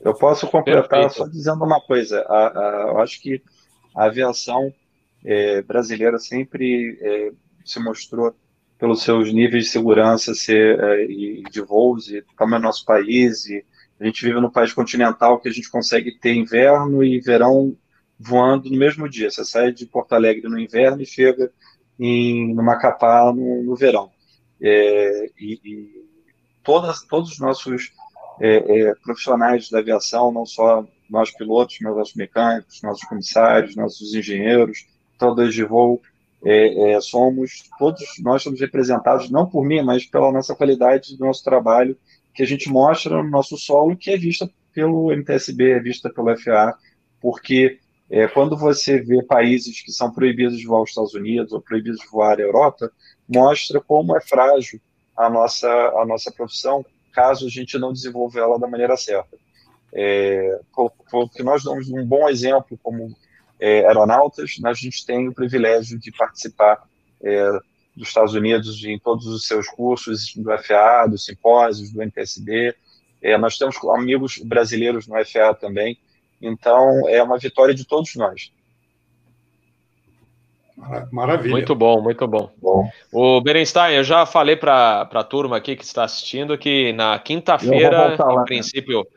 Eu 0.01 0.13
posso 0.13 0.47
completar 0.47 0.89
Perfeito. 0.89 1.13
só 1.13 1.27
dizendo 1.27 1.63
uma 1.63 1.79
coisa. 1.79 2.21
A, 2.27 2.47
a, 2.47 2.87
eu 2.89 2.99
acho 2.99 3.21
que 3.21 3.41
a 3.95 4.05
aviação 4.05 4.73
é, 5.23 5.61
brasileira 5.61 6.19
sempre 6.19 6.97
é, 7.01 7.31
se 7.63 7.79
mostrou 7.79 8.35
pelos 8.77 9.01
seus 9.01 9.31
níveis 9.31 9.65
de 9.65 9.69
segurança 9.69 10.33
ser, 10.33 10.77
é, 10.83 11.05
e 11.05 11.43
de 11.43 11.61
voos, 11.61 12.09
e 12.09 12.21
como 12.35 12.55
é 12.55 12.59
nosso 12.59 12.83
país, 12.83 13.45
e 13.45 13.63
a 14.03 14.05
gente 14.07 14.25
vive 14.25 14.41
num 14.41 14.49
país 14.49 14.73
continental 14.73 15.39
que 15.39 15.47
a 15.47 15.51
gente 15.51 15.71
consegue 15.71 16.11
ter 16.19 16.33
inverno 16.33 17.01
e 17.01 17.21
verão 17.21 17.73
voando 18.19 18.69
no 18.69 18.77
mesmo 18.77 19.07
dia. 19.07 19.31
Você 19.31 19.45
sai 19.45 19.71
de 19.71 19.85
Porto 19.85 20.11
Alegre 20.11 20.49
no 20.49 20.59
inverno 20.59 21.01
e 21.01 21.05
chega 21.05 21.49
em, 21.97 22.53
no 22.53 22.61
Macapá 22.61 23.31
no, 23.33 23.63
no 23.63 23.75
verão. 23.77 24.11
É, 24.61 25.29
e, 25.39 25.53
e 25.63 26.05
todas, 26.61 27.01
todos 27.03 27.31
os 27.31 27.39
nossos 27.39 27.93
é, 28.41 28.89
é, 28.89 28.95
profissionais 28.95 29.69
da 29.69 29.79
aviação, 29.79 30.33
não 30.33 30.45
só 30.45 30.85
nós 31.09 31.31
pilotos, 31.31 31.77
mas 31.79 31.95
nossos 31.95 32.15
mecânicos, 32.15 32.81
nossos 32.83 33.07
comissários, 33.07 33.73
nossos 33.73 34.13
engenheiros, 34.13 34.85
todos 35.17 35.53
de 35.53 35.63
voo, 35.63 36.01
é, 36.43 36.91
é, 36.91 36.99
somos, 36.99 37.63
todos 37.79 38.03
nós 38.19 38.43
somos 38.43 38.59
representados, 38.59 39.29
não 39.29 39.49
por 39.49 39.63
mim, 39.63 39.81
mas 39.81 40.05
pela 40.05 40.29
nossa 40.29 40.53
qualidade 40.53 41.15
do 41.15 41.25
nosso 41.25 41.41
trabalho, 41.41 41.97
que 42.33 42.43
a 42.43 42.45
gente 42.45 42.69
mostra 42.69 43.21
no 43.21 43.29
nosso 43.29 43.57
solo, 43.57 43.95
que 43.95 44.11
é 44.11 44.17
vista 44.17 44.49
pelo 44.73 45.11
MTSB, 45.11 45.71
é 45.71 45.79
vista 45.79 46.09
pelo 46.09 46.35
FAA, 46.37 46.75
porque 47.21 47.79
é, 48.09 48.27
quando 48.27 48.57
você 48.57 48.99
vê 49.01 49.23
países 49.23 49.81
que 49.81 49.91
são 49.91 50.11
proibidos 50.11 50.57
de 50.57 50.65
voar 50.65 50.79
aos 50.79 50.89
Estados 50.89 51.13
Unidos 51.13 51.53
ou 51.53 51.61
proibidos 51.61 51.99
de 51.99 52.07
voar 52.07 52.39
à 52.39 52.41
Europa, 52.41 52.91
mostra 53.27 53.79
como 53.79 54.15
é 54.17 54.21
frágil 54.21 54.79
a 55.15 55.29
nossa, 55.29 55.69
a 55.69 56.05
nossa 56.05 56.31
profissão 56.31 56.85
caso 57.13 57.45
a 57.45 57.49
gente 57.49 57.77
não 57.77 57.93
desenvolva 57.93 58.39
ela 58.39 58.59
da 58.59 58.67
maneira 58.67 58.97
certa. 58.97 59.37
É, 59.93 60.59
porque 61.11 61.43
nós 61.43 61.63
damos 61.63 61.87
um 61.89 62.03
bom 62.03 62.27
exemplo 62.27 62.77
como 62.81 63.15
é, 63.59 63.85
aeronautas, 63.85 64.57
a 64.63 64.73
gente 64.73 65.05
tem 65.05 65.27
o 65.27 65.33
privilégio 65.33 65.99
de 65.99 66.11
participar 66.11 66.83
é, 67.21 67.49
dos 67.95 68.07
Estados 68.07 68.33
Unidos 68.33 68.83
em 68.83 68.97
todos 68.97 69.27
os 69.27 69.45
seus 69.45 69.67
cursos 69.67 70.33
do 70.35 70.57
FAA, 70.57 71.07
dos 71.07 71.25
simpósios, 71.25 71.91
do 71.91 72.01
NTSB. 72.01 72.75
É, 73.21 73.37
nós 73.37 73.57
temos 73.57 73.77
amigos 73.95 74.37
brasileiros 74.39 75.07
no 75.07 75.15
FAA 75.25 75.53
também, 75.53 75.97
então 76.41 77.07
é 77.07 77.21
uma 77.21 77.37
vitória 77.37 77.73
de 77.73 77.85
todos 77.85 78.15
nós. 78.15 78.51
Maravilha. 81.11 81.51
Muito 81.51 81.75
bom, 81.75 82.01
muito 82.01 82.27
bom. 82.27 82.51
bom. 82.61 82.89
O 83.11 83.39
Berenstein, 83.39 83.95
eu 83.95 84.03
já 84.03 84.25
falei 84.25 84.55
para 84.55 85.01
a 85.01 85.23
turma 85.23 85.57
aqui 85.57 85.75
que 85.75 85.83
está 85.83 86.03
assistindo 86.03 86.57
que 86.57 86.91
na 86.93 87.17
quinta-feira, 87.19 88.17
em 88.19 88.37
né? 88.37 88.43
princípio, 88.45 89.07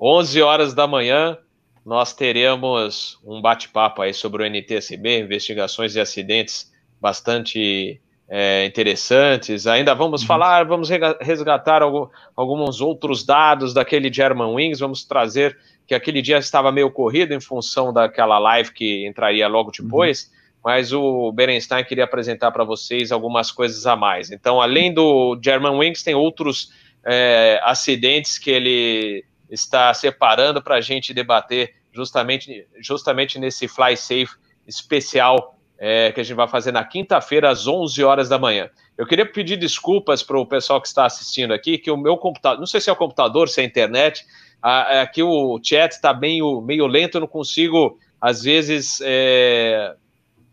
11 0.00 0.42
horas 0.42 0.74
da 0.74 0.86
manhã, 0.86 1.38
nós 1.84 2.14
teremos 2.14 3.20
um 3.24 3.40
bate-papo 3.40 4.02
aí 4.02 4.14
sobre 4.14 4.42
o 4.42 4.46
NTSB, 4.46 5.20
investigações 5.20 5.94
e 5.94 6.00
acidentes 6.00 6.72
bastante 7.00 8.00
é, 8.28 8.64
interessantes. 8.66 9.66
Ainda 9.66 9.94
vamos 9.94 10.22
uhum. 10.22 10.26
falar, 10.26 10.64
vamos 10.64 10.88
resgatar 11.20 11.82
algum, 11.82 12.08
alguns 12.36 12.80
outros 12.80 13.24
dados 13.24 13.74
daquele 13.74 14.12
German 14.12 14.54
Wings, 14.54 14.80
vamos 14.80 15.04
trazer 15.04 15.58
que 15.86 15.94
aquele 15.94 16.22
dia 16.22 16.38
estava 16.38 16.72
meio 16.72 16.90
corrido 16.90 17.34
em 17.34 17.40
função 17.40 17.92
daquela 17.92 18.38
live 18.38 18.72
que 18.72 19.06
entraria 19.06 19.46
logo 19.48 19.70
uhum. 19.70 19.84
depois. 19.84 20.24
Uhum 20.24 20.44
mas 20.64 20.94
o 20.94 21.30
Berenstein 21.30 21.84
queria 21.84 22.04
apresentar 22.04 22.50
para 22.50 22.64
vocês 22.64 23.12
algumas 23.12 23.52
coisas 23.52 23.86
a 23.86 23.94
mais. 23.94 24.30
Então, 24.30 24.62
além 24.62 24.94
do 24.94 25.38
German 25.44 25.76
Wings, 25.76 26.02
tem 26.02 26.14
outros 26.14 26.72
é, 27.04 27.60
acidentes 27.62 28.38
que 28.38 28.50
ele 28.50 29.26
está 29.50 29.92
separando 29.92 30.62
para 30.62 30.76
a 30.76 30.80
gente 30.80 31.12
debater 31.12 31.74
justamente, 31.92 32.66
justamente 32.80 33.38
nesse 33.38 33.68
Fly 33.68 33.94
Safe 33.94 34.30
especial 34.66 35.53
é, 35.78 36.12
que 36.12 36.20
a 36.20 36.24
gente 36.24 36.36
vai 36.36 36.48
fazer 36.48 36.72
na 36.72 36.84
quinta-feira, 36.84 37.50
às 37.50 37.66
11 37.66 38.02
horas 38.04 38.28
da 38.28 38.38
manhã. 38.38 38.70
Eu 38.96 39.06
queria 39.06 39.26
pedir 39.26 39.56
desculpas 39.56 40.22
para 40.22 40.38
o 40.38 40.46
pessoal 40.46 40.80
que 40.80 40.86
está 40.86 41.04
assistindo 41.04 41.52
aqui, 41.52 41.78
que 41.78 41.90
o 41.90 41.96
meu 41.96 42.16
computador, 42.16 42.58
não 42.58 42.66
sei 42.66 42.80
se 42.80 42.88
é 42.88 42.92
o 42.92 42.96
computador, 42.96 43.48
se 43.48 43.60
é 43.60 43.64
a 43.64 43.66
internet, 43.66 44.24
aqui 44.62 45.22
o 45.22 45.60
chat 45.62 45.92
está 45.92 46.14
meio, 46.14 46.60
meio 46.60 46.86
lento, 46.86 47.16
eu 47.16 47.22
não 47.22 47.28
consigo, 47.28 47.98
às 48.20 48.42
vezes, 48.42 49.00
é, 49.04 49.94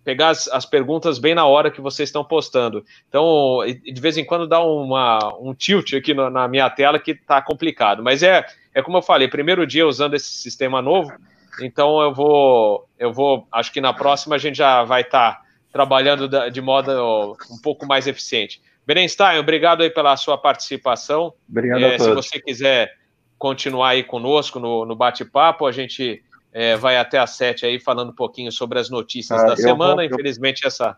pegar 0.03 0.29
as, 0.29 0.47
as, 0.47 0.65
perguntas 0.65 1.19
bem 1.19 1.35
na 1.35 1.45
hora 1.45 1.71
que 1.71 1.79
vocês 1.79 2.09
estão 2.09 2.23
postando. 2.23 2.83
Então, 3.07 3.59
de 3.65 4.01
vez 4.01 4.17
em 4.17 4.25
quando 4.25 4.47
dá 4.47 4.59
uma, 4.59 5.19
um 5.39 5.53
tilt 5.53 5.93
aqui 5.93 6.13
na 6.13 6.47
minha 6.47 6.69
tela 6.69 6.99
que 6.99 7.11
está 7.11 7.41
complicado. 7.41 8.03
Mas 8.03 8.23
é, 8.23 8.45
é 8.73 8.81
como 8.81 8.97
eu 8.97 9.01
falei, 9.01 9.27
primeiro 9.27 9.65
dia 9.65 9.87
usando 9.87 10.15
esse 10.15 10.29
sistema 10.29 10.81
novo, 10.81 11.13
então 11.61 12.01
eu 12.01 12.13
vou, 12.13 12.87
eu 12.97 13.11
vou, 13.11 13.47
acho 13.51 13.71
que 13.71 13.81
na 13.81 13.93
próxima 13.93 14.35
a 14.35 14.39
gente 14.39 14.57
já 14.57 14.83
vai 14.83 15.01
estar 15.01 15.33
tá 15.33 15.41
trabalhando 15.71 16.29
de 16.49 16.61
modo 16.61 17.35
um 17.49 17.61
pouco 17.61 17.85
mais 17.85 18.07
eficiente. 18.07 18.61
Berenstein, 18.85 19.39
obrigado 19.39 19.81
aí 19.81 19.89
pela 19.89 20.15
sua 20.17 20.37
participação. 20.37 21.33
Obrigado 21.49 21.81
é, 21.83 21.95
a 21.95 21.97
todos. 21.97 22.25
Se 22.25 22.31
você 22.31 22.41
quiser 22.41 22.93
continuar 23.37 23.89
aí 23.89 24.03
conosco 24.03 24.59
no, 24.59 24.85
no 24.85 24.95
bate-papo, 24.95 25.65
a 25.65 25.71
gente 25.71 26.23
é, 26.53 26.75
vai 26.75 26.97
até 26.97 27.17
às 27.17 27.31
sete 27.31 27.65
aí 27.65 27.79
falando 27.79 28.09
um 28.09 28.15
pouquinho 28.15 28.51
sobre 28.51 28.79
as 28.79 28.89
notícias 28.89 29.39
ah, 29.39 29.47
da 29.47 29.55
semana. 29.55 29.95
Vou, 29.95 30.03
Infelizmente, 30.03 30.63
eu... 30.63 30.67
essa. 30.67 30.97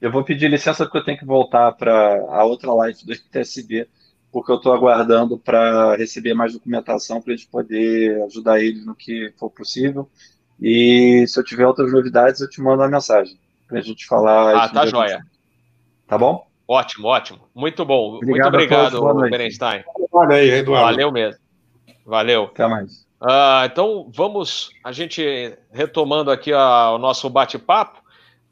Eu 0.00 0.10
vou 0.10 0.22
pedir 0.22 0.48
licença 0.48 0.84
porque 0.84 0.98
eu 0.98 1.04
tenho 1.04 1.18
que 1.18 1.24
voltar 1.24 1.72
para 1.72 2.20
a 2.30 2.44
outra 2.44 2.72
live 2.72 3.04
do 3.04 3.18
TSB, 3.30 3.88
porque 4.36 4.52
eu 4.52 4.56
estou 4.56 4.74
aguardando 4.74 5.38
para 5.38 5.96
receber 5.96 6.34
mais 6.34 6.52
documentação 6.52 7.22
para 7.22 7.32
a 7.32 7.36
gente 7.38 7.48
poder 7.48 8.22
ajudar 8.24 8.60
eles 8.60 8.84
no 8.84 8.94
que 8.94 9.32
for 9.38 9.48
possível. 9.48 10.10
E 10.60 11.24
se 11.26 11.40
eu 11.40 11.42
tiver 11.42 11.66
outras 11.66 11.90
novidades, 11.90 12.42
eu 12.42 12.50
te 12.50 12.60
mando 12.60 12.82
uma 12.82 12.88
mensagem 12.88 13.40
para 13.66 13.78
a 13.78 13.80
gente 13.80 14.06
falar. 14.06 14.64
Ah, 14.64 14.68
tá 14.68 14.84
joia. 14.84 15.24
Tá 16.06 16.18
bom? 16.18 16.46
Ótimo, 16.68 17.08
ótimo. 17.08 17.48
Muito 17.54 17.82
bom. 17.86 18.16
Obrigado 18.16 18.52
Muito 18.52 18.98
obrigado, 18.98 19.30
Berenstein. 19.30 19.84
Aí, 20.30 20.50
Eduardo. 20.50 20.90
Valeu 20.90 21.10
mesmo. 21.10 21.40
Valeu. 22.04 22.44
Até 22.44 22.66
mais. 22.66 23.06
Uh, 23.22 23.64
então 23.64 24.10
vamos, 24.14 24.68
a 24.84 24.92
gente 24.92 25.56
retomando 25.72 26.30
aqui 26.30 26.52
a, 26.52 26.90
o 26.90 26.98
nosso 26.98 27.30
bate-papo. 27.30 28.02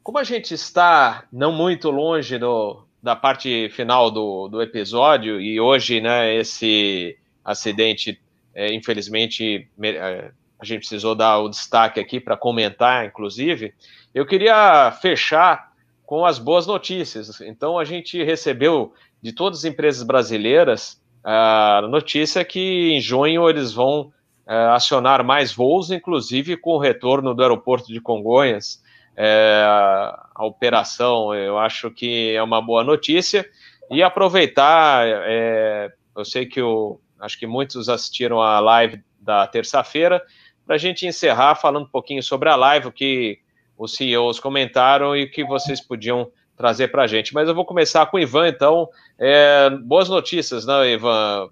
Como 0.01 0.17
a 0.17 0.23
gente 0.23 0.51
está 0.51 1.25
não 1.31 1.51
muito 1.51 1.91
longe 1.91 2.39
do, 2.39 2.84
da 3.05 3.15
parte 3.15 3.69
final 3.69 4.09
do, 4.09 4.47
do 4.47 4.63
episódio 4.63 5.39
e 5.39 5.59
hoje, 5.59 6.01
né, 6.01 6.35
esse 6.35 7.15
acidente, 7.43 8.19
é, 8.51 8.73
infelizmente, 8.73 9.69
é, 9.79 10.31
a 10.59 10.65
gente 10.65 10.79
precisou 10.79 11.13
dar 11.13 11.37
o 11.37 11.47
destaque 11.47 11.99
aqui 11.99 12.19
para 12.19 12.35
comentar, 12.35 13.05
inclusive. 13.05 13.75
Eu 14.11 14.25
queria 14.25 14.91
fechar 15.03 15.71
com 16.03 16.25
as 16.25 16.39
boas 16.39 16.65
notícias. 16.65 17.41
Então 17.41 17.77
a 17.77 17.85
gente 17.85 18.23
recebeu 18.23 18.91
de 19.21 19.31
todas 19.31 19.59
as 19.59 19.65
empresas 19.65 20.01
brasileiras 20.01 20.99
a 21.23 21.83
notícia 21.87 22.43
que 22.43 22.91
em 22.91 22.99
junho 22.99 23.47
eles 23.47 23.71
vão 23.71 24.11
é, 24.47 24.55
acionar 24.69 25.23
mais 25.23 25.53
voos, 25.53 25.91
inclusive 25.91 26.57
com 26.57 26.71
o 26.71 26.79
retorno 26.79 27.35
do 27.35 27.43
aeroporto 27.43 27.93
de 27.93 28.01
Congonhas. 28.01 28.83
É, 29.17 29.63
a 29.65 30.45
operação, 30.45 31.33
eu 31.33 31.57
acho 31.57 31.89
que 31.91 32.33
é 32.33 32.43
uma 32.43 32.61
boa 32.61 32.83
notícia. 32.83 33.45
E 33.89 34.01
aproveitar, 34.03 35.05
é, 35.07 35.91
eu 36.15 36.25
sei 36.25 36.45
que 36.45 36.59
eu, 36.59 36.99
acho 37.19 37.39
que 37.39 37.47
muitos 37.47 37.87
assistiram 37.87 38.41
a 38.41 38.59
live 38.59 39.01
da 39.19 39.47
terça-feira, 39.47 40.21
para 40.65 40.75
a 40.75 40.79
gente 40.79 41.05
encerrar 41.05 41.55
falando 41.55 41.83
um 41.83 41.89
pouquinho 41.89 42.21
sobre 42.21 42.49
a 42.49 42.55
live, 42.55 42.87
o 42.87 42.91
que 42.91 43.39
os 43.77 43.95
CEOs 43.95 44.39
comentaram 44.39 45.15
e 45.15 45.23
o 45.23 45.31
que 45.31 45.43
vocês 45.43 45.79
podiam 45.79 46.31
trazer 46.57 46.87
para 46.87 47.03
a 47.03 47.07
gente. 47.07 47.33
Mas 47.33 47.47
eu 47.47 47.55
vou 47.55 47.65
começar 47.65 48.05
com 48.07 48.17
o 48.17 48.19
Ivan, 48.19 48.47
então. 48.47 48.89
É, 49.19 49.69
boas 49.69 50.09
notícias, 50.09 50.65
né, 50.65 50.93
Ivan? 50.93 51.49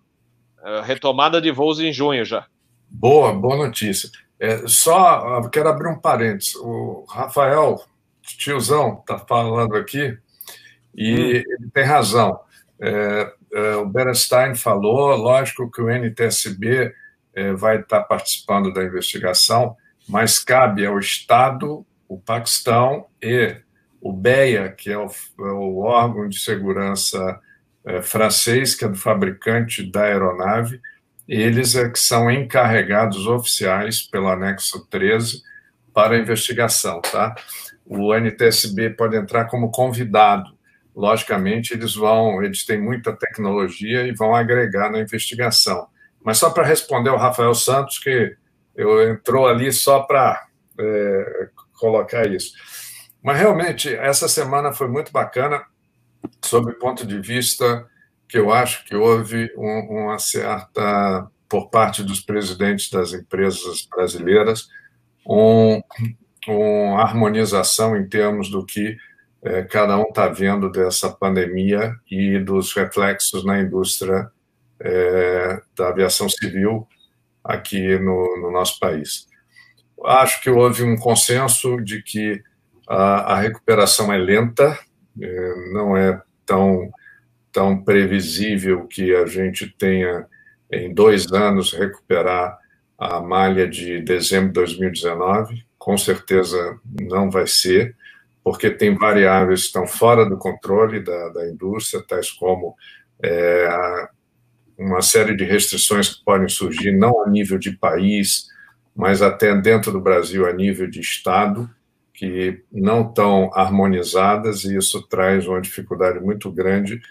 É, 0.63 0.81
retomada 0.81 1.41
de 1.41 1.51
voos 1.51 1.79
em 1.79 1.91
junho 1.91 2.23
já. 2.23 2.47
Boa, 2.89 3.33
boa 3.33 3.57
notícia. 3.57 4.09
É, 4.43 4.67
só 4.67 5.41
quero 5.47 5.69
abrir 5.69 5.87
um 5.87 5.97
parênteses. 5.97 6.53
O 6.55 7.05
Rafael, 7.09 7.81
tiozão, 8.21 8.99
está 8.99 9.17
falando 9.17 9.73
aqui, 9.73 10.17
e 10.93 11.13
hum. 11.13 11.29
ele 11.29 11.71
tem 11.73 11.85
razão. 11.85 12.37
É, 12.77 13.33
é, 13.53 13.75
o 13.77 13.85
Berenstein 13.85 14.53
falou, 14.53 15.15
lógico 15.15 15.71
que 15.71 15.81
o 15.81 15.89
NTSB 15.89 16.93
é, 17.33 17.53
vai 17.53 17.79
estar 17.79 18.01
tá 18.01 18.03
participando 18.03 18.73
da 18.73 18.83
investigação, 18.83 19.77
mas 20.09 20.39
cabe 20.39 20.85
ao 20.85 20.99
Estado, 20.99 21.85
o 22.05 22.19
Paquistão 22.19 23.05
e 23.21 23.55
o 24.01 24.11
BEA, 24.11 24.73
que 24.73 24.91
é 24.91 24.97
o, 24.97 25.05
é 25.39 25.51
o 25.53 25.77
órgão 25.77 26.27
de 26.27 26.37
segurança 26.37 27.39
é, 27.85 28.01
francês, 28.01 28.75
que 28.75 28.83
é 28.83 28.89
do 28.89 28.97
fabricante 28.97 29.89
da 29.89 30.01
aeronave, 30.01 30.81
eles 31.27 31.75
é 31.75 31.89
que 31.89 31.99
são 31.99 32.29
encarregados 32.29 33.27
oficiais 33.27 34.01
pelo 34.01 34.27
anexo 34.27 34.85
13 34.89 35.41
para 35.93 36.17
investigação, 36.17 37.01
tá? 37.01 37.35
O 37.85 38.13
NTSB 38.13 38.91
pode 38.91 39.15
entrar 39.15 39.45
como 39.45 39.71
convidado. 39.71 40.51
Logicamente, 40.95 41.73
eles 41.73 41.95
vão, 41.95 42.43
eles 42.43 42.65
têm 42.65 42.79
muita 42.79 43.13
tecnologia 43.13 44.05
e 44.07 44.13
vão 44.13 44.35
agregar 44.35 44.91
na 44.91 44.99
investigação. 44.99 45.87
Mas 46.23 46.37
só 46.37 46.49
para 46.49 46.65
responder 46.65 47.09
ao 47.09 47.17
Rafael 47.17 47.53
Santos, 47.53 47.99
que 47.99 48.35
eu 48.75 49.11
entrou 49.11 49.47
ali 49.47 49.71
só 49.71 50.01
para 50.01 50.47
é, 50.79 51.49
colocar 51.73 52.27
isso. 52.27 52.53
Mas 53.21 53.37
realmente, 53.37 53.93
essa 53.93 54.27
semana 54.27 54.73
foi 54.73 54.87
muito 54.87 55.11
bacana, 55.11 55.63
sob 56.41 56.71
o 56.71 56.79
ponto 56.79 57.05
de 57.05 57.19
vista 57.19 57.85
que 58.27 58.37
eu 58.37 58.51
acho 58.51 58.85
que 58.85 58.95
houve 58.95 59.51
um, 59.57 60.03
uma 60.03 60.19
certa, 60.19 61.27
por 61.47 61.69
parte 61.69 62.03
dos 62.03 62.19
presidentes 62.19 62.89
das 62.89 63.13
empresas 63.13 63.87
brasileiras, 63.89 64.67
um, 65.27 65.81
uma 66.47 67.01
harmonização 67.01 67.95
em 67.95 68.07
termos 68.07 68.49
do 68.49 68.65
que 68.65 68.97
é, 69.43 69.63
cada 69.63 69.97
um 69.97 70.03
está 70.03 70.27
vendo 70.27 70.71
dessa 70.71 71.09
pandemia 71.09 71.93
e 72.09 72.39
dos 72.39 72.73
reflexos 72.73 73.45
na 73.45 73.59
indústria 73.59 74.29
é, 74.79 75.61
da 75.75 75.89
aviação 75.89 76.29
civil 76.29 76.87
aqui 77.43 77.99
no, 77.99 78.41
no, 78.41 78.51
nosso 78.51 78.79
país. 78.79 79.27
Acho 80.05 80.41
que 80.41 80.49
houve 80.49 80.83
um 80.83 80.95
consenso 80.95 81.81
de 81.81 82.01
que 82.01 82.41
a, 82.87 83.33
a 83.33 83.39
recuperação 83.39 84.13
é 84.13 84.17
lenta, 84.17 84.77
é, 85.21 85.71
não 85.73 85.95
é 85.97 86.21
tão, 86.45 86.89
tão 87.53 87.81
previsível 87.81 88.87
que 88.87 89.15
a 89.15 89.27
gente 89.27 89.69
tenha 89.77 90.25
em 90.71 90.91
dois 90.91 91.31
anos 91.31 91.71
recuperar 91.71 92.57
a 92.97 93.21
malha 93.21 93.67
de 93.67 94.01
dezembro 94.01 94.47
de 94.47 94.53
2019, 94.53 95.63
com 95.77 95.95
certeza 95.97 96.79
não 96.99 97.29
vai 97.29 97.45
ser, 97.45 97.95
porque 98.43 98.69
tem 98.69 98.97
variáveis 98.97 99.61
que 99.61 99.67
estão 99.67 99.85
fora 99.85 100.25
do 100.25 100.37
controle 100.37 101.01
da, 101.01 101.29
da 101.29 101.47
indústria, 101.47 102.03
tais 102.05 102.31
como 102.31 102.75
é, 103.21 103.69
uma 104.77 105.01
série 105.01 105.35
de 105.35 105.43
restrições 105.43 106.09
que 106.09 106.23
podem 106.25 106.49
surgir, 106.49 106.91
não 106.91 107.23
a 107.23 107.29
nível 107.29 107.59
de 107.59 107.71
país, 107.77 108.47
mas 108.95 109.21
até 109.21 109.55
dentro 109.55 109.91
do 109.91 110.01
Brasil, 110.01 110.47
a 110.47 110.53
nível 110.53 110.89
de 110.89 110.99
Estado, 110.99 111.69
que 112.13 112.63
não 112.71 113.07
estão 113.07 113.51
harmonizadas, 113.53 114.63
e 114.63 114.77
isso 114.77 115.01
traz 115.07 115.47
uma 115.47 115.61
dificuldade 115.61 116.19
muito 116.19 116.51
grande 116.51 117.01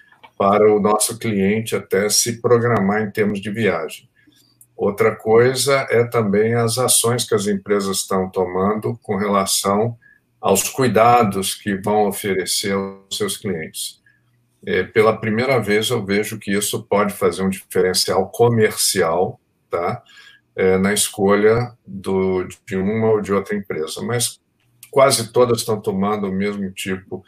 para 0.42 0.74
o 0.74 0.80
nosso 0.80 1.20
cliente 1.20 1.76
até 1.76 2.08
se 2.08 2.42
programar 2.42 3.00
em 3.00 3.12
termos 3.12 3.40
de 3.40 3.48
viagem. 3.48 4.10
Outra 4.76 5.14
coisa 5.14 5.86
é 5.88 6.02
também 6.02 6.54
as 6.54 6.78
ações 6.78 7.24
que 7.24 7.32
as 7.32 7.46
empresas 7.46 7.98
estão 7.98 8.28
tomando 8.28 8.98
com 9.02 9.16
relação 9.16 9.96
aos 10.40 10.68
cuidados 10.68 11.54
que 11.54 11.76
vão 11.76 12.08
oferecer 12.08 12.72
aos 12.72 13.16
seus 13.16 13.36
clientes. 13.36 14.02
É, 14.66 14.82
pela 14.82 15.16
primeira 15.16 15.60
vez 15.60 15.90
eu 15.90 16.04
vejo 16.04 16.40
que 16.40 16.50
isso 16.50 16.82
pode 16.82 17.12
fazer 17.12 17.44
um 17.44 17.48
diferencial 17.48 18.28
comercial, 18.28 19.40
tá? 19.70 20.02
É, 20.56 20.76
na 20.76 20.92
escolha 20.92 21.72
do, 21.86 22.48
de 22.66 22.76
uma 22.76 23.12
ou 23.12 23.20
de 23.20 23.32
outra 23.32 23.54
empresa, 23.54 24.02
mas 24.02 24.40
quase 24.90 25.32
todas 25.32 25.60
estão 25.60 25.80
tomando 25.80 26.26
o 26.26 26.32
mesmo 26.32 26.68
tipo 26.72 27.22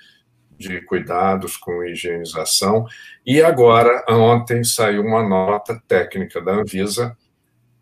de 0.58 0.80
cuidados 0.82 1.56
com 1.56 1.84
higienização. 1.84 2.86
E 3.26 3.42
agora, 3.42 4.04
ontem 4.08 4.62
saiu 4.64 5.02
uma 5.02 5.26
nota 5.26 5.80
técnica 5.86 6.40
da 6.40 6.52
Anvisa 6.52 7.16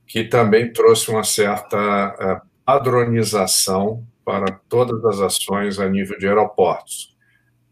que 0.06 0.24
também 0.24 0.72
trouxe 0.72 1.10
uma 1.10 1.24
certa 1.24 1.76
é, 2.20 2.40
padronização 2.64 4.06
para 4.24 4.52
todas 4.68 5.04
as 5.04 5.20
ações 5.20 5.78
a 5.78 5.88
nível 5.88 6.18
de 6.18 6.28
aeroportos 6.28 7.12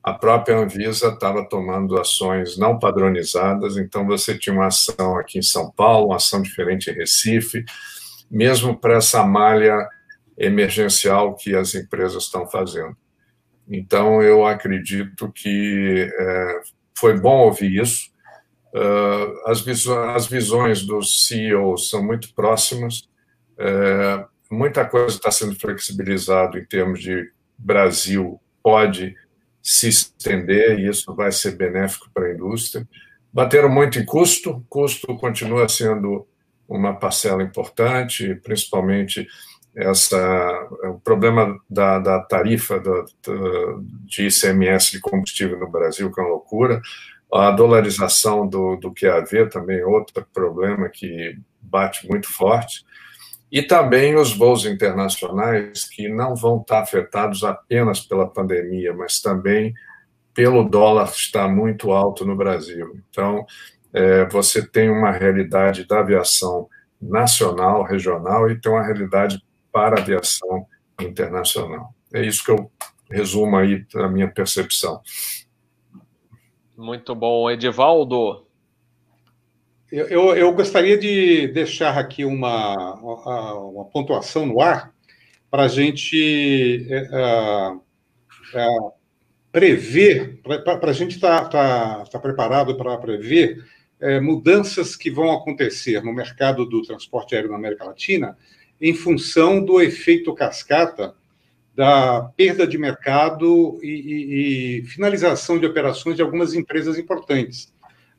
a 0.02 0.14
própria 0.14 0.56
Anvisa 0.56 1.08
estava 1.08 1.46
tomando 1.46 1.98
ações 2.00 2.56
não 2.56 2.78
padronizadas, 2.78 3.76
então 3.76 4.06
você 4.06 4.36
tinha 4.36 4.54
uma 4.54 4.66
ação 4.66 5.18
aqui 5.18 5.38
em 5.38 5.42
São 5.42 5.70
Paulo, 5.70 6.06
uma 6.08 6.16
ação 6.16 6.40
diferente 6.40 6.90
em 6.90 6.94
Recife, 6.94 7.64
mesmo 8.30 8.78
para 8.78 8.96
essa 8.96 9.22
malha 9.24 9.76
emergencial 10.38 11.34
que 11.34 11.54
as 11.54 11.74
empresas 11.74 12.24
estão 12.24 12.46
fazendo. 12.46 12.96
Então, 13.70 14.20
eu 14.20 14.44
acredito 14.44 15.30
que 15.32 16.10
é, 16.12 16.60
foi 16.98 17.18
bom 17.18 17.44
ouvir 17.46 17.80
isso. 17.80 18.10
Uh, 18.74 19.48
as, 19.50 19.60
visões, 19.62 20.16
as 20.16 20.26
visões 20.26 20.82
dos 20.84 21.26
CEOs 21.26 21.88
são 21.88 22.04
muito 22.04 22.32
próximas, 22.34 23.08
é, 23.58 24.24
muita 24.50 24.84
coisa 24.84 25.16
está 25.16 25.30
sendo 25.30 25.58
flexibilizado 25.58 26.56
em 26.56 26.64
termos 26.64 27.00
de 27.00 27.32
Brasil 27.58 28.40
pode 28.62 29.14
se 29.62 29.88
estender 29.88 30.78
e 30.78 30.88
isso 30.88 31.14
vai 31.14 31.30
ser 31.30 31.56
benéfico 31.56 32.08
para 32.14 32.26
a 32.26 32.32
indústria. 32.32 32.88
Bateram 33.32 33.68
muito 33.68 33.98
em 33.98 34.04
custo, 34.04 34.64
custo 34.68 35.14
continua 35.16 35.68
sendo 35.68 36.26
uma 36.68 36.94
parcela 36.94 37.42
importante, 37.42 38.34
principalmente 38.36 39.26
essa 39.74 40.68
o 40.84 41.00
problema 41.00 41.58
da, 41.68 41.98
da 41.98 42.20
tarifa 42.20 42.80
da, 42.80 43.04
de 44.04 44.26
ICMS 44.26 44.92
de 44.92 45.00
combustível 45.00 45.58
no 45.58 45.70
Brasil, 45.70 46.12
que 46.12 46.20
é 46.20 46.24
uma 46.24 46.32
loucura, 46.32 46.80
a 47.32 47.50
dolarização 47.50 48.46
do, 48.46 48.76
do 48.76 48.92
QAV 48.92 49.48
também 49.50 49.78
é 49.78 49.86
outro 49.86 50.26
problema 50.32 50.88
que 50.88 51.38
bate 51.60 52.08
muito 52.08 52.32
forte, 52.32 52.84
e 53.52 53.62
também 53.62 54.16
os 54.16 54.36
voos 54.36 54.64
internacionais, 54.64 55.84
que 55.84 56.08
não 56.08 56.34
vão 56.34 56.60
estar 56.60 56.80
afetados 56.80 57.42
apenas 57.44 58.00
pela 58.00 58.28
pandemia, 58.28 58.94
mas 58.94 59.20
também 59.20 59.74
pelo 60.34 60.64
dólar 60.64 61.10
estar 61.10 61.48
muito 61.48 61.90
alto 61.90 62.24
no 62.24 62.36
Brasil. 62.36 62.96
Então, 63.08 63.44
é, 63.92 64.24
você 64.26 64.66
tem 64.66 64.88
uma 64.88 65.10
realidade 65.10 65.84
da 65.84 66.00
aviação 66.00 66.68
nacional, 67.00 67.82
regional, 67.82 68.48
e 68.48 68.60
tem 68.60 68.70
uma 68.70 68.84
realidade 68.84 69.42
para 69.72 69.98
a 69.98 70.02
aviação 70.02 70.66
internacional. 71.00 71.94
É 72.12 72.24
isso 72.24 72.44
que 72.44 72.50
eu 72.50 72.70
resumo 73.10 73.56
aí 73.56 73.84
a 73.94 74.08
minha 74.08 74.28
percepção. 74.28 75.00
Muito 76.76 77.14
bom. 77.14 77.50
Edivaldo, 77.50 78.46
eu, 79.90 80.06
eu, 80.06 80.36
eu, 80.36 80.52
gostaria 80.54 80.96
de 80.96 81.48
deixar 81.48 81.98
aqui 81.98 82.24
uma, 82.24 82.94
uma, 82.94 83.84
pontuação 83.86 84.46
no 84.46 84.60
ar 84.60 84.94
para 85.50 85.64
a 85.64 85.68
gente 85.68 86.86
é, 86.88 87.08
é, 88.54 88.60
é 88.60 88.68
prever, 89.50 90.40
para 90.42 90.90
a 90.90 90.92
gente 90.92 91.16
estar 91.16 91.48
tá, 91.48 91.48
tá, 91.48 92.04
tá 92.04 92.18
preparado 92.20 92.76
para 92.76 92.96
prever 92.98 93.64
é, 94.00 94.20
mudanças 94.20 94.94
que 94.94 95.10
vão 95.10 95.32
acontecer 95.32 96.02
no 96.02 96.14
mercado 96.14 96.64
do 96.64 96.82
transporte 96.82 97.34
aéreo 97.34 97.50
na 97.50 97.56
América 97.56 97.84
Latina 97.84 98.38
em 98.80 98.94
função 98.94 99.62
do 99.62 99.80
efeito 99.80 100.34
cascata 100.34 101.14
da 101.74 102.22
perda 102.36 102.66
de 102.66 102.76
mercado 102.76 103.78
e, 103.82 103.88
e, 103.88 104.80
e 104.80 104.84
finalização 104.86 105.58
de 105.58 105.66
operações 105.66 106.16
de 106.16 106.22
algumas 106.22 106.54
empresas 106.54 106.98
importantes. 106.98 107.72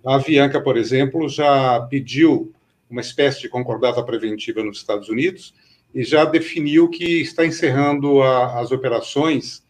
A 0.05 0.15
Avianca, 0.15 0.59
por 0.59 0.77
exemplo, 0.77 1.29
já 1.29 1.79
pediu 1.81 2.53
uma 2.89 3.01
espécie 3.01 3.41
de 3.41 3.49
concordata 3.49 4.03
preventiva 4.03 4.63
nos 4.63 4.77
Estados 4.77 5.09
Unidos 5.09 5.53
e 5.93 6.03
já 6.03 6.25
definiu 6.25 6.89
que 6.89 7.21
está 7.21 7.45
encerrando 7.45 8.21
a, 8.21 8.59
as 8.59 8.71
operações 8.71 9.63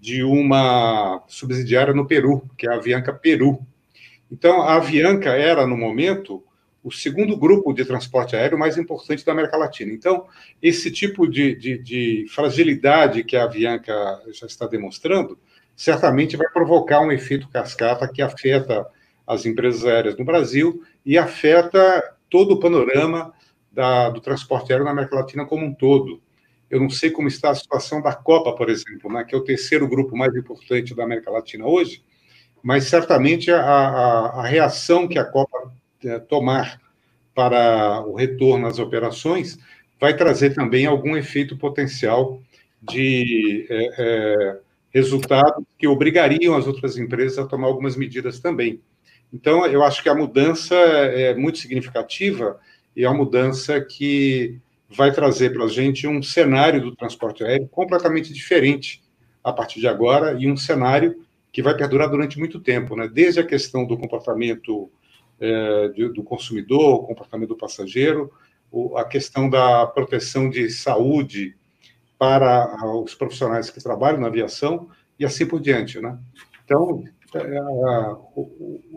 de 0.00 0.22
uma 0.22 1.22
subsidiária 1.26 1.94
no 1.94 2.06
Peru, 2.06 2.42
que 2.56 2.66
é 2.66 2.70
a 2.70 2.76
Avianca 2.76 3.12
Peru. 3.12 3.60
Então, 4.30 4.62
a 4.62 4.76
Avianca 4.76 5.30
era, 5.30 5.66
no 5.66 5.76
momento, 5.76 6.42
o 6.86 6.92
segundo 6.92 7.36
grupo 7.36 7.72
de 7.72 7.84
transporte 7.84 8.36
aéreo 8.36 8.56
mais 8.56 8.78
importante 8.78 9.26
da 9.26 9.32
América 9.32 9.56
Latina. 9.56 9.92
Então, 9.92 10.28
esse 10.62 10.88
tipo 10.88 11.26
de, 11.26 11.52
de, 11.56 11.78
de 11.78 12.26
fragilidade 12.28 13.24
que 13.24 13.36
a 13.36 13.42
Avianca 13.42 13.92
já 14.32 14.46
está 14.46 14.68
demonstrando, 14.68 15.36
certamente 15.74 16.36
vai 16.36 16.48
provocar 16.48 17.00
um 17.00 17.10
efeito 17.10 17.48
cascata 17.48 18.06
que 18.06 18.22
afeta 18.22 18.86
as 19.26 19.44
empresas 19.44 19.84
aéreas 19.84 20.16
no 20.16 20.24
Brasil 20.24 20.80
e 21.04 21.18
afeta 21.18 22.14
todo 22.30 22.52
o 22.52 22.60
panorama 22.60 23.34
da, 23.72 24.08
do 24.08 24.20
transporte 24.20 24.70
aéreo 24.70 24.84
na 24.84 24.92
América 24.92 25.16
Latina 25.16 25.44
como 25.44 25.66
um 25.66 25.74
todo. 25.74 26.22
Eu 26.70 26.78
não 26.78 26.88
sei 26.88 27.10
como 27.10 27.26
está 27.26 27.50
a 27.50 27.54
situação 27.56 28.00
da 28.00 28.14
Copa, 28.14 28.54
por 28.54 28.70
exemplo, 28.70 29.12
né, 29.12 29.24
que 29.24 29.34
é 29.34 29.38
o 29.38 29.42
terceiro 29.42 29.88
grupo 29.88 30.16
mais 30.16 30.32
importante 30.36 30.94
da 30.94 31.02
América 31.02 31.32
Latina 31.32 31.66
hoje, 31.66 32.04
mas 32.62 32.84
certamente 32.84 33.50
a, 33.50 33.60
a, 33.60 34.40
a 34.40 34.46
reação 34.46 35.08
que 35.08 35.18
a 35.18 35.24
Copa 35.24 35.74
tomar 36.28 36.80
para 37.34 38.02
o 38.06 38.14
retorno 38.14 38.66
às 38.66 38.78
operações 38.78 39.58
vai 40.00 40.16
trazer 40.16 40.54
também 40.54 40.86
algum 40.86 41.16
efeito 41.16 41.56
potencial 41.56 42.40
de 42.82 43.66
é, 43.68 43.90
é, 43.98 44.58
resultados 44.90 45.64
que 45.78 45.86
obrigariam 45.86 46.56
as 46.56 46.66
outras 46.66 46.96
empresas 46.96 47.38
a 47.38 47.46
tomar 47.46 47.66
algumas 47.66 47.96
medidas 47.96 48.40
também. 48.40 48.80
Então, 49.32 49.66
eu 49.66 49.82
acho 49.82 50.02
que 50.02 50.08
a 50.08 50.14
mudança 50.14 50.74
é 50.74 51.34
muito 51.34 51.58
significativa 51.58 52.58
e 52.94 53.04
é 53.04 53.08
uma 53.08 53.18
mudança 53.18 53.80
que 53.80 54.58
vai 54.88 55.12
trazer 55.12 55.52
para 55.52 55.64
a 55.64 55.68
gente 55.68 56.06
um 56.06 56.22
cenário 56.22 56.80
do 56.80 56.94
transporte 56.94 57.42
aéreo 57.42 57.68
completamente 57.68 58.32
diferente 58.32 59.02
a 59.42 59.52
partir 59.52 59.80
de 59.80 59.88
agora 59.88 60.36
e 60.38 60.50
um 60.50 60.56
cenário 60.56 61.24
que 61.52 61.62
vai 61.62 61.76
perdurar 61.76 62.08
durante 62.08 62.38
muito 62.38 62.60
tempo, 62.60 62.94
né? 62.94 63.08
Desde 63.12 63.40
a 63.40 63.46
questão 63.46 63.84
do 63.84 63.98
comportamento 63.98 64.90
é, 65.40 65.88
do 65.88 66.22
consumidor, 66.22 66.94
o 66.94 67.06
comportamento 67.06 67.50
do 67.50 67.56
passageiro, 67.56 68.32
a 68.96 69.04
questão 69.04 69.48
da 69.48 69.86
proteção 69.86 70.50
de 70.50 70.70
saúde 70.70 71.56
para 72.18 72.84
os 73.02 73.14
profissionais 73.14 73.70
que 73.70 73.82
trabalham 73.82 74.20
na 74.20 74.28
aviação 74.28 74.88
e 75.18 75.24
assim 75.24 75.46
por 75.46 75.60
diante, 75.60 76.00
né? 76.00 76.18
Então, 76.64 77.04
é, 77.34 77.60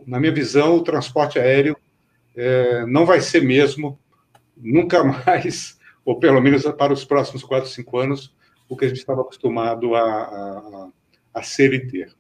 na 0.06 0.20
minha 0.20 0.34
visão, 0.34 0.76
o 0.76 0.84
transporte 0.84 1.40
aéreo 1.40 1.78
é, 2.36 2.86
não 2.86 3.06
vai 3.06 3.22
ser 3.22 3.42
mesmo, 3.42 4.00
nunca 4.56 5.04
mais, 5.26 5.80
ou 6.06 6.20
pelo 6.20 6.42
menos 6.42 6.64
para 6.64 6.94
os 6.94 7.06
próximos 7.06 7.44
quatro, 7.44 7.70
cinco 7.70 7.98
anos, 7.98 8.34
o 8.68 8.78
que 8.78 8.86
a 8.86 8.88
gente 8.88 9.00
estava 9.00 9.22
acostumado 9.22 9.96
a, 9.96 10.02
a, 10.04 10.90
a 11.34 11.44
ser 11.44 11.74
e 11.74 11.88
ter. 11.88 12.14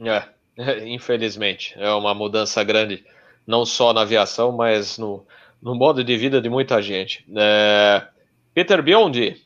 É, 0.00 0.35
infelizmente, 0.86 1.74
é 1.76 1.90
uma 1.90 2.14
mudança 2.14 2.62
grande, 2.64 3.04
não 3.46 3.64
só 3.64 3.92
na 3.92 4.02
aviação, 4.02 4.52
mas 4.52 4.98
no, 4.98 5.24
no 5.62 5.74
modo 5.74 6.02
de 6.02 6.16
vida 6.16 6.40
de 6.40 6.48
muita 6.48 6.80
gente. 6.82 7.24
É... 7.34 8.06
Peter 8.54 8.82
Biondi. 8.82 9.36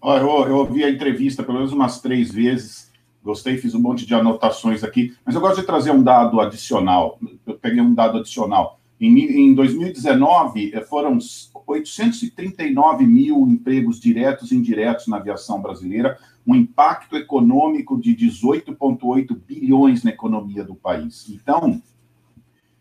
Olha, 0.00 0.20
eu, 0.20 0.48
eu 0.48 0.56
ouvi 0.58 0.84
a 0.84 0.90
entrevista 0.90 1.42
pelo 1.42 1.58
menos 1.58 1.72
umas 1.72 2.00
três 2.00 2.32
vezes, 2.32 2.92
gostei, 3.22 3.56
fiz 3.56 3.74
um 3.74 3.80
monte 3.80 4.06
de 4.06 4.14
anotações 4.14 4.82
aqui, 4.82 5.14
mas 5.24 5.34
eu 5.34 5.40
gosto 5.40 5.60
de 5.60 5.66
trazer 5.66 5.90
um 5.90 6.02
dado 6.02 6.40
adicional. 6.40 7.18
Eu 7.46 7.54
peguei 7.54 7.80
um 7.80 7.94
dado 7.94 8.18
adicional. 8.18 8.77
Em, 9.00 9.18
em 9.18 9.54
2019, 9.54 10.72
eh, 10.74 10.80
foram 10.80 11.18
839 11.66 13.06
mil 13.06 13.46
empregos 13.46 14.00
diretos 14.00 14.50
e 14.50 14.56
indiretos 14.56 15.06
na 15.06 15.18
aviação 15.18 15.62
brasileira, 15.62 16.18
um 16.46 16.54
impacto 16.54 17.16
econômico 17.16 18.00
de 18.00 18.14
18,8 18.16 19.36
bilhões 19.46 20.02
na 20.02 20.10
economia 20.10 20.64
do 20.64 20.74
país. 20.74 21.28
Então, 21.28 21.80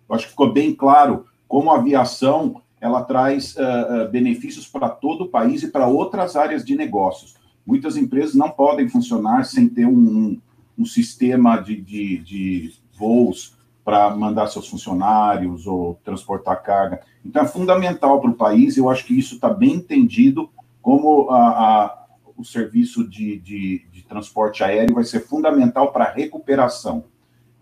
eu 0.10 0.16
acho 0.16 0.26
que 0.26 0.32
ficou 0.32 0.52
bem 0.52 0.74
claro 0.74 1.26
como 1.48 1.70
a 1.70 1.78
aviação 1.78 2.62
ela 2.80 3.04
traz 3.04 3.56
uh, 3.56 4.10
benefícios 4.10 4.68
para 4.68 4.88
todo 4.90 5.26
o 5.26 5.30
país 5.30 5.64
e 5.64 5.68
para 5.68 5.88
outras 5.88 6.36
áreas 6.36 6.64
de 6.64 6.76
negócios. 6.76 7.36
Muitas 7.66 7.98
empresas 7.98 8.36
não 8.36 8.50
podem 8.50 8.88
funcionar 8.88 9.46
sem 9.46 9.68
ter 9.68 9.86
um, 9.86 9.92
um, 9.92 10.42
um 10.78 10.86
sistema 10.86 11.58
de, 11.58 11.76
de, 11.82 12.18
de 12.20 12.74
voos 12.98 13.57
para 13.88 14.14
mandar 14.14 14.48
seus 14.48 14.68
funcionários 14.68 15.66
ou 15.66 15.98
transportar 16.04 16.62
carga. 16.62 17.00
Então, 17.24 17.44
é 17.44 17.48
fundamental 17.48 18.20
para 18.20 18.30
o 18.30 18.36
país, 18.36 18.76
eu 18.76 18.90
acho 18.90 19.06
que 19.06 19.18
isso 19.18 19.36
está 19.36 19.48
bem 19.48 19.76
entendido 19.76 20.50
como 20.82 21.30
a, 21.30 21.38
a, 21.38 22.06
o 22.36 22.44
serviço 22.44 23.08
de, 23.08 23.40
de, 23.40 23.86
de, 23.90 24.04
transporte 24.04 24.62
aéreo 24.62 24.94
vai 24.94 25.06
ser 25.06 25.22
fundamental 25.22 25.94
para 25.94 26.04
a 26.04 26.12
recuperação. 26.12 27.06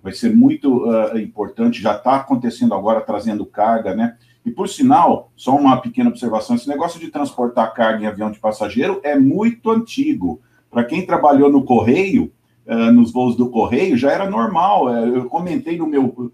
Vai 0.01 0.13
ser 0.13 0.35
muito 0.35 0.89
uh, 0.89 1.15
importante, 1.15 1.79
já 1.79 1.95
está 1.95 2.15
acontecendo 2.15 2.73
agora, 2.73 3.01
trazendo 3.01 3.45
carga, 3.45 3.93
né? 3.93 4.17
E, 4.43 4.49
por 4.49 4.67
sinal, 4.67 5.31
só 5.35 5.55
uma 5.55 5.79
pequena 5.79 6.09
observação: 6.09 6.55
esse 6.55 6.67
negócio 6.67 6.99
de 6.99 7.11
transportar 7.11 7.71
carga 7.75 8.03
em 8.03 8.07
avião 8.07 8.31
de 8.31 8.39
passageiro 8.39 8.99
é 9.03 9.15
muito 9.15 9.69
antigo. 9.69 10.41
Para 10.71 10.85
quem 10.85 11.05
trabalhou 11.05 11.51
no 11.51 11.63
Correio, 11.63 12.33
uh, 12.67 12.91
nos 12.91 13.11
voos 13.11 13.35
do 13.35 13.49
Correio, 13.49 13.97
já 13.97 14.11
era 14.11 14.29
normal. 14.29 14.85
Uh, 14.85 15.15
eu 15.15 15.25
comentei 15.25 15.77
no 15.77 15.87
meu 15.87 16.31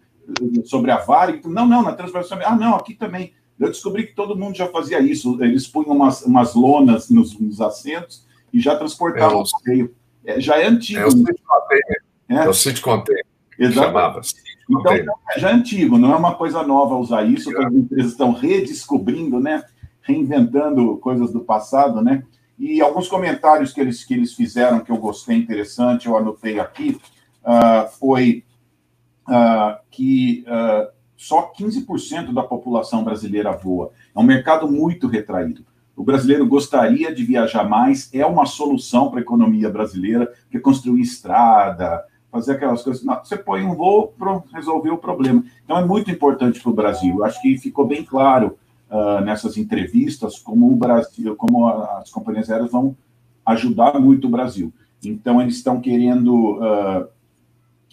sobre 0.66 0.92
a 0.92 0.98
Varig. 0.98 1.42
Não, 1.48 1.68
não, 1.68 1.84
na 1.84 1.94
transportação. 1.94 2.40
Ah, 2.44 2.56
não, 2.56 2.76
aqui 2.76 2.94
também. 2.94 3.34
Eu 3.60 3.68
descobri 3.68 4.08
que 4.08 4.16
todo 4.16 4.36
mundo 4.36 4.56
já 4.56 4.68
fazia 4.68 5.00
isso. 5.00 5.38
Eles 5.44 5.68
punham 5.68 5.96
umas, 5.96 6.24
umas 6.24 6.56
lonas 6.56 7.10
nos, 7.10 7.38
nos 7.40 7.62
assentos 7.62 8.26
e 8.52 8.60
já 8.60 8.76
transportavam 8.76 9.40
é, 9.40 9.44
o 9.44 9.46
correio. 9.46 9.96
É, 10.26 10.42
já 10.42 10.58
é 10.58 10.68
antigo. 10.68 11.00
É 11.00 11.06
o 11.06 11.12
City 11.12 11.44
Container. 11.44 12.04
É, 12.30 12.36
é 12.36 12.50
o 12.50 12.54
City 12.54 12.82
Container. 12.82 13.26
Exatamente. 13.60 14.34
Então, 14.70 15.16
já 15.38 15.50
é 15.50 15.54
antigo, 15.54 15.98
não 15.98 16.14
é 16.14 16.16
uma 16.16 16.36
coisa 16.36 16.64
nova 16.64 16.96
usar 16.96 17.24
isso, 17.24 17.50
as 17.58 17.74
empresas 17.74 18.12
estão 18.12 18.32
redescobrindo, 18.32 19.40
né? 19.40 19.64
Reinventando 20.02 20.98
coisas 20.98 21.32
do 21.32 21.42
passado, 21.42 22.02
né? 22.02 22.24
E 22.62 22.80
alguns 22.80 23.08
comentários 23.08 23.74
que 23.74 23.82
eles, 23.82 24.04
que 24.04 24.14
eles 24.14 24.36
fizeram 24.36 24.82
que 24.82 24.92
eu 24.92 24.98
gostei 24.98 25.36
interessante, 25.36 26.06
eu 26.06 26.16
anotei 26.16 26.60
aqui, 26.60 26.96
uh, 27.42 27.90
foi 27.98 28.44
uh, 29.28 29.80
que 29.90 30.46
uh, 30.46 30.92
só 31.18 31.52
15% 31.60 32.32
da 32.32 32.44
população 32.44 33.04
brasileira 33.04 33.52
voa. 33.52 33.92
É 34.16 34.20
um 34.20 34.24
mercado 34.24 34.72
muito 34.72 35.08
retraído. 35.08 35.66
O 35.96 36.04
brasileiro 36.04 36.46
gostaria 36.46 37.12
de 37.12 37.24
viajar 37.24 37.68
mais, 37.68 38.14
é 38.14 38.24
uma 38.28 38.46
solução 38.46 39.10
para 39.10 39.18
a 39.18 39.24
economia 39.24 39.68
brasileira, 39.68 40.32
que 40.52 40.58
é 40.58 40.60
construir 40.60 41.02
estrada, 41.02 42.06
fazer 42.32 42.52
aquelas 42.52 42.84
coisas. 42.84 43.04
Não, 43.04 43.26
você 43.26 43.38
põe 43.38 43.64
um 43.64 43.74
voo 43.74 44.14
para 44.16 44.40
resolver 44.54 44.92
o 44.92 45.00
problema. 45.00 45.44
Então 45.66 45.80
é 45.80 45.84
muito 45.84 46.12
importante 46.12 46.62
para 46.62 46.70
o 46.70 46.76
Brasil. 46.76 47.24
Acho 47.24 47.42
que 47.42 47.58
ficou 47.58 47.88
bem 47.88 48.04
claro 48.04 48.56
uh, 48.92 49.22
nessas 49.24 49.58
entrevistas 49.58 50.38
como 50.38 50.72
o 50.72 50.76
Brasil, 50.76 51.36
como 51.36 51.68
as 51.68 52.12
companhias 52.12 52.50
aéreas 52.50 52.72
vão 52.72 52.96
ajudar 53.46 54.00
muito 54.00 54.28
o 54.28 54.32
Brasil. 54.32 54.72
Então 55.04 55.42
eles 55.42 55.56
estão 55.56 55.82
querendo 55.82 56.60
uh, 56.60 57.08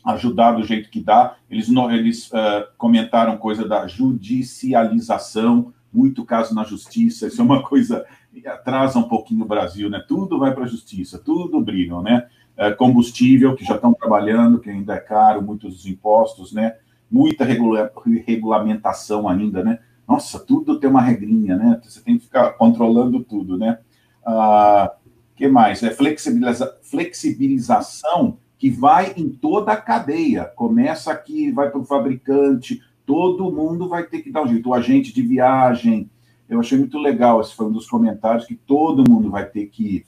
ajudar 0.05 0.53
do 0.53 0.65
jeito 0.65 0.91
que 0.91 1.01
dá. 1.01 1.37
Eles, 1.51 1.69
eles 1.91 2.31
uh, 2.31 2.67
comentaram 2.77 3.39
coisa 3.39 3.67
da 3.67 3.87
judicialização, 3.87 5.73
muito 5.93 6.25
caso 6.25 6.55
na 6.55 6.65
justiça. 6.65 7.29
Isso 7.29 7.41
é 7.41 7.45
uma 7.45 7.63
coisa 7.63 8.05
que 8.33 8.47
atrasa 8.47 8.99
um 8.99 9.09
pouquinho 9.09 9.45
o 9.45 9.49
Brasil, 9.49 9.89
né? 9.89 10.05
Tudo 10.07 10.39
vai 10.39 10.55
para 10.55 10.65
a 10.65 10.69
justiça, 10.69 11.19
tudo 11.19 11.61
brigam, 11.61 12.03
né? 12.03 12.27
É, 12.57 12.73
combustível, 12.73 13.55
que 13.55 13.65
já 13.65 13.77
estão 13.77 13.95
trabalhando, 13.95 14.59
que 14.59 14.69
ainda 14.69 14.95
é 14.95 14.99
caro, 14.99 15.41
muitos 15.41 15.87
impostos, 15.87 16.53
né? 16.53 16.75
Muita 17.11 17.45
regula 17.45 17.91
regulamentação 18.27 19.29
ainda, 19.29 19.63
né? 19.63 19.79
Nossa, 20.09 20.39
tudo 20.39 20.81
tem 20.81 20.89
uma 20.89 21.03
regrinha, 21.03 21.55
né? 21.55 21.79
Você 21.85 22.01
tem 22.01 22.17
que 22.17 22.25
ficar 22.25 22.53
controlando 22.53 23.23
tudo, 23.23 23.59
né? 23.59 23.79
Ah, 24.25 24.95
que 25.37 25.47
mais? 25.47 25.83
É 25.83 25.91
flexibiliza 25.91 26.79
flexibilização 26.83 28.39
que 28.57 28.71
vai 28.71 29.13
em 29.17 29.29
toda 29.29 29.73
a 29.73 29.77
cadeia. 29.77 30.45
Começa 30.57 31.13
aqui, 31.13 31.53
vai 31.53 31.71
para 31.71 31.81
o 31.81 31.85
fabricante, 31.85 32.81
todo 33.05 33.53
mundo 33.53 33.87
vai 33.87 34.05
ter 34.05 34.21
que 34.21 34.33
dar 34.33 34.43
um 34.43 34.49
jeito. 34.49 34.71
O 34.71 34.75
agente 34.75 35.15
de 35.15 35.21
viagem, 35.21 36.11
eu 36.49 36.59
achei 36.59 36.79
muito 36.79 36.99
legal, 36.99 37.43
esse 37.43 37.55
foi 37.55 37.67
um 37.67 37.73
dos 37.73 37.87
comentários, 37.87 38.47
que 38.47 38.57
todo 38.57 39.09
mundo 39.09 39.31
vai 39.31 39.45
ter 39.45 39.67
que 39.67 40.07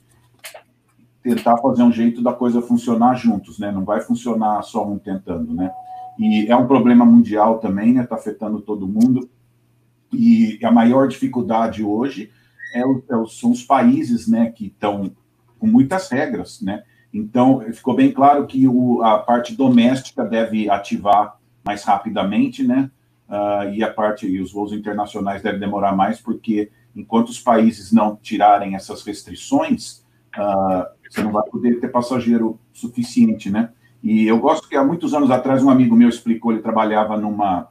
tentar 1.22 1.59
fazer 1.59 1.82
um 1.82 1.92
jeito 1.92 2.22
da 2.22 2.32
coisa 2.32 2.62
funcionar 2.62 3.16
juntos, 3.16 3.59
né? 3.59 3.70
Não 3.70 3.84
vai 3.84 4.01
funcionar 4.01 4.62
só 4.62 4.88
um 4.88 4.98
tentando, 4.98 5.53
né? 5.53 5.70
E 6.18 6.46
é 6.51 6.57
um 6.57 6.66
problema 6.66 7.05
mundial 7.05 7.59
também, 7.59 7.92
né? 7.92 8.03
Está 8.03 8.16
afetando 8.16 8.62
todo 8.62 8.88
mundo. 8.88 9.28
E 10.12 10.58
a 10.62 10.70
maior 10.70 11.08
dificuldade 11.08 11.82
hoje 11.82 12.30
é, 12.74 12.80
é, 12.80 13.26
são 13.28 13.50
os 13.50 13.62
países, 13.62 14.28
né? 14.28 14.50
Que 14.50 14.66
estão 14.66 15.12
com 15.58 15.66
muitas 15.66 16.08
regras, 16.08 16.61
né? 16.61 16.82
Então, 17.12 17.61
ficou 17.72 17.94
bem 17.94 18.12
claro 18.12 18.46
que 18.46 18.68
o, 18.68 19.02
a 19.02 19.18
parte 19.18 19.54
doméstica 19.54 20.24
deve 20.24 20.70
ativar 20.70 21.38
mais 21.64 21.84
rapidamente, 21.84 22.62
né? 22.62 22.90
Uh, 23.28 23.74
e 23.74 23.84
a 23.84 23.92
parte 23.92 24.26
e 24.26 24.40
os 24.40 24.52
voos 24.52 24.72
internacionais 24.72 25.42
devem 25.42 25.61
demorar 25.61 25.94
mais, 25.94 26.20
porque 26.20 26.70
enquanto 26.94 27.28
os 27.28 27.38
países 27.38 27.92
não 27.92 28.16
tirarem 28.16 28.74
essas 28.74 29.04
restrições, 29.04 30.04
uh, 30.36 30.84
você 31.08 31.22
não 31.22 31.32
vai 31.32 31.48
poder 31.48 31.80
ter 31.80 31.88
passageiro 31.88 32.58
suficiente, 32.72 33.50
né? 33.50 33.70
E 34.02 34.26
eu 34.26 34.38
gosto 34.38 34.68
que 34.68 34.76
há 34.76 34.84
muitos 34.84 35.12
anos 35.14 35.30
atrás 35.30 35.62
um 35.62 35.70
amigo 35.70 35.94
meu 35.94 36.08
explicou, 36.08 36.52
ele 36.52 36.62
trabalhava 36.62 37.16
numa 37.16 37.68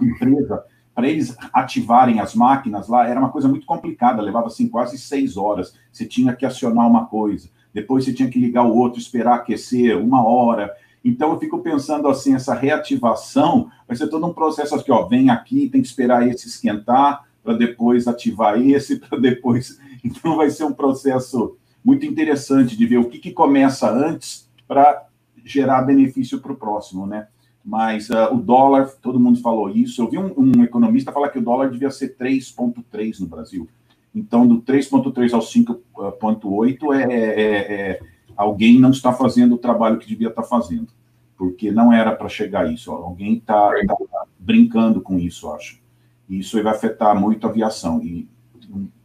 empresa, 0.00 0.62
para 0.98 1.06
eles 1.06 1.36
ativarem 1.52 2.18
as 2.18 2.34
máquinas 2.34 2.88
lá, 2.88 3.06
era 3.06 3.20
uma 3.20 3.28
coisa 3.28 3.46
muito 3.46 3.64
complicada, 3.64 4.20
levava 4.20 4.48
assim 4.48 4.66
quase 4.66 4.98
seis 4.98 5.36
horas. 5.36 5.72
Você 5.92 6.04
tinha 6.04 6.34
que 6.34 6.44
acionar 6.44 6.88
uma 6.88 7.06
coisa, 7.06 7.48
depois 7.72 8.04
você 8.04 8.12
tinha 8.12 8.28
que 8.28 8.40
ligar 8.40 8.64
o 8.64 8.76
outro, 8.76 8.98
esperar 8.98 9.36
aquecer 9.36 9.96
uma 9.96 10.26
hora. 10.26 10.74
Então 11.04 11.30
eu 11.30 11.38
fico 11.38 11.60
pensando 11.60 12.08
assim, 12.08 12.34
essa 12.34 12.52
reativação 12.52 13.70
vai 13.86 13.96
ser 13.96 14.08
todo 14.08 14.26
um 14.26 14.34
processo 14.34 14.74
aqui, 14.74 14.90
ó, 14.90 15.06
vem 15.06 15.30
aqui, 15.30 15.68
tem 15.68 15.80
que 15.80 15.86
esperar 15.86 16.26
esse 16.26 16.48
esquentar 16.48 17.24
para 17.44 17.54
depois 17.54 18.08
ativar 18.08 18.60
esse, 18.60 18.96
para 18.98 19.20
depois. 19.20 19.78
Então 20.02 20.34
vai 20.34 20.50
ser 20.50 20.64
um 20.64 20.72
processo 20.72 21.56
muito 21.84 22.04
interessante 22.06 22.76
de 22.76 22.86
ver 22.86 22.98
o 22.98 23.08
que, 23.08 23.20
que 23.20 23.30
começa 23.30 23.88
antes 23.88 24.50
para 24.66 25.06
gerar 25.44 25.82
benefício 25.82 26.40
para 26.40 26.50
o 26.50 26.56
próximo, 26.56 27.06
né? 27.06 27.28
Mas 27.64 28.08
uh, 28.10 28.32
o 28.32 28.38
dólar, 28.38 28.88
todo 29.02 29.20
mundo 29.20 29.40
falou 29.40 29.68
isso. 29.68 30.00
Eu 30.00 30.10
vi 30.10 30.18
um, 30.18 30.32
um 30.36 30.64
economista 30.64 31.12
falar 31.12 31.28
que 31.28 31.38
o 31.38 31.42
dólar 31.42 31.70
devia 31.70 31.90
ser 31.90 32.16
3,3 32.16 33.20
no 33.20 33.26
Brasil. 33.26 33.68
Então, 34.14 34.46
do 34.46 34.62
3,3 34.62 35.32
ao 35.34 35.40
5,8 35.40 36.94
é, 36.94 37.02
é, 37.02 37.90
é, 37.90 38.00
alguém 38.36 38.80
não 38.80 38.90
está 38.90 39.12
fazendo 39.12 39.54
o 39.54 39.58
trabalho 39.58 39.98
que 39.98 40.08
devia 40.08 40.28
estar 40.28 40.42
fazendo, 40.42 40.88
porque 41.36 41.70
não 41.70 41.92
era 41.92 42.14
para 42.14 42.28
chegar 42.28 42.66
a 42.66 42.72
isso. 42.72 42.92
Ó. 42.92 42.96
Alguém 42.96 43.36
está 43.36 43.70
tá 43.86 44.24
brincando 44.38 45.00
com 45.00 45.18
isso, 45.18 45.50
acho. 45.52 45.80
E 46.28 46.38
isso 46.38 46.62
vai 46.62 46.72
afetar 46.72 47.18
muito 47.18 47.46
a 47.46 47.50
aviação. 47.50 48.02
E 48.02 48.28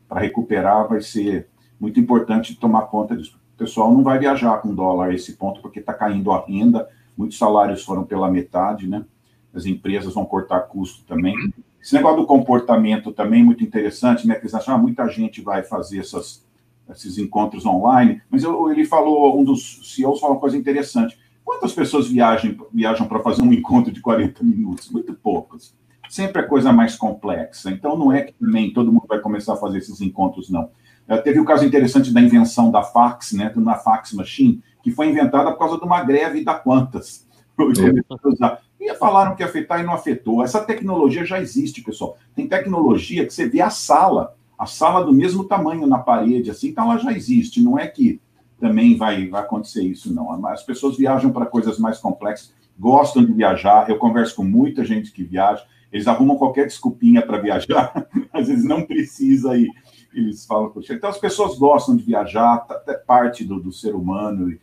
para 0.08 0.22
recuperar 0.22 0.88
vai 0.88 1.02
ser 1.02 1.48
muito 1.80 2.00
importante 2.00 2.56
tomar 2.56 2.84
conta 2.84 3.16
disso. 3.16 3.40
O 3.56 3.58
pessoal 3.58 3.94
não 3.94 4.04
vai 4.04 4.18
viajar 4.20 4.58
com 4.60 4.74
dólar 4.74 5.10
a 5.10 5.14
esse 5.14 5.34
ponto, 5.34 5.62
porque 5.62 5.80
está 5.80 5.94
caindo 5.94 6.32
a 6.32 6.46
renda, 6.46 6.88
muitos 7.18 7.38
salários 7.38 7.84
foram 7.84 8.04
pela 8.04 8.30
metade, 8.30 8.88
né? 8.88 9.06
As 9.54 9.66
empresas 9.66 10.14
vão 10.14 10.26
cortar 10.26 10.62
custo 10.62 11.04
também. 11.06 11.36
Esse 11.82 11.94
negócio 11.94 12.22
do 12.22 12.26
comportamento 12.26 13.12
também 13.12 13.42
é 13.42 13.44
muito 13.44 13.64
interessante, 13.64 14.28
né? 14.28 14.36
Que 14.36 14.42
eles 14.42 14.54
acham, 14.54 14.76
ah, 14.76 14.78
muita 14.78 15.08
gente 15.10 15.42
vai 15.42 15.64
fazer 15.64 16.00
essas, 16.00 16.46
esses 16.90 17.18
encontros 17.18 17.66
online, 17.66 18.22
mas 18.30 18.44
eu, 18.44 18.72
ele 18.72 18.86
falou, 18.86 19.40
um 19.40 19.44
dos 19.44 19.94
CEOs 19.94 20.20
falou 20.20 20.36
uma 20.36 20.42
coisa 20.42 20.58
interessante. 20.58 21.20
Quantas 21.44 21.74
pessoas 21.74 22.08
viajam, 22.08 22.56
viajam 22.74 23.06
para 23.06 23.20
fazer 23.20 23.42
um 23.42 23.52
encontro 23.52 23.92
de 23.92 24.02
40 24.02 24.44
minutos? 24.44 24.90
Muito 24.90 25.14
poucas. 25.14 25.76
Sempre 26.10 26.42
é 26.42 26.46
coisa 26.46 26.72
mais 26.72 26.96
complexa. 26.96 27.70
Então, 27.70 27.98
não 27.98 28.12
é 28.12 28.22
que 28.22 28.36
nem 28.40 28.72
todo 28.72 28.92
mundo 28.92 29.06
vai 29.08 29.20
começar 29.20 29.54
a 29.54 29.58
fazer 29.58 29.80
esses 29.80 30.00
encontros, 30.00 30.50
não. 30.50 30.70
Uh, 31.10 31.22
teve 31.22 31.40
o 31.40 31.42
um 31.42 31.46
caso 31.46 31.66
interessante 31.66 32.14
da 32.14 32.22
invenção 32.22 32.72
da 32.72 32.82
fax, 32.82 33.34
né, 33.34 33.52
na 33.58 33.76
fax 33.76 34.14
machine, 34.14 34.64
que 34.84 34.92
foi 34.92 35.10
inventada 35.10 35.50
por 35.52 35.58
causa 35.58 35.78
de 35.78 35.84
uma 35.86 36.04
greve 36.04 36.44
da 36.44 36.54
Quantas. 36.54 37.26
E 38.86 38.94
falaram 38.96 39.34
que 39.34 39.42
ia 39.42 39.48
afetar 39.48 39.80
e 39.80 39.84
não 39.84 39.94
afetou. 39.94 40.44
Essa 40.44 40.60
tecnologia 40.60 41.24
já 41.24 41.40
existe, 41.40 41.82
pessoal. 41.82 42.18
Tem 42.36 42.50
tecnologia 42.50 43.26
que 43.26 43.34
você 43.34 43.48
vê 43.48 43.62
a 43.62 43.70
sala, 43.70 44.36
a 44.60 44.66
sala 44.66 45.06
do 45.06 45.14
mesmo 45.14 45.46
tamanho 45.46 45.88
na 45.88 46.00
parede, 46.00 46.52
assim, 46.52 46.68
então 46.68 46.92
ela 46.92 47.00
já 47.00 47.14
existe. 47.14 47.64
Não 47.64 47.80
é 47.80 47.88
que 47.88 48.20
também 48.60 48.98
vai, 48.98 49.30
vai 49.30 49.42
acontecer 49.42 49.84
isso, 49.84 50.14
não. 50.14 50.46
As 50.48 50.64
pessoas 50.64 50.98
viajam 50.98 51.32
para 51.32 51.46
coisas 51.46 51.80
mais 51.80 51.98
complexas, 51.98 52.54
gostam 52.78 53.24
de 53.24 53.32
viajar. 53.32 53.90
Eu 53.90 53.98
converso 53.98 54.36
com 54.36 54.44
muita 54.44 54.84
gente 54.84 55.14
que 55.14 55.24
viaja, 55.24 55.64
eles 55.90 56.06
arrumam 56.06 56.36
qualquer 56.36 56.68
desculpinha 56.68 57.26
para 57.26 57.38
viajar, 57.38 58.06
às 58.34 58.50
vezes 58.50 58.66
não 58.66 58.82
precisa 58.82 59.56
ir 59.56 59.70
eles 60.14 60.46
falam, 60.46 60.70
poxa, 60.70 60.94
então 60.94 61.10
as 61.10 61.18
pessoas 61.18 61.58
gostam 61.58 61.96
de 61.96 62.04
viajar, 62.04 62.60
tá, 62.60 62.82
é 62.88 62.94
parte 62.94 63.44
do, 63.44 63.60
do 63.60 63.72
ser 63.72 63.96
humano, 63.96 64.56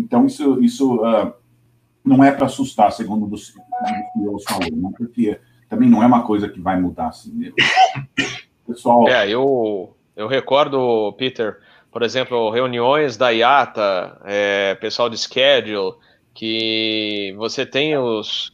então 0.00 0.26
isso, 0.26 0.62
isso 0.62 0.96
uh, 0.96 1.32
não 2.04 2.22
é 2.22 2.32
para 2.32 2.46
assustar, 2.46 2.92
segundo 2.92 3.26
o 3.26 3.30
que 3.30 3.36
eu 4.24 4.36
né? 4.76 4.90
porque 4.96 5.38
também 5.68 5.88
não 5.88 6.02
é 6.02 6.06
uma 6.06 6.24
coisa 6.24 6.48
que 6.48 6.60
vai 6.60 6.80
mudar 6.80 7.08
assim 7.08 7.32
mesmo. 7.32 7.56
Pessoal. 8.66 9.08
É, 9.08 9.28
eu, 9.28 9.96
eu 10.16 10.28
recordo, 10.28 11.12
Peter, 11.18 11.58
por 11.90 12.02
exemplo, 12.02 12.50
reuniões 12.50 13.16
da 13.16 13.30
IATA, 13.30 14.20
é, 14.24 14.74
pessoal 14.76 15.10
de 15.10 15.18
schedule, 15.18 15.94
que 16.32 17.34
você 17.36 17.66
tem 17.66 17.96
os 17.98 18.52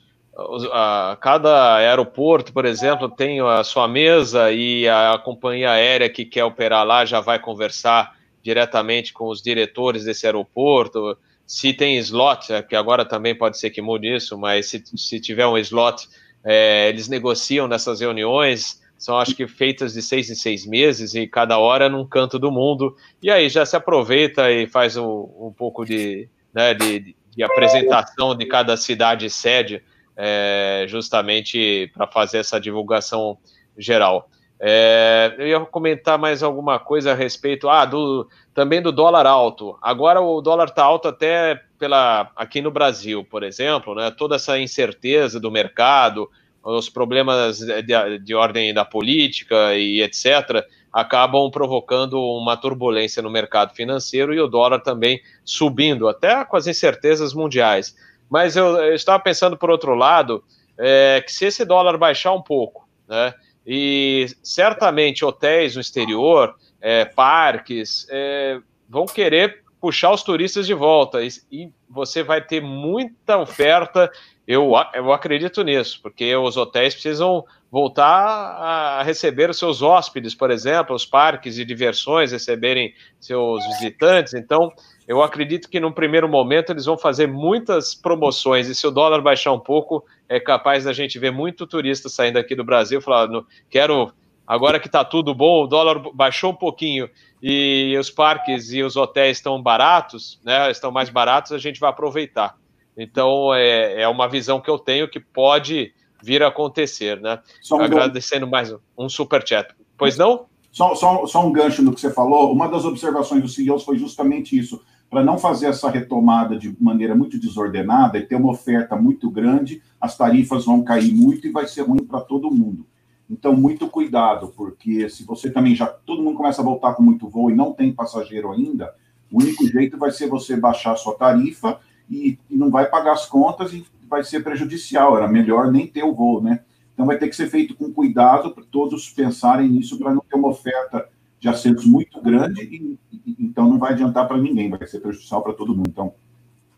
a, 0.73 1.19
cada 1.21 1.77
aeroporto, 1.77 2.53
por 2.53 2.65
exemplo, 2.65 3.09
tem 3.09 3.41
a 3.41 3.65
sua 3.65 3.89
mesa 3.89 4.53
e 4.53 4.89
a 4.89 5.19
companhia 5.19 5.73
aérea 5.73 6.09
que 6.09 6.25
quer 6.25 6.45
operar 6.45 6.87
lá 6.87 7.05
já 7.05 7.21
vai 7.21 7.39
conversar 7.39 8.17
diretamente 8.43 9.13
com 9.13 9.29
os 9.29 9.43
diretores 9.43 10.05
desse 10.05 10.27
aeroporto. 10.27 11.19
Se 11.49 11.73
tem 11.73 11.97
slot, 11.97 12.53
é, 12.53 12.63
que 12.63 12.77
agora 12.77 13.07
também 13.07 13.35
pode 13.35 13.59
ser 13.59 13.71
que 13.71 13.81
mude 13.81 14.15
isso, 14.15 14.37
mas 14.37 14.67
se, 14.67 14.85
se 14.95 15.19
tiver 15.19 15.47
um 15.47 15.57
slot, 15.57 16.07
é, 16.45 16.91
eles 16.91 17.09
negociam 17.09 17.67
nessas 17.67 18.01
reuniões. 18.01 18.83
São, 18.99 19.19
acho 19.19 19.35
que, 19.35 19.49
feitas 19.49 19.95
de 19.95 20.03
seis 20.03 20.29
em 20.29 20.35
seis 20.35 20.67
meses 20.67 21.15
e 21.15 21.27
cada 21.27 21.57
hora 21.57 21.89
num 21.89 22.07
canto 22.07 22.39
do 22.39 22.53
mundo. 22.53 22.95
E 23.23 23.31
aí 23.31 23.49
já 23.49 23.65
se 23.65 23.75
aproveita 23.75 24.53
e 24.53 24.67
faz 24.67 24.99
um, 24.99 25.09
um 25.09 25.55
pouco 25.57 25.87
de, 25.87 26.29
né, 26.53 26.75
de, 26.75 27.17
de 27.35 27.43
apresentação 27.43 28.37
de 28.37 28.45
cada 28.45 28.77
cidade 28.77 29.31
sede 29.31 29.83
é, 30.15 30.85
justamente 30.87 31.91
para 31.95 32.07
fazer 32.07 32.39
essa 32.39 32.61
divulgação 32.61 33.39
geral. 33.79 34.29
É, 34.61 35.35
eu 35.39 35.47
ia 35.47 35.61
comentar 35.61 36.19
mais 36.19 36.43
alguma 36.43 36.79
coisa 36.79 37.13
a 37.13 37.15
respeito 37.15 37.69
ah, 37.69 37.85
do, 37.85 38.29
também 38.53 38.83
do 38.83 38.91
dólar 38.91 39.27
alto. 39.27 39.79
Agora 39.81 40.21
o 40.21 40.41
dólar 40.41 40.69
está 40.69 40.83
alto 40.83 41.07
até 41.09 41.61
pela 41.79 42.31
aqui 42.35 42.61
no 42.61 42.71
Brasil, 42.71 43.25
por 43.25 43.45
exemplo, 43.45 43.95
né, 43.95 44.11
toda 44.11 44.35
essa 44.35 44.59
incerteza 44.59 45.39
do 45.39 45.51
mercado, 45.51 46.29
os 46.63 46.89
problemas 46.89 47.59
de, 47.61 48.19
de 48.19 48.35
ordem 48.35 48.75
da 48.75 48.85
política 48.85 49.75
e 49.77 50.03
etc., 50.03 50.67
acabam 50.93 51.51
provocando 51.51 52.21
uma 52.21 52.57
turbulência 52.57 53.23
no 53.23 53.31
mercado 53.31 53.75
financeiro 53.75 54.35
e 54.35 54.41
o 54.41 54.49
dólar 54.49 54.81
também 54.81 55.21
subindo, 55.45 56.09
até 56.09 56.45
com 56.45 56.57
as 56.57 56.67
incertezas 56.67 57.33
mundiais. 57.33 57.95
Mas 58.29 58.57
eu, 58.57 58.77
eu 58.79 58.95
estava 58.95 59.23
pensando, 59.23 59.57
por 59.57 59.71
outro 59.71 59.95
lado, 59.95 60.43
é, 60.77 61.23
que 61.25 61.33
se 61.33 61.47
esse 61.47 61.65
dólar 61.65 61.97
baixar 61.97 62.33
um 62.33 62.43
pouco, 62.43 62.89
né, 63.07 63.33
e 63.71 64.25
certamente 64.43 65.27
hotéis 65.27 65.75
no 65.75 65.83
exterior, 65.83 66.55
é, 66.81 67.05
parques, 67.05 68.07
é, 68.09 68.59
vão 68.89 69.05
querer 69.05 69.63
puxar 69.79 70.11
os 70.11 70.23
turistas 70.23 70.67
de 70.67 70.73
volta 70.73 71.23
e, 71.23 71.29
e, 71.53 71.71
você 71.87 72.23
vai 72.23 72.41
ter 72.41 72.63
muita 72.63 73.37
oferta. 73.37 74.11
Eu, 74.47 74.73
eu 74.95 75.13
acredito 75.13 75.63
nisso, 75.63 76.01
porque 76.03 76.35
os 76.35 76.57
hotéis 76.57 76.95
precisam 76.95 77.45
voltar 77.71 78.09
a 78.09 79.03
receber 79.03 79.51
os 79.51 79.59
seus 79.59 79.83
hóspedes, 79.83 80.35
por 80.35 80.51
exemplo, 80.51 80.97
os 80.97 81.05
parques 81.05 81.55
de 81.55 81.65
diversões 81.65 82.33
receberem 82.33 82.95
seus 83.21 83.63
visitantes. 83.67 84.33
Então, 84.33 84.73
eu 85.09 85.23
acredito 85.23 85.71
que 85.71 85.81
no 85.81 85.91
primeiro 85.91 86.29
momento 86.29 86.71
eles 86.71 86.85
vão 86.85 86.99
fazer 86.99 87.27
muitas 87.27 87.95
promoções 87.95 88.69
e 88.69 88.75
se 88.75 88.87
o 88.87 88.91
dólar 88.91 89.23
baixar 89.23 89.53
um 89.53 89.59
pouco, 89.59 90.05
é 90.29 90.39
capaz 90.39 90.85
da 90.85 90.93
gente 90.93 91.19
ver 91.19 91.33
muito 91.33 91.67
turista 91.67 92.11
saindo 92.11 92.37
aqui 92.37 92.55
do 92.55 92.63
Brasil, 92.63 93.01
falar, 93.01 93.27
quero 93.71 94.13
agora 94.47 94.79
que 94.79 94.87
está 94.87 95.03
tudo 95.03 95.35
bom, 95.35 95.65
o 95.65 95.67
dólar 95.67 95.99
baixou 96.13 96.51
um 96.51 96.55
pouquinho 96.55 97.09
e 97.43 97.97
os 97.99 98.11
parques 98.11 98.71
e 98.71 98.83
os 98.83 98.97
hotéis 98.97 99.39
estão 99.39 99.63
baratos, 99.63 100.39
né? 100.45 100.71
Estão 100.71 100.93
mais 100.93 101.09
baratos, 101.09 101.53
a 101.53 101.59
gente 101.59 101.81
vai 101.81 101.89
aproveitar. 101.89 102.59
Então 102.95 103.55
é, 103.55 104.03
é 104.03 104.09
uma 104.09 104.29
visão 104.29 104.61
que 104.61 104.69
eu 104.69 104.79
tenho 104.79 105.09
que 105.09 105.19
pode 105.19 105.95
vir 106.23 106.43
a 106.43 106.49
acontecer, 106.49 107.19
né? 107.19 107.41
Um 107.73 107.81
Agradecendo 107.81 108.47
mais 108.47 108.75
um 108.97 109.09
super 109.09 109.43
chat. 109.47 109.75
Pois 109.97 110.19
não? 110.19 110.47
Só, 110.71 110.95
só, 110.95 111.27
só 111.27 111.47
um 111.47 111.51
gancho 111.51 111.83
no 111.83 111.95
que 111.95 112.01
você 112.01 112.13
falou. 112.13 112.53
Uma 112.53 112.69
das 112.69 112.85
observações 112.85 113.41
dos 113.41 113.55
CEOs 113.55 113.85
foi 113.85 113.97
justamente 113.97 114.57
isso 114.57 114.83
para 115.11 115.25
não 115.25 115.39
fazer 115.39 115.67
essa 115.67 115.91
retomada 115.91 116.59
de 116.59 116.77
maneira 116.81 117.15
muito 117.15 117.39
desordenada 117.39 118.19
e 118.19 118.27
ter 118.27 118.37
uma 118.37 118.51
oferta 118.51 118.95
muito 118.95 119.31
grande, 119.31 119.83
as 120.01 120.17
tarifas 120.17 120.65
vão 120.67 120.83
cair 120.83 121.15
muito 121.15 121.47
e 121.47 121.51
vai 121.51 121.67
ser 121.67 121.83
ruim 121.83 122.05
para 122.05 122.21
todo 122.21 122.51
mundo. 122.51 122.87
Então, 123.31 123.55
muito 123.55 123.89
cuidado, 123.89 124.53
porque 124.57 125.09
se 125.09 125.25
você 125.25 125.51
também 125.51 125.75
já 125.75 125.87
todo 125.87 126.23
mundo 126.23 126.37
começa 126.37 126.63
a 126.63 126.65
voltar 126.65 126.95
com 126.95 127.03
muito 127.03 127.29
voo 127.29 127.51
e 127.51 127.55
não 127.55 127.73
tem 127.73 127.93
passageiro 127.93 128.51
ainda, 128.51 128.95
o 129.31 129.43
único 129.43 129.67
jeito 129.67 129.99
vai 129.99 130.11
ser 130.11 130.29
você 130.29 130.57
baixar 130.57 130.93
a 130.93 130.97
sua 130.97 131.15
tarifa 131.15 131.79
e, 132.11 132.39
e 132.49 132.57
não 132.57 132.71
vai 132.71 132.87
pagar 132.87 133.13
as 133.13 133.27
contas 133.27 133.73
e 133.73 133.85
vai 134.09 134.25
ser 134.25 134.43
prejudicial. 134.43 135.17
Era 135.17 135.29
melhor 135.29 135.71
nem 135.71 135.87
ter 135.87 136.05
o 136.05 136.15
voo, 136.15 136.43
né? 136.43 136.61
Então, 136.95 137.07
vai 137.07 137.19
ter 137.19 137.29
que 137.29 137.37
ser 137.37 137.49
feito 137.49 137.75
com 137.75 137.93
cuidado 137.93 138.51
para 138.51 138.65
todos 138.65 139.11
pensarem 139.11 139.69
nisso 139.69 139.99
para 139.99 140.13
não 140.13 140.23
ter 140.29 140.37
uma 140.37 140.49
oferta 140.49 141.07
de 141.39 141.49
assentos 141.49 141.87
muito 141.87 142.21
grande 142.21 142.63
e, 142.63 142.99
então 143.39 143.69
não 143.69 143.79
vai 143.79 143.93
adiantar 143.93 144.27
para 144.27 144.39
ninguém, 144.39 144.71
vai 144.71 144.87
ser 144.87 145.01
prejudicial 145.01 145.43
para 145.43 145.53
todo 145.53 145.75
mundo. 145.75 145.89
Então, 145.89 146.15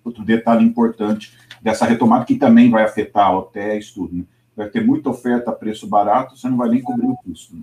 outro 0.05 0.25
detalhe 0.25 0.65
importante 0.65 1.37
dessa 1.61 1.85
retomada 1.85 2.25
que 2.25 2.37
também 2.37 2.71
vai 2.71 2.85
afetar 2.85 3.35
hotéis, 3.35 3.93
tudo, 3.93 4.17
né? 4.17 4.25
Vai 4.57 4.69
ter 4.69 4.85
muita 4.85 5.11
oferta 5.11 5.51
a 5.51 5.55
preço 5.55 5.87
barato, 5.87 6.37
você 6.37 6.49
não 6.49 6.57
vai 6.57 6.69
nem 6.69 6.83
cobrir 6.83 7.07
o 7.07 7.17
custo. 7.17 7.55
Né? 7.55 7.63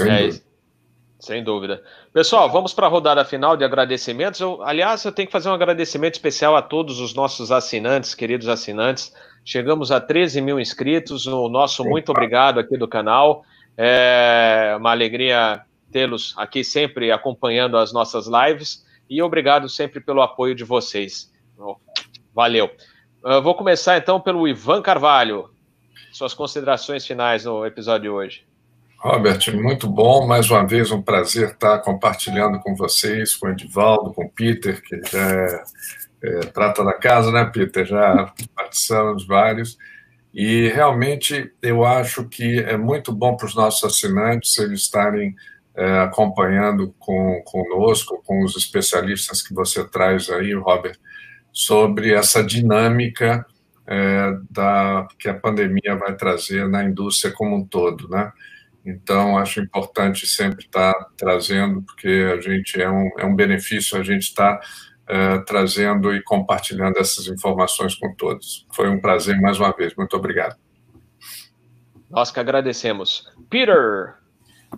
É 0.00 0.26
isso. 0.26 0.44
Sem 1.18 1.42
dúvida. 1.42 1.82
Pessoal, 2.12 2.50
vamos 2.52 2.74
para 2.74 2.86
a 2.86 2.90
rodada 2.90 3.24
final 3.24 3.56
de 3.56 3.64
agradecimentos. 3.64 4.38
Eu, 4.40 4.62
aliás, 4.62 5.02
eu 5.04 5.12
tenho 5.12 5.26
que 5.26 5.32
fazer 5.32 5.48
um 5.48 5.54
agradecimento 5.54 6.14
especial 6.14 6.54
a 6.54 6.60
todos 6.60 7.00
os 7.00 7.14
nossos 7.14 7.50
assinantes, 7.50 8.14
queridos 8.14 8.46
assinantes. 8.46 9.12
Chegamos 9.42 9.90
a 9.90 10.00
13 10.00 10.42
mil 10.42 10.60
inscritos. 10.60 11.26
O 11.26 11.48
nosso 11.48 11.82
muito 11.82 12.10
obrigado 12.10 12.60
aqui 12.60 12.76
do 12.76 12.86
canal. 12.86 13.44
É 13.76 14.76
uma 14.78 14.90
alegria 14.90 15.62
tê-los 15.94 16.34
aqui 16.36 16.64
sempre 16.64 17.12
acompanhando 17.12 17.76
as 17.76 17.92
nossas 17.92 18.26
lives 18.26 18.84
e 19.08 19.22
obrigado 19.22 19.68
sempre 19.68 20.00
pelo 20.00 20.22
apoio 20.22 20.52
de 20.52 20.64
vocês. 20.64 21.32
Valeu. 22.34 22.68
Eu 23.24 23.40
vou 23.40 23.54
começar 23.54 23.96
então 23.96 24.20
pelo 24.20 24.48
Ivan 24.48 24.82
Carvalho. 24.82 25.50
Suas 26.12 26.34
considerações 26.34 27.06
finais 27.06 27.44
no 27.44 27.64
episódio 27.64 28.02
de 28.02 28.08
hoje. 28.08 28.44
Robert, 28.98 29.40
muito 29.54 29.86
bom. 29.88 30.26
Mais 30.26 30.50
uma 30.50 30.66
vez, 30.66 30.90
um 30.90 31.00
prazer 31.00 31.50
estar 31.50 31.78
compartilhando 31.78 32.58
com 32.58 32.74
vocês, 32.74 33.36
com 33.36 33.46
o 33.46 33.50
Edivaldo, 33.50 34.12
com 34.12 34.24
o 34.24 34.30
Peter, 34.30 34.82
que 34.82 35.00
já 35.04 35.30
é, 35.30 35.62
é, 36.24 36.40
trata 36.46 36.82
da 36.82 36.94
casa, 36.94 37.30
né, 37.30 37.44
Peter? 37.44 37.86
Já 37.86 38.32
participamos 38.52 39.24
vários. 39.24 39.78
E 40.32 40.68
realmente 40.70 41.52
eu 41.62 41.84
acho 41.84 42.28
que 42.28 42.58
é 42.58 42.76
muito 42.76 43.12
bom 43.12 43.36
para 43.36 43.46
os 43.46 43.54
nossos 43.54 43.84
assinantes 43.84 44.58
eles 44.58 44.80
estarem 44.80 45.36
é, 45.76 45.98
acompanhando 46.00 46.94
com, 46.98 47.42
conosco, 47.44 48.22
com 48.24 48.44
os 48.44 48.56
especialistas 48.56 49.42
que 49.42 49.52
você 49.52 49.84
traz 49.88 50.30
aí, 50.30 50.54
Robert, 50.54 50.96
sobre 51.52 52.12
essa 52.12 52.42
dinâmica 52.42 53.44
é, 53.86 54.36
da, 54.50 55.06
que 55.18 55.28
a 55.28 55.34
pandemia 55.34 55.96
vai 55.96 56.14
trazer 56.16 56.68
na 56.68 56.84
indústria 56.84 57.32
como 57.32 57.56
um 57.56 57.64
todo, 57.64 58.08
né? 58.08 58.32
Então, 58.84 59.38
acho 59.38 59.60
importante 59.60 60.26
sempre 60.26 60.64
estar 60.64 60.92
trazendo, 61.16 61.82
porque 61.82 62.30
a 62.32 62.40
gente 62.40 62.80
é 62.80 62.90
um, 62.90 63.10
é 63.18 63.24
um 63.24 63.34
benefício 63.34 63.98
a 63.98 64.02
gente 64.02 64.22
estar 64.22 64.60
é, 65.08 65.38
trazendo 65.38 66.14
e 66.14 66.22
compartilhando 66.22 66.98
essas 66.98 67.26
informações 67.26 67.94
com 67.94 68.14
todos. 68.14 68.66
Foi 68.72 68.88
um 68.88 69.00
prazer 69.00 69.40
mais 69.40 69.58
uma 69.58 69.72
vez. 69.72 69.94
Muito 69.94 70.16
obrigado. 70.16 70.56
Nós 72.10 72.30
que 72.30 72.40
agradecemos. 72.40 73.26
Peter. 73.48 74.23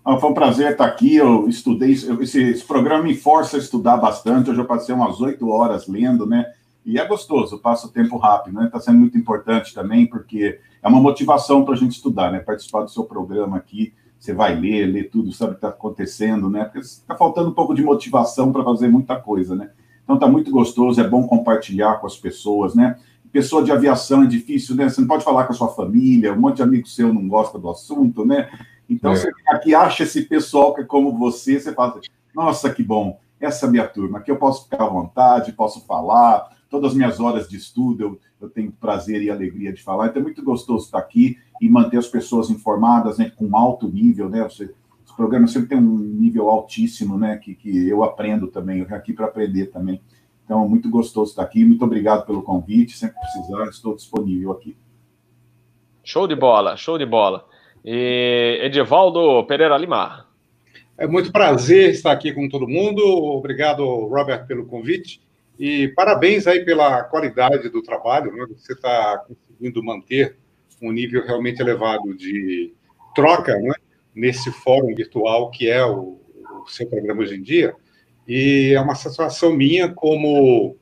Ah, 0.05 0.17
foi 0.19 0.31
um 0.31 0.35
prazer 0.35 0.73
estar 0.73 0.85
aqui. 0.85 1.17
Eu 1.17 1.49
estudei, 1.49 1.93
esse, 1.93 2.43
esse, 2.43 2.65
programa 2.65 3.05
me 3.05 3.15
força 3.15 3.57
a 3.57 3.61
estudar 3.61 3.97
bastante. 3.97 4.51
Hoje 4.51 4.61
eu 4.61 4.65
passei 4.65 4.95
umas 4.95 5.21
oito 5.21 5.49
horas 5.49 5.87
lendo, 5.87 6.27
né? 6.27 6.47
E 6.85 6.99
é 6.99 7.07
gostoso, 7.07 7.59
passa 7.59 7.87
o 7.87 7.91
tempo 7.91 8.17
rápido, 8.17 8.55
né? 8.55 8.67
Está 8.67 8.81
sendo 8.81 8.99
muito 8.99 9.19
importante 9.19 9.75
também, 9.75 10.07
porque 10.07 10.61
é 10.83 10.89
uma 10.89 11.01
motivação 11.01 11.65
para 11.65 11.75
a 11.75 11.77
gente 11.77 11.93
estudar, 11.93 12.31
né? 12.31 12.39
Participar 12.39 12.83
do 12.83 12.91
seu 12.91 13.05
programa 13.05 13.57
aqui, 13.57 13.93
você 14.19 14.33
vai 14.33 14.55
ler, 14.55 14.87
ler 14.87 15.11
tudo, 15.11 15.33
sabe 15.33 15.53
o 15.53 15.55
que 15.55 15.59
está 15.59 15.69
acontecendo, 15.69 16.49
né? 16.49 16.65
Porque 16.65 16.79
está 16.79 17.17
faltando 17.17 17.51
um 17.51 17.55
pouco 17.55 17.75
de 17.75 17.83
motivação 17.83 18.53
para 18.53 18.63
fazer 18.63 18.89
muita 18.89 19.17
coisa, 19.17 19.55
né? 19.55 19.71
Então 20.05 20.15
está 20.15 20.29
muito 20.29 20.51
gostoso, 20.51 21.01
é 21.01 21.09
bom 21.09 21.27
compartilhar 21.27 21.97
com 21.97 22.07
as 22.07 22.17
pessoas, 22.17 22.75
né? 22.75 22.97
Pessoa 23.33 23.63
de 23.63 23.73
aviação 23.73 24.23
é 24.23 24.27
difícil, 24.27 24.77
né? 24.77 24.89
Você 24.89 25.01
não 25.01 25.09
pode 25.09 25.25
falar 25.25 25.45
com 25.45 25.53
a 25.53 25.57
sua 25.57 25.69
família, 25.69 26.33
um 26.33 26.41
monte 26.41 26.57
de 26.57 26.63
amigo 26.63 26.87
seu 26.89 27.13
não 27.13 27.27
gosta 27.27 27.59
do 27.59 27.69
assunto, 27.69 28.25
né? 28.25 28.49
Então 28.89 29.13
é. 29.13 29.17
você 29.17 29.31
aqui 29.49 29.75
acha 29.75 30.05
esse 30.05 30.23
pessoal 30.23 30.75
que 30.75 30.83
é 30.83 30.85
como 30.85 31.17
você, 31.17 31.59
você 31.59 31.73
fala, 31.73 32.01
nossa, 32.35 32.73
que 32.73 32.83
bom, 32.83 33.19
essa 33.41 33.67
é 33.67 33.69
a 33.69 33.73
minha 33.73 33.87
turma, 33.87 34.19
aqui 34.19 34.31
eu 34.31 34.37
posso 34.37 34.65
ficar 34.65 34.85
à 34.85 34.89
vontade, 34.89 35.53
posso 35.53 35.85
falar, 35.87 36.49
todas 36.71 36.93
as 36.93 36.97
minhas 36.97 37.21
horas 37.21 37.49
de 37.49 37.57
estudo 37.57 38.03
eu, 38.03 38.21
eu 38.41 38.49
tenho 38.49 38.73
prazer 38.73 39.23
e 39.23 39.31
alegria 39.31 39.73
de 39.73 39.83
falar. 39.83 40.09
Então 40.09 40.21
é 40.21 40.25
muito 40.25 40.43
gostoso 40.43 40.87
estar 40.87 40.99
aqui 40.99 41.39
e 41.61 41.69
manter 41.69 41.99
as 41.99 42.07
pessoas 42.07 42.51
informadas, 42.51 43.19
né, 43.19 43.31
com 43.35 43.57
alto 43.57 43.89
nível, 43.89 44.29
né? 44.29 44.43
Você, 44.45 44.73
os 45.05 45.13
programas 45.13 45.53
sempre 45.53 45.71
têm 45.71 45.79
um 45.79 45.99
nível 45.99 46.51
altíssimo, 46.51 47.17
né? 47.17 47.37
Que, 47.37 47.55
que 47.55 47.89
eu 47.89 48.05
aprendo 48.05 48.49
também, 48.49 48.81
eu 48.81 48.87
venho 48.87 48.99
aqui 48.99 49.13
para 49.13 49.27
aprender 49.27 49.67
também. 49.67 50.01
Então, 50.45 50.69
muito 50.69 50.89
gostoso 50.89 51.31
estar 51.31 51.43
aqui. 51.43 51.65
Muito 51.65 51.85
obrigado 51.85 52.25
pelo 52.25 52.43
convite. 52.43 52.97
Sempre 52.97 53.19
precisar, 53.19 53.65
estou 53.69 53.97
disponível 53.97 54.53
aqui. 54.53 54.77
Show 56.05 56.29
de 56.29 56.37
bola, 56.37 56.77
show 56.77 56.97
de 56.97 57.05
bola. 57.05 57.45
E 57.89 58.59
Edivaldo 58.63 59.47
Pereira 59.47 59.79
Lima. 59.79 60.27
É 60.99 61.07
muito 61.07 61.31
prazer 61.31 61.91
estar 61.91 62.11
aqui 62.11 62.33
com 62.33 62.49
todo 62.49 62.67
mundo. 62.67 63.01
Obrigado, 63.01 63.85
Robert, 64.09 64.45
pelo 64.45 64.67
convite. 64.67 65.21
E 65.57 65.87
parabéns 65.95 66.49
aí 66.49 66.65
pela 66.65 67.05
qualidade 67.05 67.69
do 67.69 67.81
trabalho, 67.81 68.33
né? 68.33 68.45
Você 68.57 68.73
está 68.73 69.25
conseguindo 69.29 69.85
manter 69.85 70.37
um 70.83 70.91
nível 70.91 71.25
realmente 71.25 71.61
elevado 71.61 72.13
de 72.17 72.75
troca, 73.15 73.57
né? 73.57 73.75
Nesse 74.13 74.51
fórum 74.51 74.93
virtual 74.93 75.53
que 75.53 75.71
é 75.71 75.87
o, 75.87 76.19
o 76.65 76.67
seu 76.67 76.89
programa 76.89 77.23
hoje 77.23 77.37
em 77.37 77.43
dia. 77.43 77.73
E 78.27 78.73
é 78.75 78.81
uma 78.81 78.97
satisfação 78.97 79.55
minha 79.55 79.89
como 79.89 80.77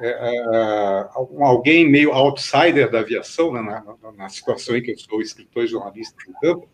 é, 0.00 0.08
é, 0.08 1.08
alguém 1.40 1.88
meio 1.88 2.12
outsider 2.12 2.90
da 2.90 3.00
aviação, 3.00 3.52
né? 3.52 3.60
na, 3.60 3.84
na, 4.02 4.12
na, 4.12 4.28
situação 4.28 4.76
em 4.76 4.82
que 4.82 4.92
eu 4.92 4.98
sou 4.98 5.20
escritor 5.20 5.64
e 5.64 5.68
jornalista 5.68 6.16
no 6.26 6.34
campo, 6.40 6.68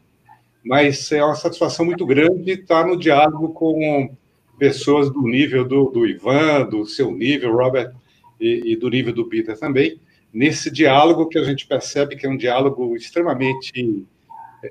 mas 0.65 1.11
é 1.11 1.25
uma 1.25 1.35
satisfação 1.35 1.85
muito 1.85 2.07
grande 2.07 2.53
estar 2.53 2.87
no 2.87 2.97
diálogo 2.97 3.49
com 3.51 4.17
pessoas 4.59 5.11
do 5.11 5.23
nível 5.23 5.67
do, 5.67 5.91
do 5.91 6.07
Ivan, 6.07 6.69
do 6.69 6.87
seu 6.87 7.11
nível, 7.11 7.53
Robert, 7.53 7.93
e, 8.41 8.73
e, 8.73 8.77
do 8.77 8.89
nível 8.89 9.13
do 9.13 9.29
Peter 9.29 9.59
também, 9.59 10.01
nesse 10.33 10.71
diálogo 10.71 11.29
que 11.29 11.39
a 11.39 11.45
gente 11.45 11.67
percebe 11.67 12.17
que 12.17 12.27
é 12.27 12.29
um 12.29 12.37
diálogo 12.37 12.95
extremamente 12.95 14.07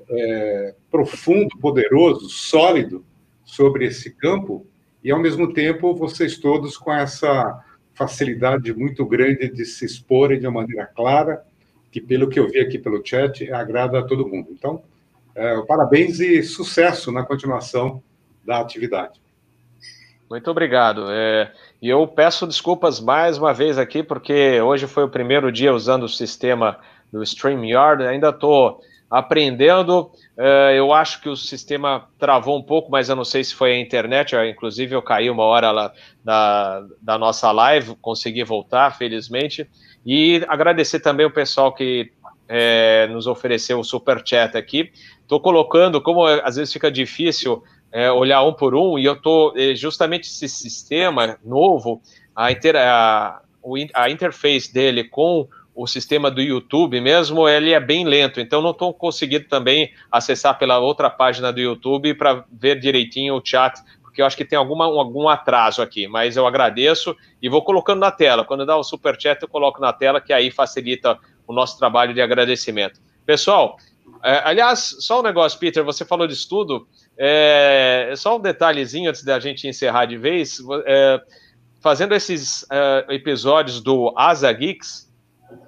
é, 0.08 0.74
profundo, 0.90 1.58
poderoso, 1.58 2.28
sólido 2.28 3.04
sobre 3.44 3.86
esse 3.86 4.10
campo, 4.10 4.66
e 5.02 5.10
ao 5.10 5.20
mesmo 5.20 5.52
tempo 5.52 5.94
vocês 5.94 6.38
todos 6.38 6.76
com 6.76 6.92
essa 6.92 7.62
facilidade 7.96 8.72
muito 8.74 9.04
grande 9.04 9.48
de 9.48 9.64
se 9.64 9.84
exporem 9.84 10.38
de 10.38 10.46
uma 10.46 10.60
maneira 10.60 10.86
clara, 10.86 11.42
que 11.90 12.00
pelo 12.00 12.28
que 12.28 12.38
eu 12.38 12.48
vi 12.48 12.60
aqui 12.60 12.78
pelo 12.78 13.04
chat, 13.04 13.50
agrada 13.50 13.98
a 13.98 14.04
todo 14.04 14.28
mundo. 14.28 14.48
Então, 14.52 14.82
é, 15.34 15.60
parabéns 15.62 16.20
e 16.20 16.42
sucesso 16.42 17.10
na 17.10 17.24
continuação 17.24 18.02
da 18.44 18.60
atividade. 18.60 19.20
Muito 20.28 20.50
obrigado. 20.50 21.06
É, 21.10 21.52
e 21.80 21.88
eu 21.88 22.06
peço 22.06 22.46
desculpas 22.46 23.00
mais 23.00 23.38
uma 23.38 23.54
vez 23.54 23.78
aqui, 23.78 24.02
porque 24.02 24.60
hoje 24.60 24.86
foi 24.86 25.04
o 25.04 25.08
primeiro 25.08 25.50
dia 25.50 25.72
usando 25.72 26.02
o 26.02 26.08
sistema 26.08 26.78
do 27.12 27.22
StreamYard, 27.22 28.04
ainda 28.04 28.28
estou 28.28 28.80
aprendendo. 29.10 30.10
É, 30.38 30.78
eu 30.78 30.92
acho 30.92 31.20
que 31.22 31.28
o 31.28 31.36
sistema 31.36 32.08
travou 32.18 32.58
um 32.58 32.62
pouco, 32.62 32.90
mas 32.90 33.08
eu 33.08 33.16
não 33.16 33.24
sei 33.24 33.42
se 33.42 33.54
foi 33.54 33.72
a 33.72 33.80
internet. 33.80 34.34
Eu, 34.34 34.46
inclusive, 34.46 34.94
eu 34.94 35.02
caí 35.02 35.30
uma 35.30 35.44
hora 35.44 35.70
lá 35.70 35.92
da, 36.22 36.84
da 37.00 37.18
nossa 37.18 37.50
live, 37.52 37.96
consegui 37.96 38.44
voltar, 38.44 38.96
felizmente. 38.96 39.68
E 40.04 40.44
agradecer 40.48 41.00
também 41.00 41.24
o 41.24 41.30
pessoal 41.30 41.72
que 41.72 42.12
é, 42.48 43.06
nos 43.08 43.26
ofereceu 43.26 43.80
o 43.80 43.84
super 43.84 44.22
chat 44.24 44.56
aqui. 44.56 44.92
Estou 45.22 45.40
colocando, 45.40 46.00
como 46.00 46.24
às 46.24 46.56
vezes 46.56 46.72
fica 46.72 46.90
difícil 46.90 47.62
é, 47.90 48.10
olhar 48.10 48.42
um 48.42 48.52
por 48.52 48.74
um, 48.74 48.98
e 48.98 49.04
eu 49.04 49.14
estou 49.14 49.56
é, 49.56 49.74
justamente 49.74 50.24
esse 50.24 50.48
sistema 50.48 51.38
novo, 51.44 52.00
a, 52.34 52.52
inter, 52.52 52.76
a, 52.76 53.40
a 53.94 54.10
interface 54.10 54.72
dele 54.72 55.04
com 55.04 55.48
o 55.76 55.86
sistema 55.86 56.30
do 56.30 56.40
YouTube 56.40 56.98
mesmo, 57.02 57.46
ele 57.46 57.72
é 57.72 57.78
bem 57.78 58.06
lento, 58.06 58.40
então 58.40 58.62
não 58.62 58.70
estou 58.70 58.94
conseguindo 58.94 59.46
também 59.46 59.92
acessar 60.10 60.58
pela 60.58 60.78
outra 60.78 61.10
página 61.10 61.52
do 61.52 61.60
YouTube 61.60 62.14
para 62.14 62.42
ver 62.50 62.80
direitinho 62.80 63.36
o 63.36 63.42
chat, 63.44 63.78
porque 64.00 64.22
eu 64.22 64.26
acho 64.26 64.38
que 64.38 64.44
tem 64.44 64.58
alguma, 64.58 64.86
algum 64.86 65.28
atraso 65.28 65.82
aqui, 65.82 66.08
mas 66.08 66.34
eu 66.34 66.46
agradeço 66.46 67.14
e 67.42 67.48
vou 67.50 67.62
colocando 67.62 68.00
na 68.00 68.10
tela. 68.10 68.42
Quando 68.42 68.64
dá 68.64 68.74
o 68.74 68.82
super 68.82 69.20
chat, 69.20 69.42
eu 69.42 69.48
coloco 69.48 69.78
na 69.78 69.92
tela, 69.92 70.18
que 70.18 70.32
aí 70.32 70.50
facilita 70.50 71.18
o 71.46 71.52
nosso 71.52 71.78
trabalho 71.78 72.14
de 72.14 72.22
agradecimento. 72.22 72.98
Pessoal, 73.26 73.76
é, 74.24 74.40
aliás, 74.44 74.96
só 75.00 75.20
um 75.20 75.22
negócio, 75.22 75.58
Peter, 75.58 75.84
você 75.84 76.06
falou 76.06 76.26
de 76.26 76.32
estudo, 76.32 76.88
é, 77.18 78.14
só 78.16 78.38
um 78.38 78.40
detalhezinho 78.40 79.10
antes 79.10 79.22
da 79.22 79.38
gente 79.38 79.68
encerrar 79.68 80.06
de 80.06 80.16
vez, 80.16 80.58
é, 80.86 81.20
fazendo 81.82 82.14
esses 82.14 82.64
é, 82.72 83.06
episódios 83.10 83.82
do 83.82 84.14
Asa 84.16 84.50
Geeks, 84.50 85.06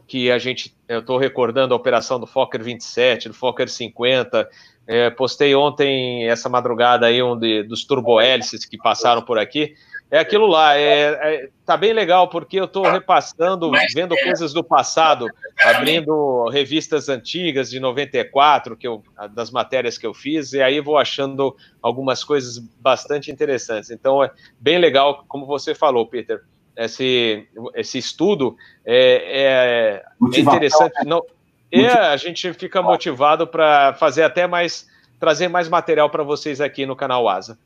que 0.07 0.31
a 0.31 0.39
gente, 0.39 0.75
eu 0.89 1.01
estou 1.01 1.19
recordando 1.19 1.75
a 1.75 1.77
operação 1.77 2.19
do 2.19 2.27
Fokker 2.27 2.63
27, 2.63 3.29
do 3.29 3.35
Fokker 3.35 3.69
50, 3.69 4.49
é, 4.87 5.11
postei 5.11 5.55
ontem, 5.55 6.29
essa 6.29 6.49
madrugada 6.49 7.07
aí, 7.07 7.23
um 7.23 7.39
de, 7.39 7.63
dos 7.63 7.85
turbohélices 7.85 8.65
que 8.65 8.79
passaram 8.79 9.23
por 9.23 9.39
aqui, 9.39 9.75
é 10.11 10.19
aquilo 10.19 10.47
lá, 10.47 10.75
é, 10.75 11.35
é, 11.35 11.49
tá 11.67 11.77
bem 11.77 11.93
legal 11.93 12.29
porque 12.29 12.59
eu 12.59 12.65
estou 12.65 12.91
repassando, 12.91 13.71
vendo 13.95 14.17
coisas 14.17 14.55
do 14.55 14.65
passado, 14.65 15.27
abrindo 15.63 16.49
revistas 16.49 17.11
antigas 17.11 17.69
de 17.69 17.79
94, 17.79 18.75
que 18.75 18.89
eu, 18.89 19.03
das 19.33 19.51
matérias 19.51 19.99
que 19.99 20.07
eu 20.07 20.15
fiz, 20.15 20.55
e 20.55 20.63
aí 20.63 20.81
vou 20.81 20.97
achando 20.97 21.55
algumas 21.83 22.25
coisas 22.25 22.59
bastante 22.59 23.31
interessantes. 23.31 23.91
Então 23.91 24.25
é 24.25 24.31
bem 24.59 24.79
legal, 24.79 25.27
como 25.29 25.45
você 25.45 25.75
falou, 25.75 26.07
Peter, 26.07 26.43
esse, 26.79 27.49
esse 27.75 27.99
estudo 27.99 28.57
é, 28.87 30.03
é, 30.33 30.37
é 30.37 30.41
interessante. 30.41 31.05
Não, 31.05 31.25
é, 31.73 31.89
a 31.89 32.17
gente 32.17 32.53
fica 32.53 32.81
motivado 32.81 33.47
para 33.47 33.95
fazer 33.95 34.23
até 34.23 34.47
mais, 34.47 34.89
trazer 35.19 35.49
mais 35.49 35.69
material 35.69 36.09
para 36.09 36.23
vocês 36.23 36.61
aqui 36.61 36.87
no 36.87 36.95
canal 36.95 37.29
Asa. 37.29 37.59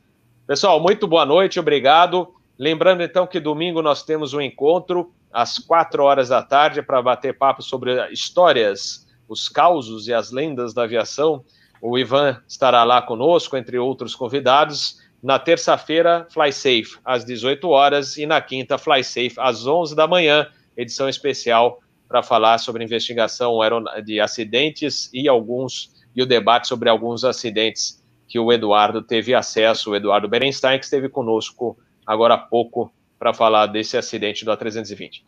Pessoal, 0.46 0.80
muito 0.80 1.06
boa 1.06 1.26
noite, 1.26 1.60
obrigado. 1.60 2.34
Lembrando 2.58 3.02
então 3.02 3.26
que 3.26 3.38
domingo 3.38 3.82
nós 3.82 4.02
temos 4.02 4.32
um 4.32 4.40
encontro 4.40 5.12
às 5.30 5.58
quatro 5.58 6.04
horas 6.04 6.30
da 6.30 6.42
tarde 6.42 6.82
para 6.82 7.02
bater 7.02 7.36
papo 7.36 7.62
sobre 7.62 8.10
histórias, 8.10 9.06
os 9.28 9.48
causos 9.48 10.08
e 10.08 10.14
as 10.14 10.30
lendas 10.30 10.72
da 10.72 10.84
aviação. 10.84 11.44
O 11.82 11.98
Ivan 11.98 12.40
estará 12.48 12.82
lá 12.82 13.02
conosco, 13.02 13.56
entre 13.56 13.78
outros 13.78 14.14
convidados. 14.14 15.01
Na 15.22 15.38
terça-feira, 15.38 16.26
Fly 16.30 16.52
Safe, 16.52 16.98
às 17.04 17.24
18 17.24 17.68
horas, 17.68 18.16
e 18.16 18.26
na 18.26 18.40
quinta, 18.40 18.76
Fly 18.76 19.04
Safe, 19.04 19.34
às 19.38 19.66
11 19.66 19.94
da 19.94 20.06
manhã, 20.08 20.48
edição 20.76 21.08
especial 21.08 21.80
para 22.08 22.22
falar 22.22 22.58
sobre 22.58 22.82
investigação 22.82 23.58
de 24.04 24.20
acidentes 24.20 25.08
e 25.14 25.28
alguns 25.28 25.92
e 26.14 26.22
o 26.22 26.26
debate 26.26 26.68
sobre 26.68 26.90
alguns 26.90 27.24
acidentes 27.24 28.02
que 28.28 28.38
o 28.38 28.52
Eduardo 28.52 29.00
teve 29.00 29.34
acesso, 29.34 29.90
o 29.90 29.96
Eduardo 29.96 30.28
Berenstein, 30.28 30.78
que 30.78 30.84
esteve 30.84 31.08
conosco 31.08 31.76
agora 32.06 32.34
há 32.34 32.38
pouco 32.38 32.92
para 33.18 33.32
falar 33.32 33.66
desse 33.66 33.96
acidente 33.96 34.44
do 34.44 34.50
A320. 34.50 35.22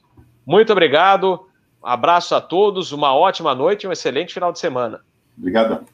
Muito 0.45 0.73
obrigado, 0.73 1.47
abraço 1.83 2.35
a 2.35 2.41
todos, 2.41 2.93
uma 2.93 3.15
ótima 3.15 3.55
noite 3.55 3.85
e 3.85 3.89
um 3.89 3.93
excelente 3.93 4.35
final 4.35 4.53
de 4.53 4.59
semana. 4.59 5.01
Obrigado. 5.39 5.87